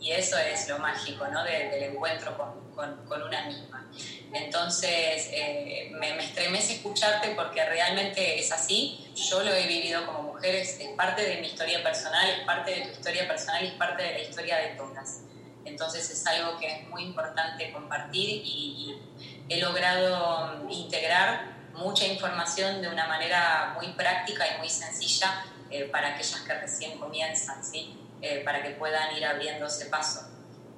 Y 0.00 0.12
eso 0.12 0.38
es 0.38 0.68
lo 0.68 0.78
mágico 0.78 1.26
¿no? 1.28 1.42
del 1.44 1.82
encuentro 1.82 2.36
con, 2.36 2.70
con, 2.74 3.04
con, 3.06 3.22
una 3.22 3.46
misma. 3.46 3.86
Entonces, 4.32 5.28
eh, 5.32 5.90
me, 5.92 6.14
me, 6.14 6.24
estremece 6.24 6.74
escucharte 6.74 7.30
porque 7.30 7.62
realmente 7.64 8.38
es 8.38 8.50
así. 8.52 9.12
Yo 9.14 9.42
lo 9.42 9.52
he 9.52 9.66
vivido 9.66 10.06
como 10.06 10.34
mujer, 10.34 10.54
es, 10.54 10.78
parte 10.96 11.22
de 11.22 11.40
mi 11.40 11.48
historia 11.48 11.82
personal, 11.82 12.30
es 12.30 12.40
parte 12.46 12.70
de 12.70 12.80
tu 12.82 12.92
historia 12.92 13.28
personal 13.28 13.62
y 13.64 13.68
es 13.68 13.74
parte 13.74 14.02
de 14.02 14.12
la 14.12 14.20
historia 14.20 14.56
de 14.56 14.68
todas. 14.68 15.22
Entonces, 15.66 16.08
es 16.08 16.26
algo 16.26 16.58
que 16.58 16.66
es 16.66 16.88
muy 16.88 17.02
importante 17.02 17.70
compartir 17.70 18.30
y, 18.30 18.42
y 18.46 19.54
he 19.54 19.58
logrado 19.58 20.66
integrar 20.70 21.60
mucha 21.74 22.06
información 22.06 22.80
de 22.80 22.88
una 22.88 23.06
manera 23.06 23.74
muy 23.74 23.88
práctica 23.92 24.46
y 24.54 24.58
muy 24.58 24.70
sencilla 24.70 25.44
eh, 25.70 25.84
para 25.84 26.14
aquellas 26.14 26.40
que 26.40 26.54
recién 26.54 26.98
comienzan, 26.98 27.64
¿sí? 27.64 27.96
Eh, 28.20 28.42
para 28.44 28.62
que 28.62 28.70
puedan 28.70 29.16
ir 29.16 29.24
abriendo 29.24 29.66
ese 29.66 29.86
paso. 29.86 30.28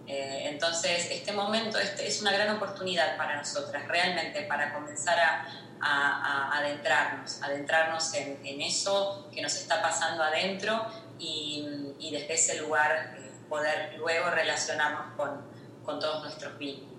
Eh, 0.06 0.48
entonces, 0.48 1.08
este 1.10 1.32
momento 1.32 1.78
este 1.78 2.06
es 2.06 2.20
una 2.20 2.32
gran 2.32 2.56
oportunidad 2.56 3.16
para 3.16 3.36
nosotras, 3.36 3.86
realmente, 3.88 4.42
para 4.42 4.72
comenzar 4.72 5.18
a, 5.18 5.46
a, 5.80 6.58
adentrarnos, 6.58 7.42
adentrarnos 7.42 8.14
en, 8.14 8.38
en, 8.44 8.60
eso 8.60 9.28
que 9.32 9.42
nos 9.42 9.54
está 9.54 9.80
pasando 9.80 10.22
adentro 10.22 10.86
y, 11.18 11.94
y 11.98 12.12
desde 12.12 12.34
ese 12.34 12.60
lugar 12.60 13.16
poder 13.48 13.94
luego 13.98 14.30
relacionarnos 14.30 15.14
con, 15.16 15.42
con 15.84 16.00
todos 16.00 16.22
nuestros 16.22 16.56
vínculos. 16.58 16.91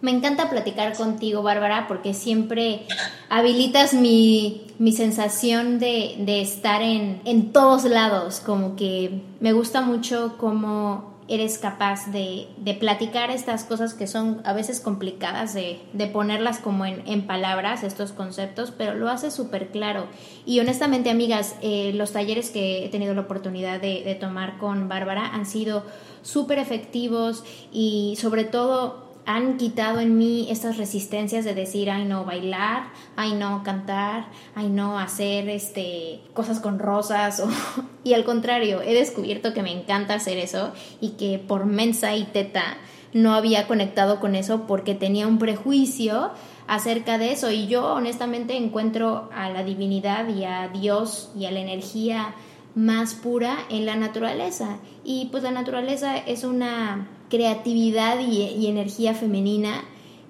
Me 0.00 0.12
encanta 0.12 0.48
platicar 0.48 0.96
contigo, 0.96 1.42
Bárbara, 1.42 1.86
porque 1.88 2.14
siempre 2.14 2.86
habilitas 3.28 3.94
mi, 3.94 4.62
sensación 4.94 5.80
de, 5.80 6.40
estar 6.40 6.82
en, 6.82 7.20
en, 7.24 7.52
todos 7.52 7.84
lados, 7.84 8.40
como 8.40 8.76
que 8.76 9.22
me 9.40 9.52
gusta 9.52 9.80
mucho 9.80 10.36
cómo 10.38 11.18
eres 11.28 11.58
capaz 11.58 12.10
de, 12.10 12.48
platicar 12.80 13.30
estas 13.30 13.64
cosas 13.64 13.92
que 13.92 14.06
son 14.06 14.40
a 14.44 14.52
veces 14.54 14.80
complicadas, 14.80 15.52
de, 15.52 15.80
ponerlas 16.12 16.58
como 16.58 16.86
en, 16.86 17.26
palabras, 17.26 17.84
estos 17.84 18.12
conceptos, 18.12 18.72
pero 18.76 18.94
lo 18.94 19.08
hace 19.08 19.30
súper 19.30 19.68
claro. 19.68 20.06
Y 20.46 20.60
honestamente, 20.60 21.10
amigas, 21.10 21.56
eh, 21.60 21.92
los 21.94 22.12
talleres 22.12 22.50
que 22.50 22.84
he 22.84 22.88
tenido 22.88 23.14
la 23.14 23.22
oportunidad 23.22 23.80
de, 23.80 24.02
de 24.04 24.14
tomar 24.14 24.58
con 24.58 24.88
Bárbara 24.88 25.26
han 25.26 25.44
sido 25.44 25.84
súper 26.22 26.58
efectivos 26.58 27.44
y 27.72 28.16
sobre 28.18 28.44
todo 28.44 29.07
han 29.28 29.58
quitado 29.58 30.00
en 30.00 30.16
mí 30.16 30.46
estas 30.48 30.78
resistencias 30.78 31.44
de 31.44 31.54
decir, 31.54 31.90
ay 31.90 32.06
no 32.06 32.24
bailar, 32.24 32.84
ay 33.14 33.34
no 33.34 33.62
cantar, 33.62 34.28
ay 34.54 34.70
no 34.70 34.98
hacer 34.98 35.50
este 35.50 36.22
cosas 36.32 36.60
con 36.60 36.78
rosas 36.78 37.42
y 38.04 38.14
al 38.14 38.24
contrario, 38.24 38.80
he 38.80 38.94
descubierto 38.94 39.52
que 39.52 39.62
me 39.62 39.70
encanta 39.70 40.14
hacer 40.14 40.38
eso 40.38 40.72
y 41.02 41.10
que 41.10 41.38
por 41.38 41.66
mensa 41.66 42.16
y 42.16 42.24
teta 42.24 42.78
no 43.12 43.34
había 43.34 43.66
conectado 43.66 44.18
con 44.18 44.34
eso 44.34 44.66
porque 44.66 44.94
tenía 44.94 45.26
un 45.26 45.38
prejuicio 45.38 46.30
acerca 46.66 47.18
de 47.18 47.32
eso. 47.32 47.50
Y 47.50 47.66
yo 47.66 47.84
honestamente 47.92 48.56
encuentro 48.56 49.28
a 49.34 49.50
la 49.50 49.62
divinidad 49.62 50.26
y 50.28 50.44
a 50.44 50.68
Dios 50.68 51.32
y 51.36 51.44
a 51.44 51.50
la 51.50 51.60
energía 51.60 52.34
más 52.74 53.12
pura 53.12 53.58
en 53.68 53.84
la 53.84 53.96
naturaleza. 53.96 54.78
Y 55.04 55.26
pues 55.26 55.42
la 55.42 55.50
naturaleza 55.50 56.16
es 56.16 56.44
una 56.44 57.08
creatividad 57.28 58.18
y, 58.20 58.66
energía 58.66 59.14
femenina, 59.14 59.84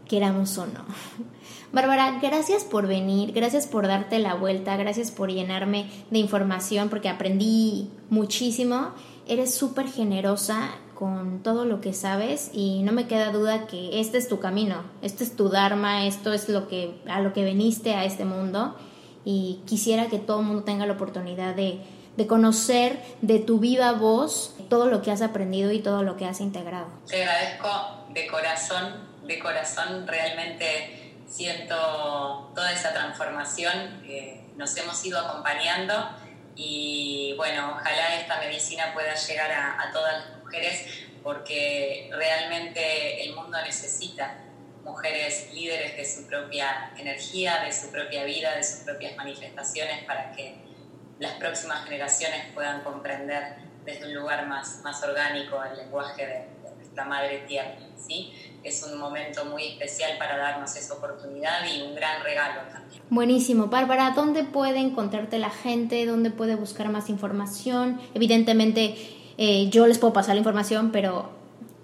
queramos 0.09 0.57
o 0.59 0.67
no. 0.67 0.85
Bárbara, 1.73 2.19
gracias 2.23 2.65
por 2.65 2.87
venir, 2.87 3.33
gracias 3.33 3.67
por 3.67 3.87
darte 3.87 4.19
la 4.19 4.35
vuelta, 4.35 4.77
gracias 4.77 5.11
por 5.11 5.31
llenarme 5.31 5.91
de 6.11 6.19
información 6.19 6.89
porque 6.89 7.09
aprendí 7.09 7.91
muchísimo. 8.09 8.89
Eres 9.27 9.55
súper 9.55 9.87
generosa 9.87 10.71
con 10.95 11.43
todo 11.43 11.67
lo 11.67 11.83
que 11.83 11.93
sabes 11.93 12.51
y 12.55 12.83
no 12.83 12.93
me 12.93 13.07
queda 13.07 13.31
duda 13.33 13.67
que 13.67 14.01
este 14.01 14.17
es 14.17 14.29
tu 14.29 14.41
camino, 14.41 14.83
este 15.03 15.25
es 15.25 15.37
tu 15.37 15.51
dharma, 15.51 16.07
esto 16.07 16.33
es 16.33 16.49
lo 16.49 16.69
que 16.69 16.95
a 17.07 17.21
lo 17.21 17.35
que 17.35 17.45
veniste 17.45 17.95
a 17.95 18.07
este 18.07 18.25
mundo 18.25 18.75
y 19.25 19.61
quisiera 19.67 20.09
que 20.09 20.19
todo 20.19 20.41
el 20.41 20.47
mundo 20.47 20.65
tenga 20.65 20.87
la 20.87 20.95
oportunidad 20.95 21.55
de 21.55 21.81
de 22.19 22.27
conocer 22.27 22.99
de 23.23 23.39
tu 23.39 23.61
viva 23.61 23.93
voz 23.93 24.57
todo 24.69 24.87
lo 24.87 25.03
que 25.03 25.13
has 25.13 25.23
aprendido 25.23 25.71
y 25.71 25.79
todo 25.79 26.03
lo 26.03 26.17
que 26.17 26.27
has 26.27 26.41
integrado. 26.41 26.89
Te 27.07 27.23
agradezco 27.23 28.07
de 28.09 28.27
corazón, 28.27 29.09
de 29.23 29.39
corazón 29.39 30.05
realmente 30.05 31.15
siento 31.29 32.51
toda 32.57 32.73
esa 32.73 32.93
transformación 32.93 34.03
que 34.05 34.43
nos 34.57 34.77
hemos 34.77 35.05
ido 35.07 35.21
acompañando 35.21 35.95
y 36.57 37.35
bueno, 37.37 37.77
ojalá 37.79 38.17
esta 38.17 38.41
medicina 38.41 38.93
pueda 38.93 39.15
llegar 39.15 39.53
a, 39.53 39.81
a 39.81 39.93
todas 39.93 40.15
las 40.15 40.39
mujeres 40.43 40.87
porque 41.23 42.11
realmente 42.13 43.23
el 43.27 43.37
mundo 43.37 43.59
necesita 43.65 44.39
mujeres 44.83 45.53
líderes 45.53 45.97
de 45.97 46.05
su 46.05 46.27
propia 46.27 46.91
energía, 46.99 47.61
de 47.61 47.73
su 47.73 47.93
propia 47.93 48.25
vida, 48.25 48.57
de 48.57 48.65
sus 48.65 48.81
propias 48.81 49.17
manifestaciones 49.17 50.03
para 50.05 50.33
que 50.33 50.68
las 51.19 51.33
próximas 51.35 51.85
generaciones 51.85 52.47
puedan 52.55 52.83
comprender 52.83 53.57
desde 53.85 54.07
un 54.07 54.15
lugar 54.15 54.47
más, 54.47 54.81
más 54.85 55.03
orgánico 55.03 55.63
el 55.63 55.79
lenguaje 55.79 56.27
de, 56.27 56.59
nuestra 56.77 57.05
madre 57.05 57.45
tierra. 57.49 57.77
¿sí? 57.97 58.33
Es 58.63 58.83
un 58.85 58.99
momento 58.99 59.45
muy 59.47 59.67
especial 59.67 60.19
para 60.19 60.37
darnos 60.37 60.75
esa 60.77 60.95
oportunidad 60.95 61.65
y 61.65 61.83
un 61.83 61.95
gran 61.95 62.23
regalo 62.23 62.61
también. 62.73 63.03
Buenísimo. 63.11 63.67
Bárbara, 63.67 64.13
¿dónde 64.15 64.45
puede 64.45 64.79
encontrarte 64.79 65.39
la 65.39 65.51
gente? 65.51 66.05
¿Dónde 66.07 66.31
puede 66.31 66.55
buscar 66.55 66.89
más 66.89 67.09
información? 67.09 68.01
Evidentemente, 68.15 68.97
eh, 69.39 69.69
yo 69.71 69.87
les 69.87 69.99
puedo 69.99 70.13
pasar 70.13 70.35
la 70.35 70.41
información, 70.41 70.93
pero 70.93 71.31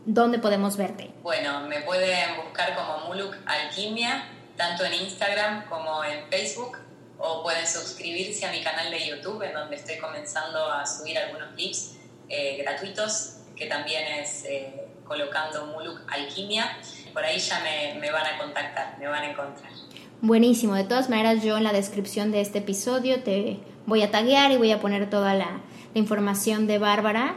¿dónde 0.04 0.38
podemos 0.38 0.76
verte? 0.76 1.10
Bueno, 1.22 1.60
me 1.68 1.80
pueden 1.82 2.36
buscar 2.44 2.74
como 2.74 3.08
Muluk 3.08 3.34
Alquimia, 3.46 4.28
tanto 4.56 4.84
en 4.84 4.94
Instagram 4.94 5.66
como 5.66 6.04
en 6.04 6.28
Facebook 6.30 6.78
o 7.26 7.42
pueden 7.42 7.66
suscribirse 7.66 8.44
a 8.44 8.52
mi 8.52 8.62
canal 8.62 8.90
de 8.90 9.08
YouTube 9.08 9.42
en 9.42 9.54
donde 9.54 9.76
estoy 9.76 9.96
comenzando 9.96 10.70
a 10.70 10.86
subir 10.86 11.16
algunos 11.18 11.54
clips 11.54 11.96
eh, 12.28 12.58
gratuitos 12.62 13.36
que 13.56 13.66
también 13.66 14.02
es 14.20 14.44
eh, 14.44 14.88
colocando 15.04 15.66
Muluk 15.66 16.02
Alquimia. 16.08 16.76
Por 17.14 17.24
ahí 17.24 17.38
ya 17.38 17.62
me, 17.98 18.10
van 18.10 18.26
a 18.26 18.38
contactar, 18.38 18.98
me 18.98 19.06
van 19.06 19.22
a 19.22 19.30
encontrar. 19.30 19.72
Buenísimo, 20.20 20.74
de 20.74 20.84
todas 20.84 21.08
maneras 21.08 21.42
yo 21.42 21.56
en 21.56 21.64
la 21.64 21.72
descripción 21.72 22.30
de 22.30 22.42
este 22.42 22.58
episodio 22.58 23.22
te 23.22 23.58
voy 23.86 24.02
a 24.02 24.10
taguear 24.10 24.52
y 24.52 24.58
voy 24.58 24.72
a 24.72 24.80
poner 24.80 25.08
toda 25.08 25.34
la 25.34 25.60
información 25.94 26.66
de 26.66 26.78
Bárbara. 26.78 27.36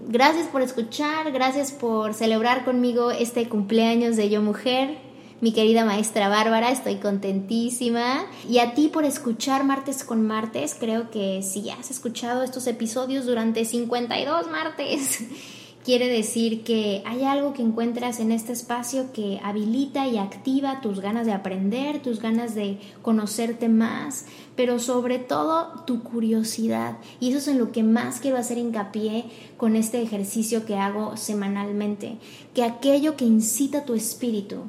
Gracias 0.00 0.46
por 0.46 0.62
escuchar, 0.62 1.30
gracias 1.32 1.72
por 1.72 2.14
celebrar 2.14 2.64
conmigo 2.64 3.10
este 3.10 3.48
cumpleaños 3.48 4.16
de 4.16 4.30
Yo 4.30 4.40
Mujer 4.40 5.05
mi 5.40 5.52
querida 5.52 5.84
maestra 5.84 6.28
Bárbara, 6.28 6.70
estoy 6.70 6.96
contentísima. 6.96 8.24
Y 8.48 8.58
a 8.58 8.74
ti 8.74 8.88
por 8.88 9.04
escuchar 9.04 9.64
martes 9.64 10.02
con 10.04 10.26
martes, 10.26 10.74
creo 10.78 11.10
que 11.10 11.42
si 11.42 11.68
has 11.70 11.90
escuchado 11.90 12.42
estos 12.42 12.66
episodios 12.66 13.26
durante 13.26 13.64
52 13.64 14.50
martes, 14.50 15.24
quiere 15.84 16.08
decir 16.08 16.64
que 16.64 17.02
hay 17.04 17.24
algo 17.24 17.52
que 17.52 17.60
encuentras 17.60 18.18
en 18.18 18.32
este 18.32 18.52
espacio 18.52 19.12
que 19.12 19.38
habilita 19.44 20.06
y 20.06 20.16
activa 20.16 20.80
tus 20.80 21.00
ganas 21.00 21.26
de 21.26 21.32
aprender, 21.32 22.00
tus 22.00 22.20
ganas 22.20 22.54
de 22.54 22.78
conocerte 23.02 23.68
más, 23.68 24.24
pero 24.56 24.78
sobre 24.78 25.18
todo 25.18 25.84
tu 25.86 26.02
curiosidad. 26.02 26.96
Y 27.20 27.28
eso 27.28 27.38
es 27.38 27.48
en 27.48 27.58
lo 27.58 27.72
que 27.72 27.82
más 27.82 28.20
quiero 28.20 28.38
hacer 28.38 28.56
hincapié 28.56 29.26
con 29.58 29.76
este 29.76 30.00
ejercicio 30.00 30.64
que 30.64 30.76
hago 30.76 31.18
semanalmente, 31.18 32.16
que 32.54 32.64
aquello 32.64 33.16
que 33.16 33.26
incita 33.26 33.84
tu 33.84 33.92
espíritu, 33.92 34.62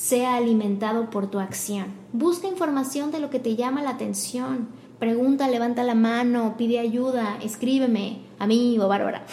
sea 0.00 0.36
alimentado 0.36 1.10
por 1.10 1.30
tu 1.30 1.40
acción. 1.40 1.92
Busca 2.12 2.48
información 2.48 3.10
de 3.10 3.20
lo 3.20 3.28
que 3.28 3.38
te 3.38 3.54
llama 3.54 3.82
la 3.82 3.90
atención. 3.90 4.68
Pregunta, 4.98 5.46
levanta 5.46 5.82
la 5.82 5.94
mano, 5.94 6.54
pide 6.56 6.78
ayuda, 6.78 7.38
escríbeme 7.42 8.22
a 8.38 8.46
mí 8.46 8.78
o 8.78 8.88
Bárbara. 8.88 9.26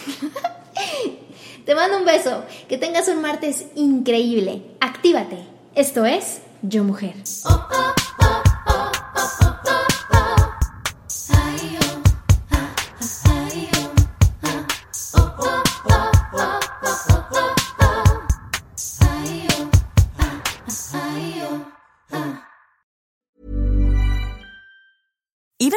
te 1.66 1.74
mando 1.74 1.98
un 2.00 2.06
beso. 2.06 2.44
Que 2.68 2.78
tengas 2.78 3.08
un 3.08 3.22
martes 3.22 3.68
increíble. 3.76 4.64
Actívate. 4.82 5.46
Esto 5.74 6.06
es 6.06 6.42
Yo 6.62 6.84
Mujer. 6.84 7.16
Even 7.16 8.07